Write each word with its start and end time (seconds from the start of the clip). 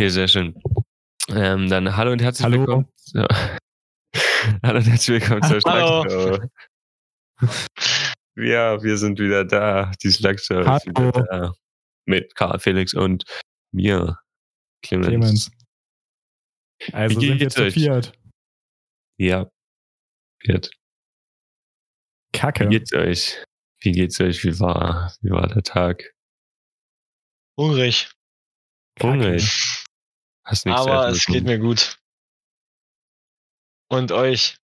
Okay, 0.00 0.08
sehr 0.08 0.28
schön. 0.28 0.54
Ähm, 1.28 1.68
dann 1.68 1.94
hallo 1.94 2.12
und 2.12 2.22
herzlich 2.22 2.42
Hallo. 2.46 2.60
willkommen. 2.60 2.88
So. 2.96 3.20
hallo 4.62 4.78
und 4.78 4.86
herzlich 4.86 5.20
willkommen 5.20 5.42
zur 5.42 5.60
Hallo. 5.70 6.08
Schlagshow. 6.08 6.48
Ja, 8.34 8.82
wir 8.82 8.96
sind 8.96 9.18
wieder 9.18 9.44
da. 9.44 9.92
Die 10.02 10.10
Schlagshow 10.10 10.60
ist 10.60 10.86
wieder 10.86 11.02
Hallo. 11.02 11.10
da. 11.10 11.52
Mit 12.06 12.34
Karl 12.34 12.58
Felix 12.60 12.94
und 12.94 13.24
mir, 13.72 14.18
Clemens. 14.82 15.06
Clemens. 15.06 15.50
Also 16.94 17.16
Wie 17.20 17.26
sind 17.26 17.32
wir 17.32 17.36
geht's 17.36 17.54
zu 17.56 17.62
euch? 17.64 17.74
viert. 17.74 18.18
Ja. 19.18 19.50
Wie 20.44 20.60
Kacke. 22.32 22.68
geht's 22.68 22.94
euch? 22.94 23.44
Wie 23.82 23.92
geht's 23.92 24.18
euch? 24.18 24.44
Wie 24.44 24.58
war, 24.60 25.14
wie 25.20 25.30
war 25.30 25.46
der 25.46 25.62
Tag? 25.62 26.14
Hungrig. 27.58 28.10
Kacke. 28.96 29.12
Hungrig. 29.12 29.79
Hast 30.50 30.66
nichts 30.66 30.80
Aber 30.80 31.08
es 31.08 31.24
geht 31.26 31.44
mir 31.44 31.60
gut. 31.60 31.96
Und 33.88 34.10
euch? 34.10 34.56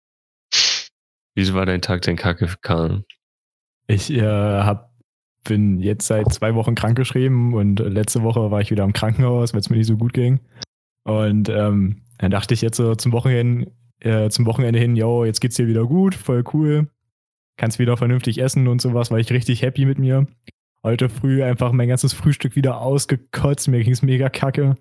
Wieso 1.36 1.54
war 1.54 1.68
dein 1.68 1.82
Tag 1.82 2.02
denn 2.02 2.16
kacke, 2.16 2.52
Karl? 2.62 3.06
Ich 3.86 4.10
äh, 4.10 4.24
hab, 4.24 4.92
bin 5.44 5.80
jetzt 5.80 6.08
seit 6.08 6.34
zwei 6.34 6.56
Wochen 6.56 6.74
krankgeschrieben 6.74 7.54
und 7.54 7.78
letzte 7.78 8.24
Woche 8.24 8.50
war 8.50 8.62
ich 8.62 8.72
wieder 8.72 8.84
im 8.84 8.94
Krankenhaus, 8.94 9.54
weil 9.54 9.60
es 9.60 9.70
mir 9.70 9.78
nicht 9.78 9.86
so 9.86 9.96
gut 9.96 10.14
ging. 10.14 10.40
Und 11.04 11.50
ähm, 11.50 12.02
dann 12.18 12.32
dachte 12.32 12.56
ich 12.56 12.62
jetzt 12.62 12.78
so 12.78 12.96
zum 12.96 13.12
Wochenende, 13.12 13.72
äh, 14.00 14.30
zum 14.30 14.48
Wochenende 14.48 14.80
hin, 14.80 14.96
yo, 14.96 15.24
jetzt 15.24 15.40
geht's 15.40 15.56
dir 15.56 15.68
wieder 15.68 15.86
gut, 15.86 16.16
voll 16.16 16.44
cool. 16.54 16.90
Kannst 17.58 17.78
wieder 17.78 17.96
vernünftig 17.96 18.40
essen 18.40 18.68
und 18.68 18.82
sowas, 18.82 19.12
war 19.12 19.20
ich 19.20 19.32
richtig 19.32 19.62
happy 19.62 19.86
mit 19.86 20.00
mir. 20.00 20.26
Heute 20.82 21.10
früh 21.10 21.44
einfach 21.44 21.74
mein 21.74 21.90
ganzes 21.90 22.14
Frühstück 22.14 22.56
wieder 22.56 22.82
ausgekotzt, 22.82 23.68
mir 23.68 23.84
ging's 23.84 24.02
mega 24.02 24.30
kacke. 24.30 24.78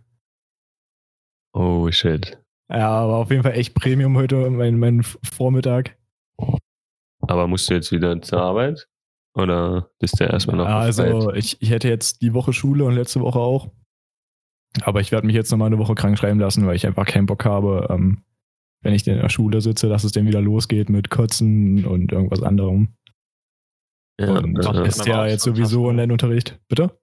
Oh, 1.54 1.90
shit. 1.90 2.38
Ja, 2.68 2.88
aber 2.88 3.16
auf 3.16 3.30
jeden 3.30 3.42
Fall 3.42 3.52
echt 3.52 3.74
Premium 3.74 4.16
heute, 4.16 4.50
mein, 4.50 4.78
mein 4.78 5.02
Vormittag. 5.02 5.96
Aber 7.20 7.46
musst 7.46 7.70
du 7.70 7.74
jetzt 7.74 7.92
wieder 7.92 8.20
zur 8.20 8.40
Arbeit? 8.40 8.88
Oder 9.34 9.90
bist 9.98 10.20
du 10.20 10.24
erstmal 10.24 10.56
noch 10.56 10.66
Ja, 10.66 10.78
also 10.78 11.32
ich, 11.32 11.60
ich 11.60 11.70
hätte 11.70 11.88
jetzt 11.88 12.22
die 12.22 12.34
Woche 12.34 12.52
Schule 12.52 12.84
und 12.84 12.94
letzte 12.94 13.20
Woche 13.20 13.38
auch. 13.38 13.70
Aber 14.82 15.00
ich 15.00 15.12
werde 15.12 15.26
mich 15.26 15.36
jetzt 15.36 15.50
nochmal 15.50 15.66
eine 15.66 15.78
Woche 15.78 15.94
krank 15.94 16.18
schreiben 16.18 16.40
lassen, 16.40 16.66
weil 16.66 16.76
ich 16.76 16.86
einfach 16.86 17.06
keinen 17.06 17.26
Bock 17.26 17.44
habe, 17.44 17.86
ähm, 17.90 18.24
wenn 18.82 18.94
ich 18.94 19.06
in 19.06 19.18
der 19.18 19.28
Schule 19.28 19.60
sitze, 19.60 19.88
dass 19.88 20.04
es 20.04 20.12
dann 20.12 20.26
wieder 20.26 20.40
losgeht 20.40 20.88
mit 20.88 21.10
Kotzen 21.10 21.84
und 21.84 22.12
irgendwas 22.12 22.42
anderem. 22.42 22.96
Ja, 24.20 24.38
und 24.38 24.58
was 24.58 24.76
äh, 24.76 24.86
ist 24.86 25.06
ja 25.06 25.26
jetzt 25.26 25.42
sowieso 25.42 25.86
Online-Unterricht. 25.86 26.60
Bitte? 26.68 26.98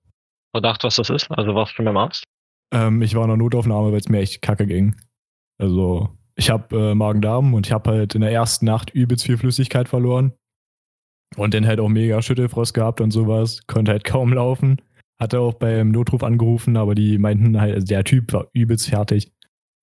Verdacht, 0.54 0.84
was 0.84 0.98
das 0.98 1.10
ist? 1.10 1.32
Also 1.32 1.56
warst 1.56 1.74
du 1.74 1.76
schon 1.78 1.86
beim 1.86 1.98
Arzt? 1.98 2.26
Ähm, 2.72 3.02
ich 3.02 3.16
war 3.16 3.24
in 3.24 3.30
der 3.30 3.38
Notaufnahme, 3.38 3.92
weil 3.92 4.00
es 4.00 4.10
mir 4.10 4.20
echt 4.20 4.42
kacke 4.42 4.66
ging. 4.66 4.96
Also 5.58 6.10
ich 6.36 6.50
habe 6.50 6.92
äh, 6.92 6.96
Magen-Darm 6.96 7.54
und 7.54 7.68
ich 7.68 7.74
habe 7.74 7.92
halt 7.92 8.16
in 8.16 8.22
der 8.22 8.32
ersten 8.32 8.66
Nacht 8.66 8.90
übelst 8.92 9.26
viel 9.26 9.38
Flüssigkeit 9.38 9.90
verloren. 9.90 10.34
Und 11.38 11.54
dann 11.54 11.66
halt 11.66 11.80
auch 11.80 11.88
mega 11.88 12.22
Schüttelfrost 12.22 12.74
gehabt 12.74 13.00
und 13.00 13.12
sowas. 13.12 13.62
Konnte 13.68 13.92
halt 13.92 14.04
kaum 14.04 14.34
laufen. 14.34 14.82
Hatte 15.20 15.40
auch 15.40 15.54
beim 15.54 15.92
Notruf 15.92 16.24
angerufen, 16.24 16.76
aber 16.76 16.96
die 16.96 17.18
meinten 17.18 17.60
halt, 17.62 17.76
also 17.76 17.86
der 17.86 18.04
Typ 18.04 18.34
war 18.34 18.48
übelst 18.54 18.90
fertig. 18.90 19.32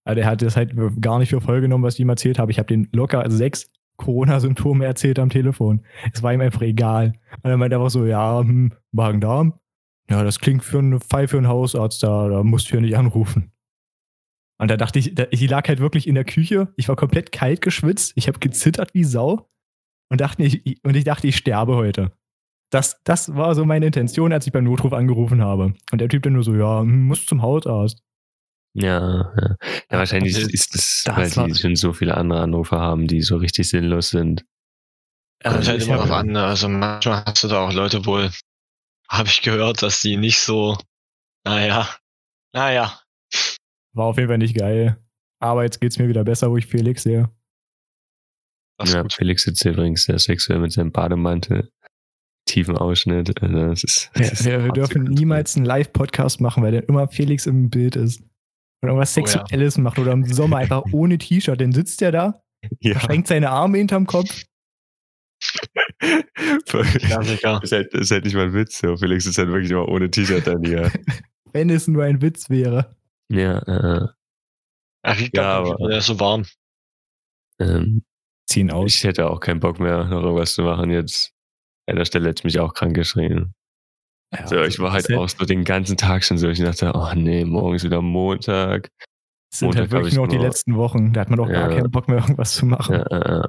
Also 0.05 0.17
der 0.17 0.27
hat 0.27 0.42
das 0.42 0.56
halt 0.56 0.75
gar 1.00 1.19
nicht 1.19 1.30
für 1.30 1.41
voll 1.41 1.61
genommen, 1.61 1.84
was 1.84 1.95
ich 1.95 2.00
ihm 2.00 2.08
erzählt 2.08 2.39
habe. 2.39 2.50
Ich 2.50 2.58
habe 2.58 2.67
den 2.67 2.89
locker 2.92 3.30
sechs 3.30 3.70
Corona-Symptome 3.98 4.84
erzählt 4.84 5.19
am 5.19 5.30
Telefon. 5.30 5.84
Es 6.12 6.23
war 6.23 6.33
ihm 6.33 6.41
einfach 6.41 6.62
egal. 6.62 7.12
Und 7.42 7.50
er 7.50 7.56
meinte 7.56 7.77
einfach 7.77 7.91
so, 7.91 8.06
ja, 8.06 8.41
hm, 8.41 8.73
Magen-Darm. 8.92 9.55
Ja, 10.11 10.25
das 10.25 10.39
klingt 10.39 10.64
für 10.64 10.78
einen 10.78 11.01
Fall 11.01 11.28
für 11.28 11.37
einen 11.37 11.48
Hausarzt, 11.48 12.03
da, 12.03 12.28
da 12.28 12.42
musst 12.42 12.70
du 12.70 12.77
ja 12.77 12.81
nicht 12.81 12.97
anrufen. 12.97 13.53
Und 14.61 14.70
da 14.70 14.77
dachte 14.77 14.98
ich, 14.98 15.14
da, 15.14 15.27
ich 15.31 15.48
lag 15.48 15.69
halt 15.69 15.78
wirklich 15.78 16.09
in 16.09 16.14
der 16.14 16.25
Küche. 16.25 16.73
Ich 16.77 16.89
war 16.89 16.97
komplett 16.97 17.31
kalt 17.31 17.61
geschwitzt. 17.61 18.12
Ich 18.17 18.27
habe 18.27 18.41
gezittert 18.41 18.92
wie 18.95 19.05
Sau. 19.05 19.48
Und, 20.11 20.20
dachte, 20.20 20.42
ich, 20.42 20.83
und 20.84 20.97
ich 20.97 21.05
dachte, 21.05 21.27
ich 21.29 21.36
sterbe 21.36 21.77
heute. 21.77 22.13
Das, 22.70 23.01
das 23.05 23.35
war 23.35 23.55
so 23.55 23.64
meine 23.64 23.86
Intention, 23.86 24.33
als 24.33 24.46
ich 24.46 24.52
beim 24.52 24.64
Notruf 24.64 24.92
angerufen 24.92 25.42
habe. 25.42 25.74
Und 25.92 26.01
der 26.01 26.08
Typ 26.08 26.23
dann 26.23 26.33
nur 26.33 26.42
so, 26.42 26.55
ja, 26.55 26.80
hm, 26.80 27.07
muss 27.07 27.25
zum 27.27 27.42
Hausarzt. 27.42 28.02
ja, 28.75 29.33
ja. 29.36 29.57
ja, 29.90 29.98
wahrscheinlich 29.98 30.35
Also, 30.35 30.48
ist 30.48 30.75
es, 30.75 31.05
das 31.05 31.17
weil 31.17 31.48
die 31.48 31.55
schon 31.55 31.77
so 31.77 31.92
viele 31.92 32.17
andere 32.17 32.40
Anrufe 32.40 32.79
haben, 32.79 33.07
die 33.07 33.23
so 33.23 33.36
richtig 33.36 33.69
sinnlos 33.69 34.11
sind. 34.11 34.45
Ja, 35.45 35.51
das 35.51 35.57
Also 35.57 35.70
halt 35.70 35.83
ich 35.83 35.89
immer 35.89 35.98
drauf 35.98 36.11
an. 36.11 36.36
Also 36.36 36.69
manchmal 36.69 37.25
hast 37.25 37.45
du 37.45 37.48
da 37.48 37.61
auch 37.61 37.73
Leute 37.73 38.05
wohl, 38.05 38.30
habe 39.11 39.29
ich 39.29 39.42
gehört, 39.42 39.83
dass 39.83 40.01
die 40.02 40.17
nicht 40.17 40.41
so, 40.41 40.77
naja, 41.46 41.89
naja. 42.55 43.01
War 43.95 44.07
auf 44.07 44.17
jeden 44.17 44.29
Fall 44.29 44.39
nicht 44.39 44.57
geil. 44.57 45.02
Aber 45.41 45.63
jetzt 45.64 45.80
geht's 45.80 45.98
mir 45.98 46.08
wieder 46.08 46.24
besser, 46.24 46.51
wo 46.51 46.57
ich 46.57 46.67
Felix 46.67 47.02
sehe. 47.02 47.30
Das 48.79 48.92
Ja, 48.92 49.02
gut. 49.02 49.13
Felix 49.13 49.42
sitzt 49.42 49.64
übrigens 49.64 50.05
sehr 50.05 50.19
sexuell 50.19 50.58
mit 50.58 50.73
seinem 50.73 50.92
Bademantel, 50.92 51.70
tiefen 52.46 52.77
Ausschnitt. 52.77 53.41
Also 53.42 53.55
das 53.55 53.85
ist, 53.85 54.11
das 54.14 54.20
Wir, 54.20 54.33
ist 54.33 54.45
wir, 54.45 54.64
wir 54.64 54.73
dürfen 54.73 55.05
niemals 55.05 55.57
einen 55.57 55.64
Live-Podcast 55.64 56.40
machen, 56.40 56.63
weil 56.63 56.73
dann 56.73 56.85
immer 56.85 57.08
Felix 57.08 57.46
im 57.46 57.70
Bild 57.70 57.96
ist. 57.96 58.20
Und 58.80 58.89
irgendwas 58.90 59.17
Oh 59.17 59.20
ja. 59.20 59.27
Sexuelles 59.27 59.79
macht 59.79 59.98
oder 59.98 60.13
im 60.13 60.25
Sommer 60.25 60.58
einfach 60.58 60.85
ohne 60.92 61.19
T-Shirt. 61.19 61.61
Dann 61.61 61.73
sitzt 61.73 62.02
er 62.02 62.13
da, 62.13 62.42
Ja, 62.80 62.98
schränkt 63.01 63.29
seine 63.29 63.51
Arme 63.51 63.79
hinterm 63.79 64.07
Kopf. 64.07 64.45
Klassiker. 66.01 67.61
ist 67.63 67.73
halt, 67.73 67.92
ist 67.95 68.11
halt 68.11 68.25
nicht 68.25 68.35
mal 68.35 68.45
ein 68.47 68.55
Witz. 68.55 68.79
So. 68.79 68.97
Felix 68.97 69.27
ist 69.27 69.39
halt 69.39 69.48
wirklich 69.48 69.70
immer 69.70 69.89
ohne 69.89 70.11
T-Shirt 70.11 70.47
dann 70.47 70.63
hier. 70.64 70.91
Wenn 71.53 71.70
es 71.70 71.89
nur 71.89 72.05
ein 72.05 72.20
Witz 72.23 72.51
wäre. 72.51 72.95
ja, 73.31 73.59
äh, 73.59 74.07
Er 75.03 75.19
riecht 75.19 75.37
Ja, 75.37 75.42
ja, 75.42 75.73
aber- 75.73 75.89
der 75.89 75.98
ist 75.98 76.07
so 76.07 76.20
warm. 76.20 76.45
ähm, 77.61 78.03
Ziehen 78.48 78.70
aus. 78.70 78.95
ich 78.95 79.05
hätte 79.05 79.29
auch 79.29 79.41
keinen 79.41 79.61
Bock 79.61 79.79
mehr, 79.81 80.05
noch 80.05 80.23
irgendwas 80.23 80.55
zu 80.55 80.63
machen 80.63 80.91
jetzt. 80.91 81.33
An 81.87 81.97
der 81.97 82.05
Stelle 82.05 82.29
hätte 82.29 82.41
ich 82.41 82.45
mich 82.45 82.61
auch 82.61 82.73
krank 82.75 82.95
geschrien. 82.95 83.55
Ja, 84.35 84.47
So, 84.47 84.63
ich 84.63 84.79
war 84.79 84.92
halt 84.92 85.11
auch 85.14 85.29
so 85.29 85.45
den 85.47 85.64
ganzen 85.64 85.97
Tag 85.97 86.23
schon 86.25 86.37
so. 86.39 86.48
Ich 86.48 86.58
dachte, 86.61 86.92
oh 86.95 87.13
nee, 87.14 87.45
morgen 87.45 87.75
ist 87.77 87.85
wieder 87.85 88.03
Montag. 88.03 88.89
Es 89.51 89.61
sind 89.61 89.67
Montag 89.69 89.81
halt 89.83 89.91
wirklich 89.92 90.13
ich 90.13 90.17
nur 90.19 90.27
noch 90.27 90.33
die 90.33 90.39
letzten 90.39 90.77
Wochen. 90.77 91.13
Da 91.14 91.23
hat 91.23 91.31
man 91.31 91.39
doch 91.39 91.48
gar 91.48 91.70
Ja. 91.70 91.77
keinen 91.77 91.91
Bock 91.91 92.08
mehr, 92.08 92.19
irgendwas 92.19 92.55
zu 92.55 92.67
machen. 92.67 92.95
Ja, 92.97 93.03
äh, 93.07 93.41
äh. 93.45 93.48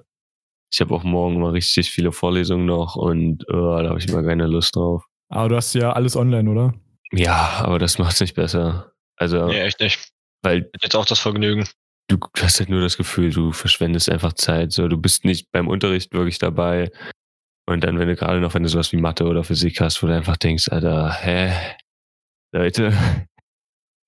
Ich 0.71 0.81
habe 0.81 0.93
auch 0.93 1.03
morgen 1.03 1.39
mal 1.39 1.51
richtig 1.51 1.89
viele 1.91 2.11
Vorlesungen 2.11 2.65
noch 2.65 2.95
und 2.95 3.43
oh, 3.49 3.79
da 3.81 3.89
habe 3.89 3.99
ich 3.99 4.07
immer 4.07 4.23
keine 4.23 4.47
Lust 4.47 4.75
drauf. 4.75 5.03
Aber 5.29 5.49
du 5.49 5.55
hast 5.55 5.73
ja 5.73 5.93
alles 5.93 6.15
online, 6.15 6.49
oder? 6.49 6.73
Ja, 7.11 7.61
aber 7.63 7.79
das 7.79 7.97
macht's 7.99 8.19
nicht 8.21 8.35
besser. 8.35 8.93
Also, 9.17 9.47
Nee, 9.47 9.61
echt 9.61 9.79
nicht. 9.79 9.99
weil 10.43 10.69
Jetzt 10.81 10.95
auch 10.95 11.05
das 11.05 11.19
Vergnügen. 11.19 11.67
du 12.07 12.17
hast 12.39 12.59
halt 12.59 12.69
nur 12.69 12.81
das 12.81 12.97
Gefühl, 12.97 13.31
du 13.31 13.51
verschwendest 13.51 14.09
einfach 14.09 14.33
Zeit. 14.33 14.71
So, 14.71 14.87
du 14.87 14.97
bist 14.97 15.25
nicht 15.25 15.51
beim 15.51 15.67
Unterricht 15.67 16.13
wirklich 16.13 16.37
dabei. 16.39 16.91
Und 17.67 17.83
dann, 17.83 17.99
wenn 17.99 18.07
du 18.07 18.15
gerade 18.15 18.39
noch, 18.39 18.53
wenn 18.55 18.63
du 18.63 18.69
sowas 18.69 18.91
wie 18.91 18.97
Mathe 18.97 19.25
oder 19.25 19.43
Physik 19.43 19.79
hast, 19.81 20.01
wo 20.01 20.07
du 20.07 20.15
einfach 20.15 20.37
denkst, 20.37 20.69
Alter, 20.69 21.11
hä? 21.13 21.51
Leute, 22.51 22.91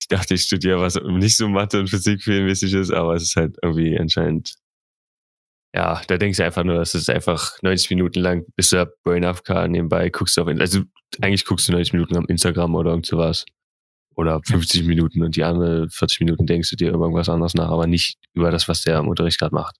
ich 0.01 0.07
dachte, 0.07 0.33
ich 0.33 0.43
studiere 0.43 0.79
was 0.81 0.95
nicht 0.95 1.37
so 1.37 1.47
Mathe 1.47 1.79
und 1.79 1.87
Physik 1.89 2.23
filmmäßig 2.23 2.73
ist, 2.73 2.91
aber 2.91 3.13
es 3.15 3.23
ist 3.23 3.35
halt 3.35 3.57
irgendwie 3.61 3.97
anscheinend, 3.99 4.55
ja, 5.73 6.01
da 6.07 6.17
denkst 6.17 6.37
du 6.37 6.45
einfach 6.45 6.63
nur, 6.63 6.75
das 6.75 6.95
ist 6.95 7.09
einfach 7.09 7.61
90 7.61 7.89
Minuten 7.91 8.19
lang, 8.19 8.45
bist 8.55 8.73
du 8.73 8.91
Brain 9.03 9.23
AFK 9.23 9.67
nebenbei, 9.67 10.09
guckst 10.09 10.35
du 10.35 10.41
auf, 10.41 10.47
also 10.47 10.81
eigentlich 11.21 11.45
guckst 11.45 11.67
du 11.67 11.71
90 11.71 11.93
Minuten 11.93 12.17
am 12.17 12.25
Instagram 12.25 12.75
oder 12.75 12.91
irgend 12.91 13.05
sowas. 13.05 13.45
Oder 14.15 14.41
50 14.45 14.83
Minuten 14.83 15.23
und 15.23 15.37
die 15.37 15.43
andere 15.43 15.89
40 15.89 16.19
Minuten 16.19 16.45
denkst 16.45 16.69
du 16.69 16.75
dir 16.75 16.89
über 16.89 17.05
irgendwas 17.05 17.29
anderes 17.29 17.53
nach, 17.53 17.69
aber 17.69 17.87
nicht 17.87 18.17
über 18.33 18.51
das, 18.51 18.67
was 18.67 18.81
der 18.81 18.99
im 18.99 19.07
Unterricht 19.07 19.39
gerade 19.39 19.55
macht. 19.55 19.77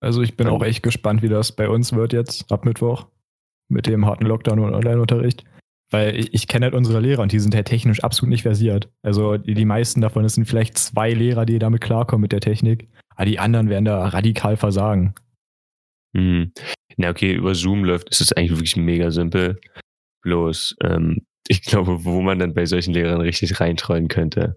Also 0.00 0.20
ich 0.20 0.36
bin 0.36 0.48
auch 0.48 0.62
echt 0.62 0.82
gespannt, 0.82 1.22
wie 1.22 1.30
das 1.30 1.52
bei 1.52 1.68
uns 1.68 1.94
wird 1.94 2.12
jetzt 2.12 2.52
ab 2.52 2.66
Mittwoch 2.66 3.06
mit 3.70 3.86
dem 3.86 4.04
harten 4.04 4.26
Lockdown 4.26 4.58
und 4.58 4.74
Online-Unterricht. 4.74 5.44
Weil 5.90 6.14
ich, 6.18 6.34
ich 6.34 6.46
kenne 6.46 6.66
halt 6.66 6.74
unsere 6.74 7.00
Lehrer 7.00 7.22
und 7.22 7.32
die 7.32 7.38
sind 7.38 7.54
halt 7.54 7.66
technisch 7.66 8.04
absolut 8.04 8.30
nicht 8.30 8.42
versiert. 8.42 8.90
Also 9.02 9.38
die, 9.38 9.54
die 9.54 9.64
meisten 9.64 10.02
davon, 10.02 10.24
es 10.24 10.34
sind 10.34 10.46
vielleicht 10.46 10.76
zwei 10.76 11.12
Lehrer, 11.12 11.46
die 11.46 11.58
damit 11.58 11.80
klarkommen 11.80 12.22
mit 12.22 12.32
der 12.32 12.40
Technik. 12.40 12.88
Aber 13.14 13.26
die 13.26 13.38
anderen 13.38 13.68
werden 13.68 13.84
da 13.84 14.06
radikal 14.08 14.56
versagen. 14.56 15.14
Hm. 16.16 16.52
Na 16.96 17.10
okay, 17.10 17.34
über 17.34 17.54
Zoom 17.54 17.84
läuft, 17.84 18.08
ist 18.10 18.20
es 18.20 18.32
eigentlich 18.32 18.52
wirklich 18.52 18.76
mega 18.76 19.10
simpel. 19.10 19.60
Bloß, 20.22 20.76
ähm, 20.82 21.26
ich 21.48 21.62
glaube, 21.62 22.04
wo 22.04 22.22
man 22.22 22.38
dann 22.38 22.54
bei 22.54 22.66
solchen 22.66 22.94
Lehrern 22.94 23.20
richtig 23.20 23.60
reintrollen 23.60 24.08
könnte, 24.08 24.56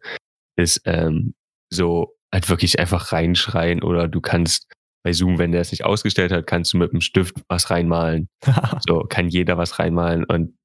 ist 0.55 0.81
ähm, 0.85 1.33
so 1.71 2.15
halt 2.33 2.49
wirklich 2.49 2.79
einfach 2.79 3.11
reinschreien 3.11 3.83
oder 3.83 4.07
du 4.07 4.21
kannst 4.21 4.71
bei 5.03 5.13
Zoom, 5.13 5.37
wenn 5.37 5.51
der 5.51 5.61
es 5.61 5.71
nicht 5.71 5.85
ausgestellt 5.85 6.31
hat, 6.31 6.47
kannst 6.47 6.73
du 6.73 6.77
mit 6.77 6.91
dem 6.91 7.01
Stift 7.01 7.41
was 7.47 7.69
reinmalen. 7.69 8.29
So 8.87 9.01
kann 9.01 9.29
jeder 9.29 9.57
was 9.57 9.79
reinmalen 9.79 10.23
und 10.25 10.55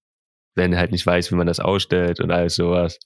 wenn 0.54 0.72
er 0.72 0.78
halt 0.80 0.92
nicht 0.92 1.06
weiß, 1.06 1.30
wie 1.30 1.36
man 1.36 1.46
das 1.46 1.60
ausstellt 1.60 2.20
und 2.20 2.30
alles 2.30 2.56
sowas, 2.56 2.98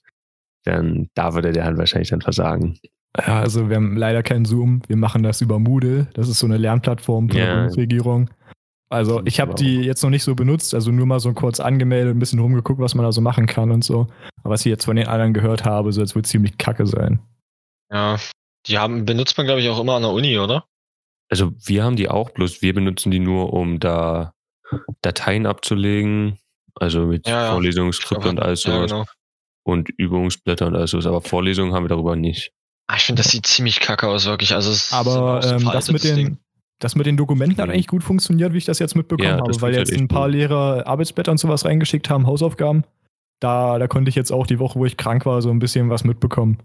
dann 0.65 1.09
da 1.13 1.33
würde 1.33 1.53
der 1.53 1.65
halt 1.65 1.77
wahrscheinlich 1.77 2.09
dann 2.09 2.21
versagen. 2.21 2.79
Ja, 3.19 3.39
also 3.39 3.69
wir 3.69 3.77
haben 3.77 3.97
leider 3.97 4.21
keinen 4.23 4.45
Zoom. 4.45 4.81
Wir 4.87 4.95
machen 4.95 5.23
das 5.23 5.41
über 5.41 5.59
Moodle. 5.59 6.07
Das 6.13 6.29
ist 6.29 6.39
so 6.39 6.45
eine 6.45 6.57
Lernplattform 6.57 7.29
von 7.29 7.37
der 7.37 7.47
Ja. 7.47 7.55
Bundesregierung. 7.55 8.29
Also 8.89 9.21
ich 9.25 9.39
habe 9.39 9.53
die 9.53 9.81
jetzt 9.81 10.01
noch 10.03 10.09
nicht 10.09 10.23
so 10.23 10.33
benutzt, 10.33 10.73
also 10.73 10.91
nur 10.91 11.05
mal 11.05 11.19
so 11.19 11.33
kurz 11.33 11.59
angemeldet, 11.59 12.15
ein 12.15 12.19
bisschen 12.19 12.39
rumgeguckt, 12.39 12.79
was 12.79 12.95
man 12.95 13.03
da 13.03 13.11
so 13.11 13.19
machen 13.19 13.45
kann 13.45 13.71
und 13.71 13.83
so. 13.83 14.07
Aber 14.43 14.53
was 14.53 14.61
ich 14.65 14.69
jetzt 14.69 14.85
von 14.85 14.95
den 14.95 15.07
anderen 15.07 15.33
gehört 15.33 15.65
habe, 15.65 15.91
soll 15.91 16.05
es 16.05 16.15
wohl 16.15 16.23
ziemlich 16.23 16.57
kacke 16.57 16.85
sein. 16.85 17.19
Ja, 17.91 18.17
die 18.65 18.77
haben, 18.77 19.05
benutzt 19.05 19.37
man, 19.37 19.45
glaube 19.45 19.61
ich, 19.61 19.69
auch 19.69 19.79
immer 19.79 19.95
an 19.95 20.03
der 20.03 20.11
Uni, 20.11 20.37
oder? 20.37 20.65
Also 21.29 21.51
wir 21.65 21.83
haben 21.83 21.97
die 21.97 22.09
auch, 22.09 22.29
bloß 22.29 22.61
wir 22.61 22.73
benutzen 22.73 23.11
die 23.11 23.19
nur, 23.19 23.51
um 23.51 23.79
da 23.79 24.33
Dateien 25.01 25.45
abzulegen, 25.45 26.37
also 26.75 27.07
mit 27.07 27.27
Ja, 27.27 27.45
ja. 27.45 27.51
Vorlesungsskript 27.51 28.25
und 28.25 28.39
alles 28.39 28.63
ja, 28.63 28.71
sowas 28.73 28.91
genau. 28.91 29.05
und 29.63 29.89
Übungsblätter 29.89 30.67
und 30.67 30.75
alles 30.75 30.91
sowas. 30.91 31.07
Aber 31.07 31.21
Vorlesungen 31.21 31.73
haben 31.73 31.83
wir 31.83 31.89
darüber 31.89 32.15
nicht. 32.15 32.53
Ah, 32.87 32.95
Ich 32.97 33.03
finde, 33.03 33.21
das 33.21 33.31
sieht 33.31 33.45
ziemlich 33.47 33.79
kacke 33.79 34.07
aus, 34.07 34.25
wirklich. 34.25 34.53
Also 34.53 34.71
es 34.71 34.85
ist 34.87 34.93
Aber 34.93 35.41
so 35.41 35.55
ähm, 35.55 35.65
das, 35.73 35.91
mit 35.91 36.03
Ding. 36.03 36.15
den, 36.15 36.37
das 36.79 36.95
mit 36.95 37.05
den 37.05 37.17
Dokumenten 37.17 37.57
hat 37.59 37.67
Mhm. 37.67 37.73
eigentlich 37.73 37.87
gut 37.87 38.03
funktioniert, 38.03 38.53
wie 38.53 38.57
ich 38.59 38.65
das 38.65 38.79
jetzt 38.79 38.95
mitbekommen 38.95 39.27
Ja, 39.29 39.37
habe, 39.39 39.61
weil 39.61 39.75
jetzt 39.75 39.91
ein 39.93 40.07
paar 40.07 40.27
gut. 40.27 40.35
Lehrer 40.35 40.87
Arbeitsblätter 40.87 41.31
und 41.31 41.37
sowas 41.37 41.65
reingeschickt 41.65 42.09
haben, 42.09 42.25
Hausaufgaben. 42.27 42.83
Da, 43.39 43.77
da 43.77 43.87
konnte 43.87 44.09
ich 44.09 44.15
jetzt 44.15 44.31
auch 44.31 44.47
die 44.47 44.57
Woche, 44.59 44.79
wo 44.79 44.85
ich 44.85 44.97
krank 44.97 45.25
war, 45.25 45.41
so 45.41 45.49
ein 45.51 45.59
bisschen 45.59 45.89
was 45.89 46.03
mitbekommen. 46.03 46.59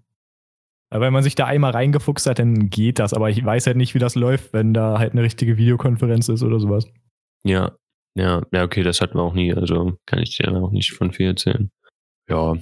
Aber 0.90 1.06
Wenn 1.06 1.12
man 1.12 1.22
sich 1.22 1.34
da 1.34 1.46
einmal 1.46 1.72
reingefuchst 1.72 2.26
hat, 2.26 2.38
dann 2.38 2.68
geht 2.70 2.98
das. 2.98 3.14
Aber 3.14 3.28
ich 3.30 3.42
weiß 3.44 3.66
halt 3.66 3.76
nicht, 3.76 3.94
wie 3.94 3.98
das 3.98 4.14
läuft, 4.14 4.52
wenn 4.52 4.72
da 4.74 4.98
halt 4.98 5.12
eine 5.12 5.22
richtige 5.22 5.56
Videokonferenz 5.56 6.28
ist 6.28 6.42
oder 6.42 6.60
sowas. 6.60 6.86
Ja, 7.44 7.72
ja, 8.14 8.42
ja, 8.52 8.62
okay, 8.62 8.82
das 8.82 9.00
hatten 9.00 9.16
wir 9.18 9.22
auch 9.22 9.32
nie, 9.34 9.52
also 9.54 9.96
kann 10.06 10.18
ich 10.20 10.36
dir 10.36 10.52
auch 10.52 10.70
nicht 10.70 10.92
von 10.92 11.12
viel 11.12 11.26
erzählen. 11.28 11.70
Ja. 12.28 12.56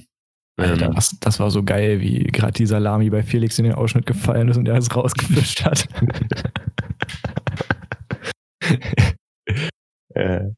Alter, 0.60 0.86
Ähm, 0.86 0.94
das, 0.94 1.18
das 1.20 1.40
war 1.40 1.50
so 1.50 1.62
geil, 1.62 2.00
wie 2.00 2.24
gerade 2.24 2.52
die 2.52 2.66
Salami 2.66 3.10
bei 3.10 3.22
Felix 3.22 3.58
in 3.58 3.64
den 3.64 3.74
Ausschnitt 3.74 4.06
gefallen 4.06 4.48
ist 4.48 4.56
und 4.56 4.68
er 4.68 4.76
es 4.76 4.94
rausgefischt 4.94 5.64
hat. 5.64 5.88
äh, 10.14 10.48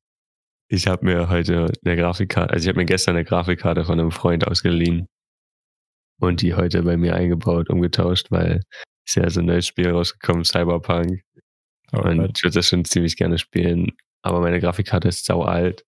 ich 0.68 0.86
habe 0.86 1.04
mir 1.04 1.28
heute 1.28 1.72
eine 1.84 1.96
Grafikkarte, 1.96 2.52
also 2.52 2.64
ich 2.64 2.68
habe 2.68 2.80
mir 2.80 2.86
gestern 2.86 3.16
eine 3.16 3.24
Grafikkarte 3.24 3.84
von 3.84 4.00
einem 4.00 4.10
Freund 4.10 4.46
ausgeliehen 4.46 5.06
und 6.20 6.40
die 6.40 6.54
heute 6.54 6.82
bei 6.82 6.96
mir 6.96 7.14
eingebaut, 7.14 7.68
umgetauscht, 7.68 8.30
weil 8.30 8.62
ist 9.06 9.16
ja 9.16 9.28
so 9.28 9.40
ein 9.40 9.46
neues 9.46 9.66
Spiel 9.66 9.90
rausgekommen, 9.90 10.44
Cyberpunk. 10.44 11.22
Oh 11.92 11.98
Und 11.98 12.18
Gott. 12.18 12.32
ich 12.36 12.44
würde 12.44 12.54
das 12.54 12.68
schon 12.68 12.84
ziemlich 12.84 13.16
gerne 13.16 13.38
spielen. 13.38 13.92
Aber 14.22 14.40
meine 14.40 14.60
Grafikkarte 14.60 15.08
ist 15.08 15.24
sau 15.24 15.42
alt. 15.42 15.84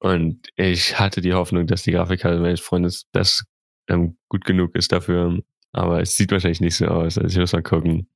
Und 0.00 0.48
ich 0.56 0.98
hatte 0.98 1.20
die 1.20 1.34
Hoffnung, 1.34 1.66
dass 1.66 1.82
die 1.82 1.92
Grafikkarte 1.92 2.40
meines 2.40 2.60
Freundes 2.60 3.06
das 3.12 3.44
ähm, 3.88 4.16
gut 4.28 4.44
genug 4.44 4.74
ist 4.74 4.92
dafür. 4.92 5.38
Aber 5.72 6.00
es 6.00 6.16
sieht 6.16 6.32
wahrscheinlich 6.32 6.60
nicht 6.60 6.76
so 6.76 6.86
aus. 6.86 7.18
Also 7.18 7.28
ich 7.28 7.38
muss 7.38 7.52
mal 7.52 7.62
gucken. 7.62 8.08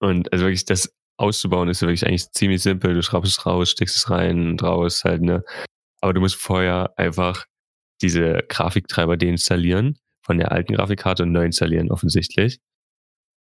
Und 0.00 0.32
also 0.32 0.44
wirklich, 0.44 0.64
das 0.64 0.94
auszubauen 1.16 1.68
ist 1.68 1.82
wirklich 1.82 2.06
eigentlich 2.06 2.30
ziemlich 2.30 2.62
simpel. 2.62 2.94
Du 2.94 3.02
schraubst 3.02 3.38
es 3.38 3.44
raus, 3.44 3.70
steckst 3.70 3.96
es 3.96 4.10
rein 4.10 4.50
und 4.50 4.62
raus 4.62 5.02
halt, 5.04 5.22
ne? 5.22 5.42
Aber 6.00 6.12
du 6.14 6.20
musst 6.20 6.36
vorher 6.36 6.94
einfach 6.96 7.44
diese 8.00 8.44
Grafiktreiber 8.48 9.16
deinstallieren 9.16 9.98
von 10.22 10.38
der 10.38 10.52
alten 10.52 10.74
Grafikkarte 10.74 11.24
und 11.24 11.32
neu 11.32 11.44
installieren, 11.46 11.90
offensichtlich. 11.90 12.60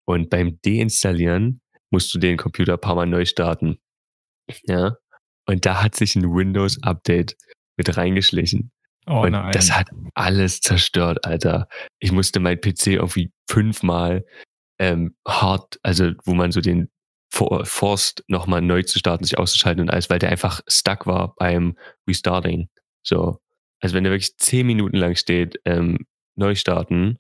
Und 0.05 0.29
beim 0.29 0.59
Deinstallieren 0.65 1.61
musst 1.91 2.13
du 2.13 2.19
den 2.19 2.37
Computer 2.37 2.73
ein 2.73 2.81
paar 2.81 2.95
Mal 2.95 3.05
neu 3.05 3.25
starten. 3.25 3.77
Ja. 4.63 4.97
Und 5.47 5.65
da 5.65 5.81
hat 5.81 5.95
sich 5.95 6.15
ein 6.15 6.23
Windows-Update 6.23 7.37
mit 7.77 7.97
reingeschlichen. 7.97 8.71
Oh 9.07 9.21
und 9.21 9.31
nein. 9.31 9.51
das 9.53 9.71
hat 9.71 9.89
alles 10.13 10.59
zerstört, 10.59 11.25
Alter. 11.25 11.69
Ich 11.99 12.11
musste 12.11 12.39
mein 12.39 12.59
PC 12.59 12.87
irgendwie 12.87 13.31
fünfmal 13.49 14.25
ähm, 14.79 15.15
hart, 15.25 15.79
also 15.81 16.11
wo 16.25 16.33
man 16.33 16.51
so 16.51 16.59
den 16.59 16.89
for 17.29 17.65
forst 17.65 18.23
nochmal 18.27 18.61
neu 18.61 18.83
zu 18.83 18.99
starten, 18.99 19.23
sich 19.23 19.37
auszuschalten 19.37 19.81
und 19.81 19.89
alles, 19.89 20.09
weil 20.09 20.19
der 20.19 20.29
einfach 20.29 20.61
stuck 20.67 21.07
war 21.07 21.35
beim 21.35 21.77
Restarting. 22.07 22.69
So. 23.03 23.39
Also 23.79 23.95
wenn 23.95 24.03
der 24.03 24.11
wirklich 24.11 24.37
zehn 24.37 24.67
Minuten 24.67 24.97
lang 24.97 25.15
steht, 25.15 25.59
ähm, 25.65 26.05
neu 26.35 26.55
starten, 26.55 27.17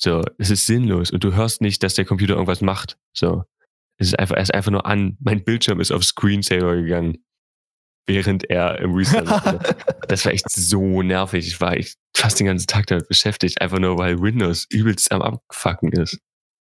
so, 0.00 0.22
es 0.38 0.50
ist 0.50 0.66
sinnlos 0.66 1.10
und 1.10 1.24
du 1.24 1.34
hörst 1.34 1.60
nicht, 1.60 1.82
dass 1.82 1.94
der 1.94 2.04
Computer 2.04 2.34
irgendwas 2.34 2.60
macht. 2.60 2.96
So. 3.12 3.42
Es 3.96 4.08
ist 4.08 4.18
einfach, 4.18 4.36
er 4.36 4.42
ist 4.42 4.54
einfach 4.54 4.70
nur 4.70 4.86
an. 4.86 5.16
Mein 5.20 5.42
Bildschirm 5.42 5.80
ist 5.80 5.90
auf 5.90 6.04
Screensaver 6.04 6.76
gegangen, 6.76 7.18
während 8.08 8.48
er 8.50 8.80
im 8.80 8.94
Restart 8.94 9.26
war. 9.28 9.60
Das 10.08 10.24
war 10.24 10.32
echt 10.32 10.50
so 10.50 11.02
nervig. 11.02 11.46
Ich 11.46 11.60
war 11.60 11.76
echt 11.76 11.96
fast 12.16 12.40
den 12.40 12.46
ganzen 12.46 12.66
Tag 12.66 12.86
damit 12.86 13.06
beschäftigt, 13.08 13.60
einfach 13.60 13.78
nur 13.78 13.98
weil 13.98 14.18
Windows 14.20 14.66
übelst 14.70 15.12
am 15.12 15.20
Abfucken 15.20 15.92
ist. 15.92 16.18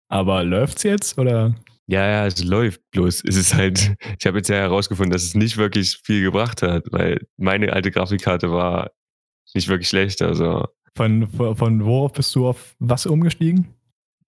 Aber 0.09 0.43
läuft's 0.43 0.83
jetzt 0.83 1.17
oder? 1.17 1.55
Ja, 1.87 2.05
ja, 2.05 2.25
es 2.27 2.43
läuft. 2.43 2.81
Bloß 2.91 3.23
es 3.25 3.37
ist 3.37 3.53
halt, 3.53 3.95
ich 4.19 4.27
habe 4.27 4.37
jetzt 4.39 4.49
ja 4.49 4.57
herausgefunden, 4.57 5.11
dass 5.11 5.23
es 5.23 5.33
nicht 5.35 5.55
wirklich 5.55 5.97
viel 6.03 6.21
gebracht 6.21 6.61
hat, 6.61 6.83
weil 6.91 7.25
meine 7.37 7.71
alte 7.71 7.89
Grafikkarte 7.91 8.51
war 8.51 8.91
nicht 9.53 9.69
wirklich 9.69 9.87
schlecht. 9.87 10.21
Also 10.21 10.65
Von, 10.97 11.27
von, 11.27 11.85
worauf 11.85 12.11
bist 12.11 12.35
du 12.35 12.47
auf 12.47 12.75
was 12.79 13.05
umgestiegen? 13.05 13.73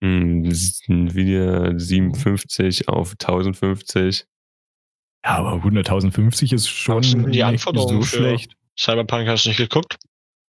mh, 0.00 0.50
Nvidia 0.88 1.78
57 1.78 2.88
auf 2.88 3.12
1050. 3.12 4.24
Ja, 5.24 5.36
aber 5.36 5.52
100.050 5.64 6.54
ist 6.54 6.68
schon 6.68 7.02
die 7.02 7.16
nicht 7.16 7.44
Anforderungen 7.44 8.02
so 8.02 8.06
schlecht. 8.06 8.54
Cyberpunk 8.78 9.28
hast 9.28 9.44
du 9.44 9.50
nicht 9.50 9.58
geguckt? 9.58 9.98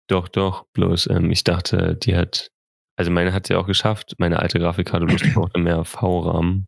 Doch, 0.08 0.28
doch. 0.28 0.66
Bloß 0.72 1.08
ähm, 1.08 1.30
ich 1.30 1.44
dachte, 1.44 1.96
die 1.96 2.16
hat, 2.16 2.50
also 2.96 3.10
meine 3.10 3.32
hat 3.32 3.46
sie 3.46 3.56
auch 3.56 3.66
geschafft. 3.66 4.14
Meine 4.18 4.38
alte 4.38 4.58
Grafikkarte 4.58 5.06
brauchte 5.06 5.58
mehr 5.58 5.84
V-RAM. 5.84 6.66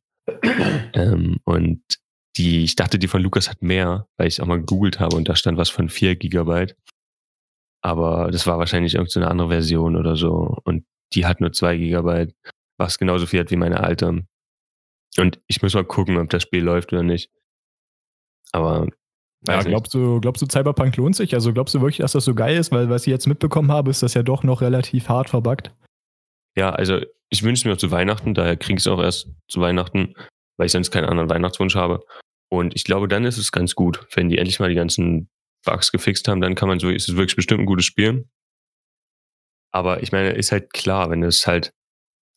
Ähm, 0.94 1.38
und 1.44 1.82
die, 2.36 2.64
ich 2.64 2.76
dachte, 2.76 2.98
die 2.98 3.08
von 3.08 3.22
Lukas 3.22 3.50
hat 3.50 3.62
mehr, 3.62 4.06
weil 4.16 4.28
ich 4.28 4.40
auch 4.40 4.46
mal 4.46 4.58
gegoogelt 4.58 5.00
habe 5.00 5.16
und 5.16 5.28
da 5.28 5.36
stand 5.36 5.58
was 5.58 5.70
von 5.70 5.88
4 5.88 6.16
Gigabyte. 6.16 6.76
Aber 7.82 8.30
das 8.30 8.46
war 8.46 8.58
wahrscheinlich 8.58 8.94
irgendeine 8.94 9.28
andere 9.28 9.48
Version 9.48 9.96
oder 9.96 10.16
so. 10.16 10.56
Und 10.64 10.84
die 11.14 11.26
hat 11.26 11.40
nur 11.40 11.52
2 11.52 11.76
Gigabyte, 11.76 12.34
was 12.78 12.98
genauso 12.98 13.26
viel 13.26 13.40
hat 13.40 13.50
wie 13.50 13.56
meine 13.56 13.80
alte. 13.80 14.24
Und 15.18 15.40
ich 15.46 15.60
muss 15.62 15.74
mal 15.74 15.84
gucken, 15.84 16.16
ob 16.16 16.30
das 16.30 16.44
Spiel 16.44 16.62
läuft 16.62 16.92
oder 16.92 17.02
nicht. 17.02 17.30
Aber 18.50 18.88
Ja, 19.46 19.62
glaubst 19.62 19.94
du, 19.94 20.20
glaubst 20.20 20.42
du, 20.42 20.46
Cyberpunk 20.46 20.96
lohnt 20.96 21.16
sich? 21.16 21.34
Also 21.34 21.52
glaubst 21.52 21.74
du 21.74 21.80
wirklich, 21.80 21.98
dass 21.98 22.12
das 22.12 22.24
so 22.24 22.34
geil 22.34 22.56
ist? 22.56 22.72
Weil 22.72 22.90
was 22.90 23.06
ich 23.06 23.10
jetzt 23.10 23.26
mitbekommen 23.26 23.70
habe, 23.70 23.90
ist 23.90 24.02
das 24.02 24.14
ja 24.14 24.22
doch 24.22 24.42
noch 24.42 24.60
relativ 24.60 25.08
hart 25.08 25.30
verbuggt. 25.30 25.72
Ja, 26.56 26.70
also 26.70 27.00
ich 27.30 27.42
wünsche 27.42 27.66
mir 27.66 27.74
auch 27.74 27.78
zu 27.78 27.90
Weihnachten, 27.90 28.34
daher 28.34 28.56
kriege 28.56 28.78
ich 28.78 28.84
es 28.84 28.86
auch 28.86 29.00
erst 29.00 29.28
zu 29.48 29.60
Weihnachten, 29.60 30.14
weil 30.58 30.66
ich 30.66 30.72
sonst 30.72 30.90
keinen 30.90 31.06
anderen 31.06 31.30
Weihnachtswunsch 31.30 31.74
habe. 31.74 32.04
Und 32.50 32.76
ich 32.76 32.84
glaube, 32.84 33.08
dann 33.08 33.24
ist 33.24 33.38
es 33.38 33.52
ganz 33.52 33.74
gut, 33.74 34.06
wenn 34.14 34.28
die 34.28 34.36
endlich 34.36 34.60
mal 34.60 34.68
die 34.68 34.74
ganzen 34.74 35.30
Bugs 35.64 35.90
gefixt 35.90 36.28
haben, 36.28 36.40
dann 36.42 36.54
kann 36.54 36.68
man 36.68 36.78
so, 36.78 36.90
ist 36.90 37.08
es 37.08 37.16
wirklich 37.16 37.36
bestimmt 37.36 37.60
ein 37.60 37.66
gutes 37.66 37.86
Spiel. 37.86 38.28
Aber 39.72 40.02
ich 40.02 40.12
meine, 40.12 40.32
ist 40.32 40.52
halt 40.52 40.72
klar, 40.74 41.08
wenn 41.08 41.22
es 41.22 41.46
halt 41.46 41.72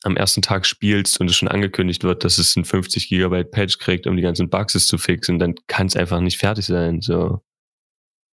am 0.05 0.17
ersten 0.17 0.41
Tag 0.41 0.65
spielst 0.65 1.19
und 1.19 1.29
es 1.29 1.35
schon 1.35 1.47
angekündigt 1.47 2.03
wird, 2.03 2.24
dass 2.24 2.38
es 2.38 2.55
ein 2.55 2.65
50 2.65 3.09
Gigabyte 3.09 3.51
Patch 3.51 3.77
kriegt, 3.79 4.07
um 4.07 4.15
die 4.15 4.21
ganzen 4.21 4.50
Bugs 4.50 4.74
zu 4.88 4.97
fixen, 4.97 5.39
dann 5.39 5.55
kann 5.67 5.88
es 5.88 5.95
einfach 5.95 6.19
nicht 6.21 6.38
fertig 6.38 6.65
sein. 6.65 7.01
So. 7.01 7.41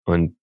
Und 0.05 0.37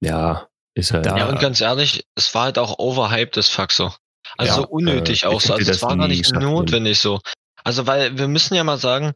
ja, 0.00 0.48
ist 0.74 0.92
halt. 0.92 1.06
Da- 1.06 1.16
Ja, 1.16 1.28
und 1.28 1.40
ganz 1.40 1.60
ehrlich, 1.60 2.04
es 2.14 2.34
war 2.34 2.44
halt 2.44 2.58
auch 2.58 2.78
overhyped, 2.78 3.36
das 3.36 3.48
Fuck 3.48 3.72
so. 3.72 3.92
Also 4.36 4.50
Ja, 4.50 4.54
so 4.54 4.68
unnötig 4.68 5.22
äh, 5.22 5.26
auch 5.26 5.40
so. 5.40 5.54
Also 5.54 5.70
es 5.70 5.82
war 5.82 5.96
gar 5.96 6.08
nicht 6.08 6.22
geschafft, 6.22 6.40
notwendig 6.42 6.98
so. 6.98 7.20
Also 7.64 7.86
weil 7.86 8.16
wir 8.18 8.28
müssen 8.28 8.54
ja 8.54 8.62
mal 8.64 8.78
sagen, 8.78 9.12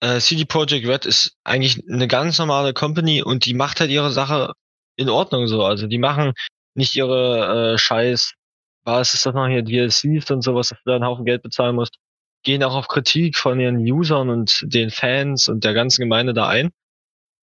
äh, 0.00 0.20
CD 0.20 0.44
Projekt 0.44 0.86
Red 0.86 1.06
ist 1.06 1.32
eigentlich 1.44 1.82
eine 1.90 2.06
ganz 2.08 2.38
normale 2.38 2.72
Company 2.72 3.22
und 3.22 3.44
die 3.46 3.54
macht 3.54 3.80
halt 3.80 3.90
ihre 3.90 4.10
Sache 4.10 4.52
in 4.96 5.08
Ordnung 5.08 5.46
so. 5.48 5.64
Also 5.64 5.86
die 5.86 5.98
machen 5.98 6.32
nicht 6.74 6.94
ihre 6.94 7.74
äh, 7.74 7.78
Scheiß, 7.78 8.32
was 8.84 9.14
ist 9.14 9.26
das 9.26 9.34
noch 9.34 9.46
hier, 9.48 9.62
DLCs 9.62 10.30
und 10.30 10.42
sowas, 10.42 10.68
dass 10.70 10.78
du 10.78 10.90
da 10.90 10.94
einen 10.96 11.04
Haufen 11.04 11.24
Geld 11.24 11.42
bezahlen 11.42 11.76
musst. 11.76 11.96
Gehen 12.42 12.62
auch 12.62 12.74
auf 12.74 12.88
Kritik 12.88 13.36
von 13.36 13.60
ihren 13.60 13.76
Usern 13.76 14.30
und 14.30 14.60
den 14.62 14.90
Fans 14.90 15.48
und 15.48 15.62
der 15.64 15.74
ganzen 15.74 16.02
Gemeinde 16.02 16.32
da 16.32 16.48
ein. 16.48 16.70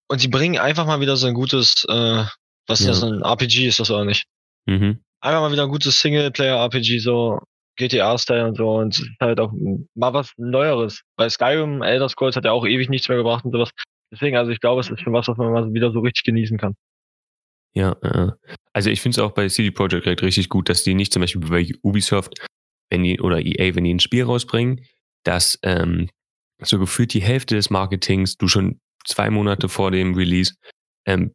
Und 0.09 0.19
sie 0.19 0.27
bringen 0.27 0.57
einfach 0.59 0.87
mal 0.87 1.01
wieder 1.01 1.15
so 1.15 1.27
ein 1.27 1.35
gutes, 1.35 1.85
äh, 1.87 2.23
was 2.67 2.79
ist 2.81 2.85
Ja. 2.87 2.91
das, 2.93 3.03
ein 3.03 3.21
RPG 3.21 3.67
ist 3.67 3.79
das 3.79 3.91
oder 3.91 4.05
nicht? 4.05 4.25
Mhm. 4.65 4.99
einfach 5.21 5.41
mal 5.41 5.51
wieder 5.51 5.63
ein 5.63 5.69
gutes 5.69 5.99
Singleplayer-RPG, 6.01 6.99
so 6.99 7.39
GTA-Style 7.77 8.47
und 8.47 8.55
so 8.57 8.75
und 8.77 8.93
es 8.95 8.99
ist 9.01 9.09
halt 9.19 9.39
auch 9.39 9.51
mal 9.95 10.13
was 10.13 10.31
Neueres. 10.37 11.01
Bei 11.15 11.29
Skyrim, 11.29 11.81
Elder 11.81 12.09
Scrolls 12.09 12.35
hat 12.35 12.45
ja 12.45 12.51
auch 12.51 12.65
ewig 12.65 12.89
nichts 12.89 13.07
mehr 13.09 13.17
gebracht 13.17 13.45
und 13.45 13.51
sowas. 13.51 13.69
Deswegen, 14.11 14.37
also 14.37 14.51
ich 14.51 14.59
glaube, 14.59 14.81
es 14.81 14.89
ist 14.89 15.01
schon 15.01 15.13
was, 15.13 15.27
was 15.27 15.37
man 15.37 15.51
mal 15.51 15.71
wieder 15.73 15.91
so 15.91 15.99
richtig 15.99 16.23
genießen 16.23 16.57
kann. 16.57 16.75
Ja, 17.73 17.93
äh, 18.01 18.31
also 18.73 18.89
ich 18.89 19.01
finde 19.01 19.19
es 19.19 19.19
auch 19.19 19.31
bei 19.31 19.47
CD 19.47 19.71
Projekt 19.71 20.05
Red 20.05 20.21
richtig 20.21 20.49
gut, 20.49 20.69
dass 20.69 20.83
die 20.83 20.93
nicht 20.93 21.13
zum 21.13 21.21
Beispiel 21.21 21.41
bei 21.41 21.69
Ubisoft, 21.83 22.33
wenn 22.89 23.03
die 23.03 23.19
oder 23.19 23.39
EA, 23.39 23.75
wenn 23.75 23.83
die 23.83 23.93
ein 23.93 23.99
Spiel 23.99 24.23
rausbringen, 24.23 24.81
dass 25.23 25.59
ähm, 25.63 26.09
so 26.61 26.79
gefühlt 26.79 27.13
die 27.13 27.21
Hälfte 27.21 27.55
des 27.55 27.69
Marketings 27.69 28.37
du 28.37 28.47
schon 28.47 28.79
zwei 29.05 29.29
Monate 29.29 29.69
vor 29.69 29.91
dem 29.91 30.15
Release 30.15 30.55
ähm, 31.05 31.33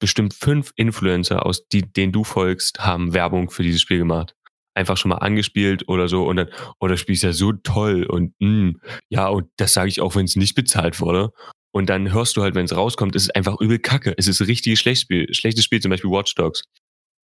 bestimmt 0.00 0.34
fünf 0.34 0.72
Influencer, 0.76 1.46
aus 1.46 1.66
die, 1.68 1.82
denen 1.82 2.12
du 2.12 2.24
folgst, 2.24 2.80
haben 2.80 3.14
Werbung 3.14 3.50
für 3.50 3.62
dieses 3.62 3.80
Spiel 3.80 3.98
gemacht. 3.98 4.34
Einfach 4.74 4.96
schon 4.96 5.10
mal 5.10 5.18
angespielt 5.18 5.88
oder 5.88 6.08
so 6.08 6.26
und 6.26 6.36
dann, 6.36 6.48
oh, 6.80 6.88
das 6.88 7.00
Spiel 7.00 7.14
ist 7.14 7.22
ja 7.22 7.32
so 7.32 7.52
toll 7.52 8.04
und 8.04 8.34
mm, 8.40 8.72
ja, 9.08 9.28
und 9.28 9.48
das 9.56 9.72
sage 9.72 9.88
ich 9.88 10.00
auch, 10.00 10.16
wenn 10.16 10.24
es 10.24 10.36
nicht 10.36 10.54
bezahlt 10.54 11.00
wurde. 11.00 11.30
Und 11.74 11.90
dann 11.90 12.12
hörst 12.12 12.36
du 12.36 12.42
halt, 12.42 12.54
wenn 12.54 12.66
es 12.66 12.76
rauskommt, 12.76 13.16
es 13.16 13.24
ist 13.24 13.34
einfach 13.36 13.60
übel 13.60 13.80
kacke. 13.80 14.14
Es 14.16 14.28
ist 14.28 14.40
ein 14.40 14.46
richtig 14.46 14.78
schlecht 14.78 15.02
Spiel, 15.02 15.26
schlechtes 15.34 15.64
Spiel, 15.64 15.80
zum 15.80 15.90
Beispiel 15.90 16.10
Watch 16.10 16.34
Dogs. 16.36 16.62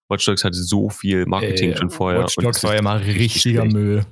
Watch 0.09 0.25
Dogs 0.25 0.45
hatte 0.45 0.55
so 0.55 0.89
viel 0.89 1.25
Marketing 1.25 1.71
Ey, 1.71 1.77
schon 1.77 1.89
vorher. 1.89 2.21
Watch 2.21 2.35
Dogs 2.35 2.57
es 2.57 2.63
war 2.63 2.73
ist 2.73 2.77
ja 2.77 2.81
mal 2.81 2.97
richtig 2.97 3.19
richtiger 3.19 3.61
schlecht. 3.63 3.75
Müll. 3.75 4.05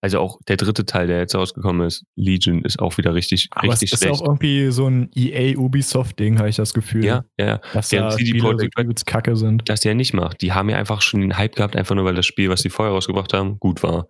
Also 0.00 0.20
auch 0.20 0.38
der 0.46 0.56
dritte 0.56 0.86
Teil, 0.86 1.08
der 1.08 1.18
jetzt 1.18 1.34
rausgekommen 1.34 1.84
ist, 1.86 2.04
Legion, 2.16 2.62
ist 2.64 2.78
auch 2.78 2.96
wieder 2.98 3.14
richtig, 3.14 3.48
Aber 3.50 3.72
es 3.72 3.80
richtig 3.80 3.94
ist 3.94 3.98
schlecht. 4.04 4.20
auch 4.20 4.26
irgendwie 4.26 4.70
so 4.70 4.86
ein 4.88 5.10
EA 5.16 5.56
Ubisoft-Ding, 5.58 6.38
habe 6.38 6.48
ich 6.48 6.56
das 6.56 6.72
Gefühl. 6.72 7.04
ja, 7.04 7.24
ja, 7.36 7.46
ja. 7.46 7.60
Dass 7.72 7.88
Die 7.88 7.98
haben 7.98 8.10
da 8.10 8.16
CD 8.16 8.38
Projekt 8.38 9.06
kacke 9.06 9.34
sind. 9.34 9.68
das 9.68 9.82
ja 9.82 9.94
nicht 9.94 10.14
macht. 10.14 10.40
Die 10.40 10.52
haben 10.52 10.68
ja 10.70 10.76
einfach 10.76 11.02
schon 11.02 11.20
den 11.20 11.36
Hype 11.36 11.56
gehabt, 11.56 11.74
einfach 11.74 11.96
nur 11.96 12.04
weil 12.04 12.14
das 12.14 12.26
Spiel, 12.26 12.48
was 12.48 12.60
sie 12.62 12.70
vorher 12.70 12.94
rausgebracht 12.94 13.32
haben, 13.32 13.58
gut 13.58 13.82
war. 13.82 14.06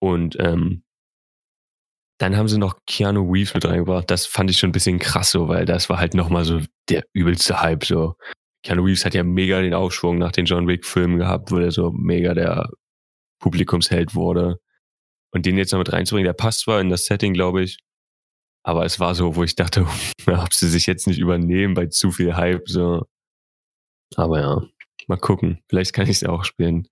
Und 0.00 0.36
ähm, 0.40 0.82
dann 2.22 2.36
haben 2.36 2.46
sie 2.46 2.58
noch 2.58 2.78
Keanu 2.86 3.28
Reeves 3.28 3.52
mit 3.52 3.64
reingebracht. 3.64 4.08
Das 4.08 4.26
fand 4.26 4.48
ich 4.48 4.58
schon 4.58 4.70
ein 4.70 4.72
bisschen 4.72 5.00
krass 5.00 5.32
so, 5.32 5.48
weil 5.48 5.64
das 5.64 5.88
war 5.88 5.98
halt 5.98 6.14
nochmal 6.14 6.44
so 6.44 6.60
der 6.88 7.02
übelste 7.12 7.60
Hype. 7.60 7.84
So. 7.84 8.14
Keanu 8.62 8.84
Reeves 8.84 9.04
hat 9.04 9.14
ja 9.14 9.24
mega 9.24 9.60
den 9.60 9.74
Aufschwung 9.74 10.18
nach 10.18 10.30
den 10.30 10.46
John 10.46 10.68
Wick-Filmen 10.68 11.18
gehabt, 11.18 11.50
wo 11.50 11.58
er 11.58 11.72
so 11.72 11.90
mega 11.90 12.32
der 12.32 12.70
Publikumsheld 13.40 14.14
wurde. 14.14 14.60
Und 15.32 15.46
den 15.46 15.58
jetzt 15.58 15.72
noch 15.72 15.80
mit 15.80 15.92
reinzubringen, 15.92 16.26
der 16.26 16.34
passt 16.34 16.60
zwar 16.60 16.80
in 16.80 16.90
das 16.90 17.06
Setting, 17.06 17.34
glaube 17.34 17.64
ich, 17.64 17.78
aber 18.62 18.84
es 18.84 19.00
war 19.00 19.16
so, 19.16 19.34
wo 19.34 19.42
ich 19.42 19.56
dachte, 19.56 19.84
ob 20.26 20.54
sie 20.54 20.68
sich 20.68 20.86
jetzt 20.86 21.08
nicht 21.08 21.18
übernehmen 21.18 21.74
bei 21.74 21.86
zu 21.86 22.12
viel 22.12 22.36
Hype. 22.36 22.68
So. 22.68 23.04
Aber 24.14 24.40
ja, 24.40 24.62
mal 25.08 25.18
gucken. 25.18 25.60
Vielleicht 25.68 25.92
kann 25.92 26.04
ich 26.04 26.18
es 26.18 26.24
auch 26.24 26.44
spielen. 26.44 26.86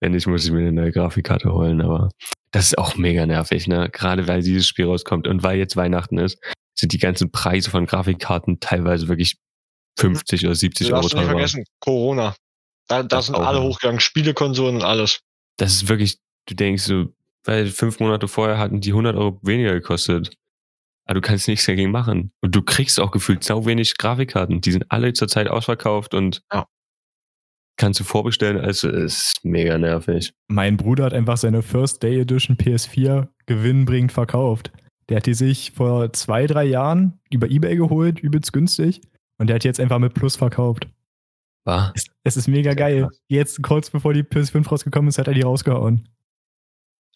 Wenn 0.00 0.12
nicht, 0.12 0.26
muss 0.26 0.44
ich 0.44 0.50
mir 0.52 0.58
eine 0.60 0.72
neue 0.72 0.92
Grafikkarte 0.92 1.52
holen. 1.52 1.80
Aber 1.80 2.10
das 2.50 2.66
ist 2.66 2.78
auch 2.78 2.96
mega 2.96 3.26
nervig, 3.26 3.66
ne? 3.66 3.88
Gerade 3.90 4.26
weil 4.28 4.42
dieses 4.42 4.66
Spiel 4.66 4.86
rauskommt 4.86 5.26
und 5.26 5.42
weil 5.42 5.58
jetzt 5.58 5.76
Weihnachten 5.76 6.18
ist, 6.18 6.38
sind 6.74 6.92
die 6.92 6.98
ganzen 6.98 7.30
Preise 7.30 7.70
von 7.70 7.86
Grafikkarten 7.86 8.60
teilweise 8.60 9.08
wirklich 9.08 9.36
50 9.98 10.44
oder 10.44 10.54
70 10.54 10.88
Du 10.88 10.92
Euro 10.94 11.02
darfst 11.02 11.14
nicht 11.14 11.22
teurer. 11.24 11.32
vergessen, 11.36 11.64
Corona. 11.80 12.34
Da, 12.88 13.02
da 13.02 13.08
Das 13.16 13.26
sind 13.26 13.36
auch, 13.36 13.46
alle 13.46 13.62
hochgegangen, 13.62 14.00
Spielekonsolen 14.00 14.76
und 14.76 14.82
alles. 14.82 15.20
Das 15.56 15.72
ist 15.72 15.88
wirklich, 15.88 16.18
du 16.46 16.54
denkst 16.54 16.82
so, 16.82 17.14
weil 17.44 17.66
fünf 17.68 18.00
Monate 18.00 18.26
vorher 18.28 18.58
hatten 18.58 18.80
die 18.80 18.90
100 18.90 19.16
Euro 19.16 19.38
weniger 19.42 19.72
gekostet. 19.72 20.34
Aber 21.06 21.14
du 21.14 21.20
kannst 21.20 21.48
nichts 21.48 21.66
dagegen 21.66 21.90
machen. 21.90 22.32
Und 22.40 22.54
du 22.54 22.62
kriegst 22.62 22.98
auch 22.98 23.10
gefühlt 23.10 23.44
sau 23.44 23.66
wenig 23.66 23.96
Grafikkarten. 23.98 24.60
Die 24.62 24.72
sind 24.72 24.86
alle 24.90 25.12
zurzeit 25.12 25.48
ausverkauft 25.48 26.14
und 26.14 26.42
Ja. 26.52 26.66
Kannst 27.76 28.00
du 28.00 28.04
vorbestellen. 28.04 28.60
Also 28.64 28.88
es 28.88 29.16
ist 29.34 29.44
mega 29.44 29.76
nervig. 29.78 30.32
Mein 30.48 30.76
Bruder 30.76 31.04
hat 31.04 31.14
einfach 31.14 31.36
seine 31.36 31.62
First 31.62 32.02
Day 32.02 32.20
Edition 32.20 32.56
PS4 32.56 33.28
gewinnbringend 33.46 34.12
verkauft. 34.12 34.70
Der 35.08 35.18
hat 35.18 35.26
die 35.26 35.34
sich 35.34 35.72
vor 35.72 36.12
zwei, 36.12 36.46
drei 36.46 36.64
Jahren 36.64 37.20
über 37.30 37.48
Ebay 37.50 37.76
geholt, 37.76 38.20
übelst 38.20 38.52
günstig. 38.52 39.00
Und 39.38 39.48
der 39.48 39.56
hat 39.56 39.64
jetzt 39.64 39.80
einfach 39.80 39.98
mit 39.98 40.14
Plus 40.14 40.36
verkauft. 40.36 40.88
War? 41.66 41.92
Es, 41.94 42.06
es 42.24 42.36
ist 42.36 42.48
mega 42.48 42.74
geil. 42.74 43.02
krass. 43.02 43.20
Jetzt, 43.28 43.62
kurz 43.62 43.90
bevor 43.90 44.12
die 44.14 44.22
PS5 44.22 44.68
rausgekommen 44.68 45.08
ist, 45.08 45.18
hat 45.18 45.26
er 45.28 45.34
die 45.34 45.42
rausgehauen. 45.42 46.08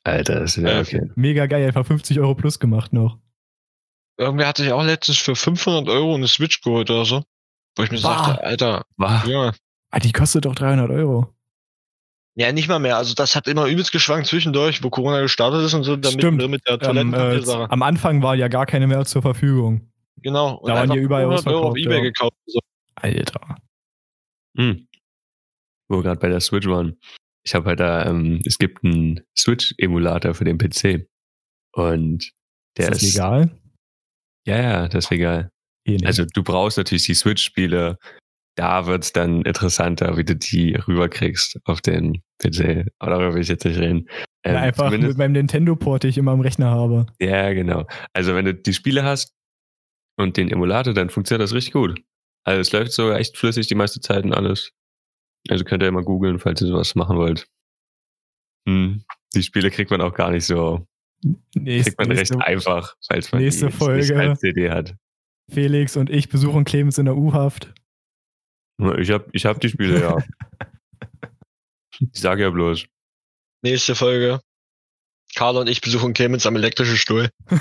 Alter, 0.05 0.41
das 0.41 0.57
ist 0.57 0.63
ja 0.65 0.81
okay. 0.81 1.11
Mega 1.17 1.47
geil, 1.47 1.67
einfach 1.67 1.87
50 1.87 2.19
Euro 2.21 2.35
plus 2.35 2.59
gemacht 2.59 2.93
noch. 2.93 3.19
Irgendwer 4.17 4.49
hatte 4.49 4.63
sich 4.65 4.73
auch 4.73 4.83
letztens 4.85 5.19
für 5.19 5.37
500 5.37 5.89
Euro 5.89 6.15
eine 6.15 6.27
Switch 6.29 6.61
geholt 6.63 6.91
oder 6.91 7.05
so. 7.05 7.23
Wo 7.77 7.83
ich 7.85 7.91
mir 7.91 8.01
Bah. 8.01 8.25
sagte, 8.27 8.43
Alter, 8.45 8.85
War? 8.97 9.27
ja. 9.29 9.53
Ah, 9.91 9.99
die 10.01 10.13
kostet 10.13 10.45
doch 10.45 10.55
300 10.55 10.91
Euro. 10.91 11.35
Ja, 12.35 12.53
nicht 12.53 12.69
mal 12.69 12.79
mehr. 12.79 12.97
Also 12.97 13.15
das 13.15 13.35
hat 13.35 13.49
immer 13.49 13.67
übelst 13.67 13.91
geschwankt 13.91 14.29
zwischendurch, 14.29 14.83
wo 14.85 14.91
Corona 14.91 15.21
gestartet 15.23 15.65
ist 15.65 15.75
und 15.75 15.83
so, 15.83 15.97
damit 15.97 16.21
Stimmt. 16.21 16.49
mit 16.49 16.67
der 16.69 16.81
Ähm, 16.83 17.13
äh, 17.13 17.43
am 17.69 17.83
Anfang 17.83 18.23
war 18.23 18.37
ja 18.37 18.47
gar 18.47 18.65
keine 18.65 18.87
mehr 18.87 19.05
zur 19.05 19.23
Verfügung. 19.23 19.91
genau. 20.19 20.57
Und 20.59 20.69
da 20.69 20.77
waren 20.77 20.91
die 20.91 20.99
überall 20.99 21.25
500 21.25 21.47
Euro 21.53 21.69
auf 21.71 21.77
Ebay 21.77 21.97
ja. 21.97 22.03
gekauft. 22.03 22.37
So. 22.47 22.61
Alter. 22.95 23.57
Hm. 24.57 24.87
Wo 25.89 25.97
wir 25.97 26.03
gerade 26.03 26.21
bei 26.21 26.29
der 26.29 26.41
Switch 26.41 26.69
waren. 26.69 26.97
Ich 27.45 27.55
habe 27.55 27.71
halt 27.71 27.81
da, 27.81 28.07
ähm, 28.07 28.41
es 28.45 28.59
gibt 28.59 28.85
einen 28.85 29.21
Switch-Emulator 29.37 30.35
für 30.35 30.45
den 30.45 30.59
PC. 30.59 31.09
Und 31.73 32.31
der 32.77 32.91
ist 32.91 33.03
ist. 33.03 33.03
das 33.03 33.15
legal? 33.15 33.51
Ja, 34.47 34.61
ja, 34.61 34.89
das 34.89 35.07
ist 35.07 35.11
legal. 35.11 35.51
Also 36.05 36.25
du 36.25 36.43
brauchst 36.43 36.77
natürlich 36.77 37.07
die 37.07 37.15
Switch-Spiele. 37.15 37.99
Da 38.59 38.87
wird's 38.87 39.13
dann 39.13 39.43
interessanter, 39.43 40.17
wie 40.17 40.25
du 40.25 40.35
die 40.35 40.75
rüberkriegst 40.75 41.61
auf 41.65 41.81
den 41.81 42.23
PC. 42.39 42.89
Aber 42.99 43.13
darüber 43.13 43.35
will 43.35 43.43
ich 43.43 43.49
jetzt 43.49 43.65
nicht 43.65 43.79
reden. 43.79 44.09
Ähm, 44.43 44.55
Ja, 44.55 44.61
einfach 44.63 44.91
mit 44.91 45.17
meinem 45.17 45.31
Nintendo-Port, 45.31 46.03
den 46.03 46.11
ich 46.11 46.19
immer 46.19 46.33
am 46.33 46.41
Rechner 46.41 46.69
habe. 46.69 47.07
Ja, 47.21 47.53
genau. 47.53 47.87
Also 48.15 48.35
wenn 48.35 48.47
du 48.47 48.55
die 48.55 48.75
Spiele 48.75 49.05
hast 49.05 49.33
und 50.17 50.37
den 50.37 50.51
Emulator, 50.51 50.93
dann 50.93 51.09
funktioniert 51.09 51.45
das 51.45 51.55
richtig 51.55 51.73
gut. 51.73 52.01
Also 52.43 52.61
es 52.61 52.73
läuft 52.73 52.91
so 52.91 53.13
echt 53.13 53.37
flüssig 53.37 53.69
die 53.69 53.77
meiste 53.77 54.01
Zeit 54.01 54.25
und 54.25 54.35
alles. 54.35 54.73
Also 55.49 55.65
könnt 55.65 55.85
ihr 55.85 55.89
immer 55.89 56.03
googeln, 56.03 56.41
falls 56.41 56.61
ihr 56.61 56.67
sowas 56.67 56.97
machen 56.97 57.17
wollt. 57.17 57.47
Hm. 58.69 59.05
Die 59.37 59.43
Spiele 59.45 59.71
kriegt 59.71 59.93
man 59.93 60.01
auch 60.01 60.15
gar 60.15 60.33
nicht 60.33 60.47
so, 60.47 60.85
Nächste, 61.55 61.93
kriegt 61.93 61.99
man 62.01 62.09
recht 62.09 62.33
nächste 62.33 62.45
einfach, 62.45 62.97
falls 63.07 63.31
man 63.31 63.41
nächste 63.41 63.67
die 63.67 63.73
Folge. 63.73 64.35
CD 64.37 64.69
hat. 64.71 64.97
Felix 65.49 65.97
und 65.97 66.11
ich 66.11 66.29
besuchen 66.29 66.65
Clemens 66.65 66.99
in 66.99 67.05
der 67.05 67.17
U-Haft. 67.17 67.73
Ich 68.79 69.11
hab, 69.11 69.27
ich 69.33 69.45
hab 69.45 69.61
die 69.61 69.69
Spiele, 69.69 70.01
ja. 70.01 70.17
Ich 72.01 72.21
sage 72.21 72.43
ja 72.43 72.51
bloß. 72.51 72.87
Nächste 73.63 73.97
Folge. 73.97 74.41
Karl 75.35 75.57
und 75.57 75.69
ich 75.69 75.81
besuchen 75.81 76.15
Clemens 76.15 76.47
am 76.47 76.55
elektrischen 76.57 76.97
Stuhl. 76.97 77.29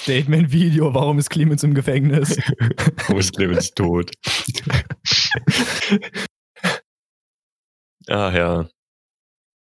Statement-Video, 0.00 0.94
warum 0.94 1.18
ist 1.18 1.30
Clemens 1.30 1.64
im 1.64 1.74
Gefängnis? 1.74 2.38
Wo 3.08 3.18
ist 3.18 3.34
Clemens 3.34 3.72
tot? 3.72 4.12
Ach 8.08 8.32
ja. 8.32 8.68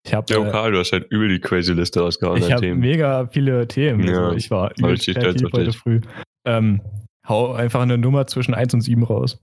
Ich 0.05 0.13
habe 0.13 0.31
Ja, 0.31 0.45
äh, 0.45 0.51
Karl, 0.51 0.71
du 0.73 0.79
hast 0.79 0.91
halt 0.91 1.09
übel 1.09 1.29
die 1.29 1.39
crazy 1.39 1.73
Liste 1.73 2.01
rausgehauen 2.01 2.41
ich 2.43 2.51
hab 2.51 2.59
Themen. 2.61 2.79
mega 2.79 3.27
viele 3.27 3.67
Themen. 3.67 4.07
Ja, 4.07 4.25
also 4.25 4.35
ich 4.35 4.51
war 4.51 4.71
stolz 4.77 5.05
kreativ 5.05 5.47
heute 5.51 5.73
früh. 5.73 6.01
Ähm, 6.45 6.81
hau 7.27 7.53
einfach 7.53 7.81
eine 7.81 7.97
Nummer 7.97 8.27
zwischen 8.27 8.53
1 8.53 8.73
und 8.73 8.81
7 8.81 9.03
raus. 9.03 9.39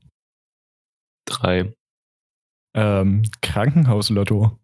Drei. 1.26 1.72
Ähm, 2.74 3.22
Krankenhauslotto. 3.42 4.58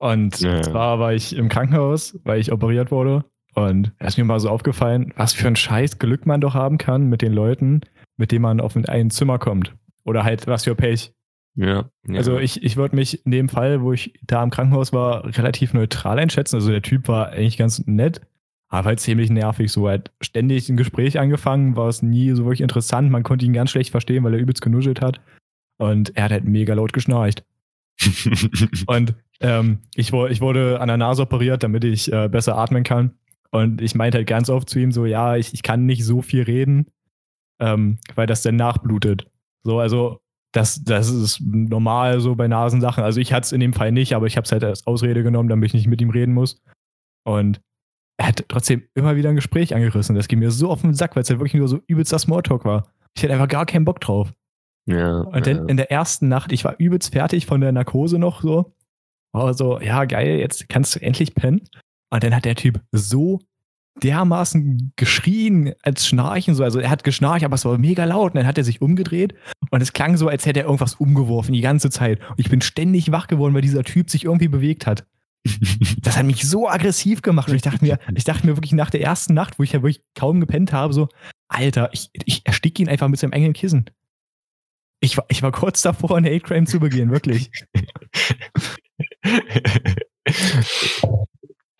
Und 0.00 0.38
Ja. 0.40 0.62
zwar 0.62 0.98
war 0.98 1.12
ich 1.12 1.34
im 1.34 1.48
Krankenhaus, 1.48 2.18
weil 2.24 2.40
ich 2.40 2.52
operiert 2.52 2.90
wurde. 2.90 3.24
Und 3.54 3.92
da 3.98 4.06
ist 4.06 4.18
mir 4.18 4.24
mal 4.24 4.38
so 4.38 4.50
aufgefallen, 4.50 5.12
was 5.16 5.32
für 5.32 5.48
ein 5.48 5.56
scheiß 5.56 5.98
Glück 5.98 6.26
man 6.26 6.40
doch 6.40 6.54
haben 6.54 6.78
kann 6.78 7.08
mit 7.08 7.22
den 7.22 7.32
Leuten, 7.32 7.80
mit 8.16 8.30
denen 8.30 8.42
man 8.42 8.60
auf 8.60 8.76
ein 8.76 9.10
Zimmer 9.10 9.38
kommt. 9.38 9.74
Oder 10.04 10.22
halt 10.22 10.46
was 10.46 10.64
für 10.64 10.76
Pech. 10.76 11.12
Ja. 11.56 11.90
ja. 12.06 12.16
Also 12.16 12.38
ich, 12.38 12.62
ich 12.62 12.76
würde 12.76 12.94
mich 12.94 13.24
in 13.26 13.32
dem 13.32 13.48
Fall, 13.48 13.82
wo 13.82 13.92
ich 13.92 14.14
da 14.22 14.44
im 14.44 14.50
Krankenhaus 14.50 14.92
war, 14.92 15.24
relativ 15.36 15.74
neutral 15.74 16.20
einschätzen. 16.20 16.54
Also 16.56 16.70
der 16.70 16.82
Typ 16.82 17.08
war 17.08 17.30
eigentlich 17.30 17.56
ganz 17.58 17.84
nett, 17.86 18.20
aber 18.68 18.88
halt 18.88 19.00
ziemlich 19.00 19.30
nervig. 19.30 19.72
So 19.72 19.88
halt 19.88 20.10
ständig 20.20 20.68
ein 20.68 20.76
Gespräch 20.76 21.18
angefangen, 21.18 21.76
war 21.76 21.88
es 21.88 22.02
nie 22.02 22.32
so 22.32 22.44
wirklich 22.44 22.60
interessant. 22.60 23.10
Man 23.10 23.22
konnte 23.22 23.46
ihn 23.46 23.52
ganz 23.52 23.70
schlecht 23.70 23.90
verstehen, 23.90 24.24
weil 24.24 24.34
er 24.34 24.40
übelst 24.40 24.62
genuschelt 24.62 25.00
hat. 25.00 25.20
Und 25.78 26.16
er 26.16 26.24
hat 26.24 26.32
halt 26.32 26.44
mega 26.44 26.74
laut 26.74 26.92
geschnarcht. 26.92 27.44
Und 28.86 29.14
ähm, 29.40 29.78
ich, 29.94 30.12
ich 30.12 30.40
wurde 30.40 30.80
an 30.80 30.88
der 30.88 30.96
Nase 30.96 31.22
operiert, 31.22 31.62
damit 31.62 31.84
ich 31.84 32.12
äh, 32.12 32.28
besser 32.28 32.56
atmen 32.56 32.82
kann. 32.82 33.12
Und 33.50 33.80
ich 33.80 33.94
meinte 33.94 34.18
halt 34.18 34.28
ganz 34.28 34.50
oft 34.50 34.68
zu 34.68 34.78
ihm 34.78 34.92
so, 34.92 35.06
ja, 35.06 35.36
ich, 35.36 35.54
ich 35.54 35.62
kann 35.62 35.86
nicht 35.86 36.04
so 36.04 36.20
viel 36.20 36.42
reden, 36.42 36.86
ähm, 37.60 37.98
weil 38.14 38.26
das 38.26 38.42
dann 38.42 38.56
nachblutet. 38.56 39.30
So, 39.62 39.78
also 39.78 40.20
das, 40.52 40.82
das 40.84 41.08
ist 41.08 41.40
normal 41.40 42.20
so 42.20 42.34
bei 42.34 42.48
Nasensachen. 42.48 43.04
Also 43.04 43.20
ich 43.20 43.32
hatte 43.32 43.46
es 43.46 43.52
in 43.52 43.60
dem 43.60 43.72
Fall 43.72 43.92
nicht, 43.92 44.14
aber 44.14 44.26
ich 44.26 44.36
habe 44.36 44.44
es 44.44 44.52
halt 44.52 44.64
als 44.64 44.86
Ausrede 44.86 45.22
genommen, 45.22 45.48
damit 45.48 45.68
ich 45.68 45.74
nicht 45.74 45.86
mit 45.86 46.00
ihm 46.00 46.10
reden 46.10 46.34
muss. 46.34 46.62
Und 47.24 47.60
er 48.18 48.26
hat 48.26 48.44
trotzdem 48.48 48.82
immer 48.94 49.16
wieder 49.16 49.30
ein 49.30 49.36
Gespräch 49.36 49.74
angerissen. 49.74 50.16
Das 50.16 50.28
ging 50.28 50.40
mir 50.40 50.50
so 50.50 50.70
auf 50.70 50.82
den 50.82 50.94
Sack, 50.94 51.14
weil 51.14 51.22
es 51.22 51.30
halt 51.30 51.38
wirklich 51.38 51.54
nur 51.54 51.68
so 51.68 51.80
übelster 51.86 52.18
Smalltalk 52.18 52.64
war. 52.64 52.92
Ich 53.16 53.22
hatte 53.22 53.32
einfach 53.32 53.48
gar 53.48 53.64
keinen 53.64 53.84
Bock 53.84 54.00
drauf. 54.00 54.32
ja. 54.86 55.20
Und 55.20 55.46
dann 55.46 55.56
ja. 55.56 55.64
in 55.66 55.76
der 55.76 55.90
ersten 55.90 56.28
Nacht, 56.28 56.52
ich 56.52 56.64
war 56.64 56.74
übelst 56.78 57.12
fertig 57.12 57.46
von 57.46 57.60
der 57.60 57.72
Narkose 57.72 58.18
noch 58.18 58.42
so. 58.42 58.74
War 59.32 59.54
so, 59.54 59.80
ja, 59.80 60.04
geil, 60.04 60.38
jetzt 60.38 60.68
kannst 60.68 60.96
du 60.96 61.00
endlich 61.00 61.34
pennen. 61.34 61.62
Und 62.10 62.24
dann 62.24 62.34
hat 62.34 62.44
der 62.44 62.56
Typ 62.56 62.80
so 62.92 63.38
dermaßen 64.02 64.92
geschrien 64.96 65.74
als 65.82 66.06
Schnarchen, 66.06 66.54
so. 66.54 66.64
Also 66.64 66.80
er 66.80 66.90
hat 66.90 67.04
geschnarcht, 67.04 67.44
aber 67.44 67.54
es 67.54 67.64
war 67.64 67.78
mega 67.78 68.04
laut. 68.04 68.32
Und 68.32 68.36
dann 68.36 68.46
hat 68.46 68.58
er 68.58 68.64
sich 68.64 68.82
umgedreht 68.82 69.34
und 69.70 69.80
es 69.80 69.92
klang 69.92 70.16
so, 70.16 70.28
als 70.28 70.44
hätte 70.44 70.60
er 70.60 70.66
irgendwas 70.66 70.94
umgeworfen 70.94 71.52
die 71.52 71.60
ganze 71.60 71.90
Zeit. 71.90 72.20
Und 72.30 72.40
ich 72.40 72.50
bin 72.50 72.62
ständig 72.62 73.12
wach 73.12 73.28
geworden, 73.28 73.54
weil 73.54 73.62
dieser 73.62 73.84
Typ 73.84 74.10
sich 74.10 74.24
irgendwie 74.24 74.48
bewegt 74.48 74.86
hat. 74.86 75.06
Das 76.02 76.16
hat 76.16 76.24
mich 76.26 76.46
so 76.48 76.68
aggressiv 76.68 77.22
gemacht. 77.22 77.48
Und 77.48 77.56
ich 77.56 77.62
dachte 77.62 77.84
mir, 77.84 77.98
ich 78.14 78.24
dachte 78.24 78.46
mir 78.46 78.56
wirklich 78.56 78.72
nach 78.72 78.90
der 78.90 79.00
ersten 79.00 79.34
Nacht, 79.34 79.58
wo 79.58 79.62
ich 79.62 79.72
ja 79.72 79.82
wirklich 79.82 80.02
kaum 80.14 80.40
gepennt 80.40 80.72
habe, 80.72 80.92
so, 80.92 81.08
Alter, 81.48 81.90
ich, 81.92 82.10
ich 82.24 82.44
ersticke 82.46 82.82
ihn 82.82 82.88
einfach 82.88 83.08
mit 83.08 83.18
seinem 83.18 83.32
engen 83.32 83.52
Kissen. 83.54 83.88
Ich 85.00 85.16
war, 85.16 85.24
ich 85.28 85.42
war 85.42 85.52
kurz 85.52 85.80
davor, 85.82 86.16
einen 86.16 86.26
Hate 86.26 86.40
Crime 86.40 86.66
zu 86.66 86.80
begehen, 86.80 87.10
wirklich. 87.10 87.50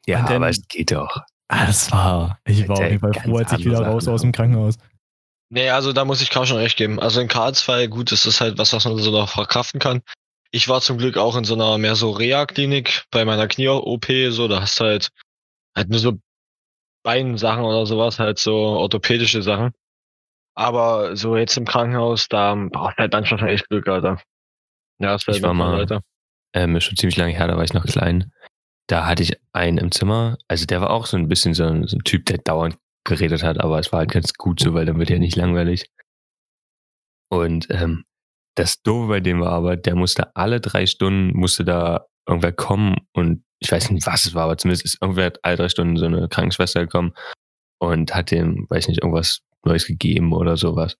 ja, 0.07 0.21
Und 0.21 0.29
dann- 0.29 0.37
aber 0.37 0.49
es 0.49 0.67
geht 0.69 0.93
doch. 0.93 1.23
Ah, 1.50 1.67
das 1.67 1.91
war, 1.91 2.38
ich 2.47 2.69
war 2.69 2.77
auf 2.79 2.85
jeden 2.85 3.00
Fall 3.00 3.15
froh, 3.15 3.38
als 3.38 3.53
ich 3.53 3.61
wieder 3.65 3.79
Sachen 3.79 3.91
raus 3.93 4.07
aus 4.09 4.21
dem 4.21 4.33
Krankenhaus. 4.33 4.77
Nee, 5.50 5.71
also 5.71 5.95
da 5.95 6.05
muss 6.05 6.21
ich 6.21 6.29
Karl 6.29 6.47
schon 6.47 6.59
recht 6.59 6.77
geben. 6.77 7.00
Also 7.00 7.21
in 7.23 7.29
Karlsruhe, 7.29 7.88
gut, 7.88 8.12
ist 8.12 8.27
das 8.27 8.38
halt 8.41 8.59
was, 8.59 8.75
was 8.75 8.85
man 8.85 8.99
so 8.99 9.11
noch 9.11 9.31
verkraften 9.31 9.81
kann. 9.81 10.03
Ich 10.50 10.69
war 10.69 10.81
zum 10.81 10.99
Glück 10.99 11.17
auch 11.19 11.37
in 11.37 11.45
so 11.45 11.55
einer 11.55 11.76
mehr 11.78 11.95
so 11.95 12.11
Reha-Klinik 12.11 13.05
bei 13.11 13.25
meiner 13.25 13.49
Knie-OP, 13.49 14.07
so, 14.31 14.49
da 14.49 14.62
hast 14.62 14.81
du 14.81 14.85
halt, 14.85 15.11
halt 15.76 15.90
nur 15.90 15.99
so 15.99 16.19
Beinsachen 17.05 17.64
oder 17.64 17.85
sowas, 17.87 18.19
halt 18.19 18.38
so 18.38 18.55
orthopädische 18.55 19.43
Sachen. 19.43 19.73
Aber 20.55 21.17
so 21.17 21.37
jetzt 21.37 21.57
im 21.57 21.67
Krankenhaus, 21.67 22.28
da 22.28 22.55
braucht 22.55 22.97
halt 22.97 23.12
manchmal 23.12 23.38
schon 23.38 23.49
echt 23.49 23.69
Glück, 23.69 23.87
Alter. 23.88 24.21
Ja, 24.99 25.12
das 25.12 25.28
Ich 25.28 25.43
war 25.43 25.55
mal- 25.55 25.78
Alter. 25.78 26.00
ähm, 26.55 26.81
schon 26.81 26.97
ziemlich 26.97 27.17
lange 27.17 27.33
her, 27.35 27.47
da 27.47 27.57
war 27.57 27.64
ich 27.64 27.75
noch 27.75 27.85
klein. 27.85 28.33
Da 28.88 29.07
hatte 29.07 29.23
ich 29.23 29.38
einen 29.52 29.76
im 29.78 29.93
Zimmer, 29.93 30.38
also 30.49 30.64
der 30.64 30.81
war 30.81 30.90
auch 30.90 31.07
so 31.07 31.17
ein 31.19 31.28
bisschen 31.28 31.52
so 31.55 31.64
ein, 31.64 31.87
so 31.87 31.97
ein 31.99 32.05
Typ, 32.05 32.25
der 32.26 32.38
dauernd 32.38 32.78
geredet 33.05 33.43
hat, 33.43 33.61
aber 33.61 33.78
es 33.78 33.93
war 33.93 34.00
halt 34.00 34.11
ganz 34.11 34.33
gut 34.35 34.61
so, 34.61 34.73
weil 34.75 34.87
dann 34.87 34.99
wird 34.99 35.11
ja 35.11 35.19
nicht 35.19 35.37
langweilig. 35.37 35.90
Und 37.31 37.69
ähm, 37.71 38.05
das 38.59 38.83
Doofe 38.83 39.09
bei 39.09 39.21
dem 39.21 39.41
war 39.41 39.53
aber, 39.53 39.77
der 39.77 39.95
musste 39.95 40.35
alle 40.35 40.61
drei 40.61 40.87
Stunden, 40.87 41.37
musste 41.38 41.65
da 41.65 42.07
irgendwer 42.27 42.53
kommen 42.53 42.97
und 43.12 43.45
ich 43.61 43.71
weiß 43.71 43.91
nicht, 43.91 44.07
was 44.07 44.27
es 44.27 44.35
war, 44.35 44.45
aber 44.45 44.59
zumindest 44.59 44.85
ist 44.85 44.99
irgendwer 45.00 45.33
alle 45.43 45.57
drei 45.57 45.69
Stunden 45.69 45.97
so 45.97 46.07
eine 46.07 46.29
Krankenschwester 46.29 46.81
gekommen 46.81 47.12
und 47.79 48.15
hat 48.15 48.31
dem, 48.31 48.67
weiß 48.69 48.88
nicht, 48.88 49.03
irgendwas 49.03 49.41
Neues 49.65 49.87
gegeben 49.87 50.33
oder 50.33 50.57
sowas. 50.57 50.97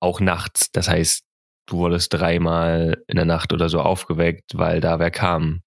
Auch 0.00 0.20
nachts, 0.20 0.70
das 0.72 0.88
heißt, 0.88 1.24
du 1.66 1.76
wurdest 1.76 2.12
dreimal 2.12 3.02
in 3.06 3.16
der 3.16 3.24
Nacht 3.24 3.52
oder 3.52 3.68
so 3.68 3.80
aufgeweckt, 3.80 4.52
weil 4.54 4.80
da 4.80 4.98
wer 4.98 5.10
kam. 5.10 5.62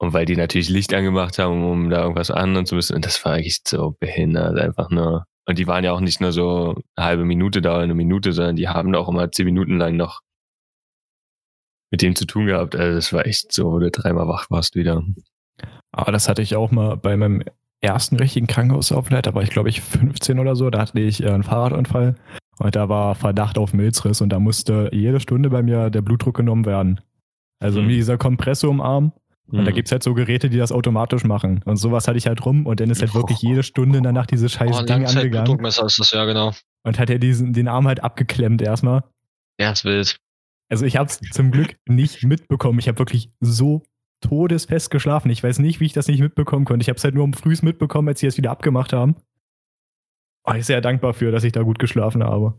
Und 0.00 0.12
weil 0.12 0.26
die 0.26 0.36
natürlich 0.36 0.68
Licht 0.68 0.94
angemacht 0.94 1.38
haben, 1.38 1.64
um 1.64 1.90
da 1.90 2.02
irgendwas 2.02 2.30
anhören 2.30 2.66
zu 2.66 2.76
müssen. 2.76 2.94
Und 2.94 3.04
das 3.04 3.24
war 3.24 3.38
echt 3.38 3.66
so 3.66 3.96
behindert, 3.98 4.56
einfach 4.58 4.90
nur. 4.90 5.24
Und 5.46 5.58
die 5.58 5.66
waren 5.66 5.82
ja 5.82 5.92
auch 5.92 6.00
nicht 6.00 6.20
nur 6.20 6.30
so 6.30 6.80
eine 6.94 7.06
halbe 7.06 7.24
Minute 7.24 7.60
da 7.60 7.74
oder 7.74 7.82
eine 7.82 7.94
Minute, 7.94 8.32
sondern 8.32 8.54
die 8.54 8.68
haben 8.68 8.94
auch 8.94 9.08
immer 9.08 9.30
zehn 9.32 9.46
Minuten 9.46 9.76
lang 9.78 9.96
noch 9.96 10.20
mit 11.90 12.02
dem 12.02 12.14
zu 12.16 12.26
tun 12.26 12.46
gehabt. 12.46 12.76
Also 12.76 12.96
das 12.96 13.12
war 13.12 13.26
echt 13.26 13.52
so, 13.52 13.72
wo 13.72 13.78
du 13.78 13.90
dreimal 13.90 14.28
wach 14.28 14.50
warst 14.50 14.74
wieder. 14.74 15.02
Aber 15.92 16.12
das 16.12 16.28
hatte 16.28 16.42
ich 16.42 16.54
auch 16.56 16.70
mal 16.70 16.96
bei 16.96 17.16
meinem 17.16 17.42
ersten 17.80 18.16
richtigen 18.16 18.46
Krankenhausaufenthalt, 18.46 19.26
da 19.26 19.34
war 19.34 19.42
ich 19.42 19.50
glaube 19.50 19.68
ich 19.68 19.80
15 19.80 20.38
oder 20.38 20.56
so, 20.56 20.68
da 20.70 20.80
hatte 20.80 20.98
ich 21.00 21.22
äh, 21.22 21.30
einen 21.30 21.44
Fahrradunfall 21.44 22.16
und 22.58 22.74
da 22.74 22.88
war 22.88 23.14
Verdacht 23.14 23.56
auf 23.56 23.72
Milzriss 23.72 24.20
und 24.20 24.30
da 24.30 24.40
musste 24.40 24.90
jede 24.92 25.20
Stunde 25.20 25.48
bei 25.48 25.62
mir 25.62 25.88
der 25.90 26.02
Blutdruck 26.02 26.36
genommen 26.36 26.66
werden. 26.66 27.00
Also 27.60 27.80
Hm. 27.80 27.88
wie 27.88 27.94
dieser 27.94 28.18
Kompressor 28.18 28.70
im 28.72 28.80
Arm 28.80 29.12
und 29.50 29.64
da 29.64 29.70
Mhm. 29.70 29.74
gibt's 29.76 29.92
halt 29.92 30.02
so 30.02 30.12
Geräte, 30.14 30.50
die 30.50 30.58
das 30.58 30.72
automatisch 30.72 31.22
machen 31.24 31.62
und 31.66 31.76
sowas 31.76 32.08
hatte 32.08 32.18
ich 32.18 32.26
halt 32.26 32.44
rum 32.44 32.66
und 32.66 32.80
dann 32.80 32.90
ist 32.90 33.00
halt 33.00 33.14
wirklich 33.14 33.40
jede 33.42 33.62
Stunde 33.62 33.98
in 33.98 34.02
der 34.02 34.12
Nacht 34.12 34.32
dieses 34.32 34.52
scheiß 34.52 34.70
Oh, 34.76 34.82
Ding 34.82 34.96
angegangen 34.96 35.04
Langzeitblutdruckmesser 35.04 35.86
ist 35.86 35.98
das, 36.00 36.10
ja, 36.10 36.24
genau. 36.24 36.52
und 36.84 36.98
hat 36.98 37.10
er 37.10 37.18
diesen, 37.20 37.52
den 37.52 37.68
Arm 37.68 37.86
halt 37.86 38.02
abgeklemmt 38.02 38.60
erstmal. 38.60 39.04
Ja, 39.60 39.70
ist 39.70 39.84
wild. 39.84 40.16
Also 40.68 40.84
ich 40.84 40.96
habe 40.96 41.08
es 41.08 41.20
zum 41.32 41.50
Glück 41.50 41.76
nicht 41.86 42.24
mitbekommen. 42.24 42.78
Ich 42.78 42.88
habe 42.88 42.98
wirklich 42.98 43.30
so 43.40 43.82
todesfest 44.20 44.90
geschlafen. 44.90 45.30
Ich 45.30 45.42
weiß 45.42 45.58
nicht, 45.60 45.80
wie 45.80 45.86
ich 45.86 45.92
das 45.92 46.08
nicht 46.08 46.20
mitbekommen 46.20 46.64
konnte. 46.64 46.82
Ich 46.82 46.88
habe 46.88 46.98
es 46.98 47.04
halt 47.04 47.14
nur 47.14 47.24
um 47.24 47.32
frühs 47.32 47.62
mitbekommen, 47.62 48.08
als 48.08 48.20
sie 48.20 48.26
es 48.26 48.36
wieder 48.36 48.50
abgemacht 48.50 48.92
haben. 48.92 49.16
Aber 50.44 50.56
ich 50.56 50.60
bin 50.60 50.66
sehr 50.66 50.80
dankbar 50.80 51.14
für, 51.14 51.30
dass 51.30 51.44
ich 51.44 51.52
da 51.52 51.62
gut 51.62 51.78
geschlafen 51.78 52.22
habe. 52.22 52.58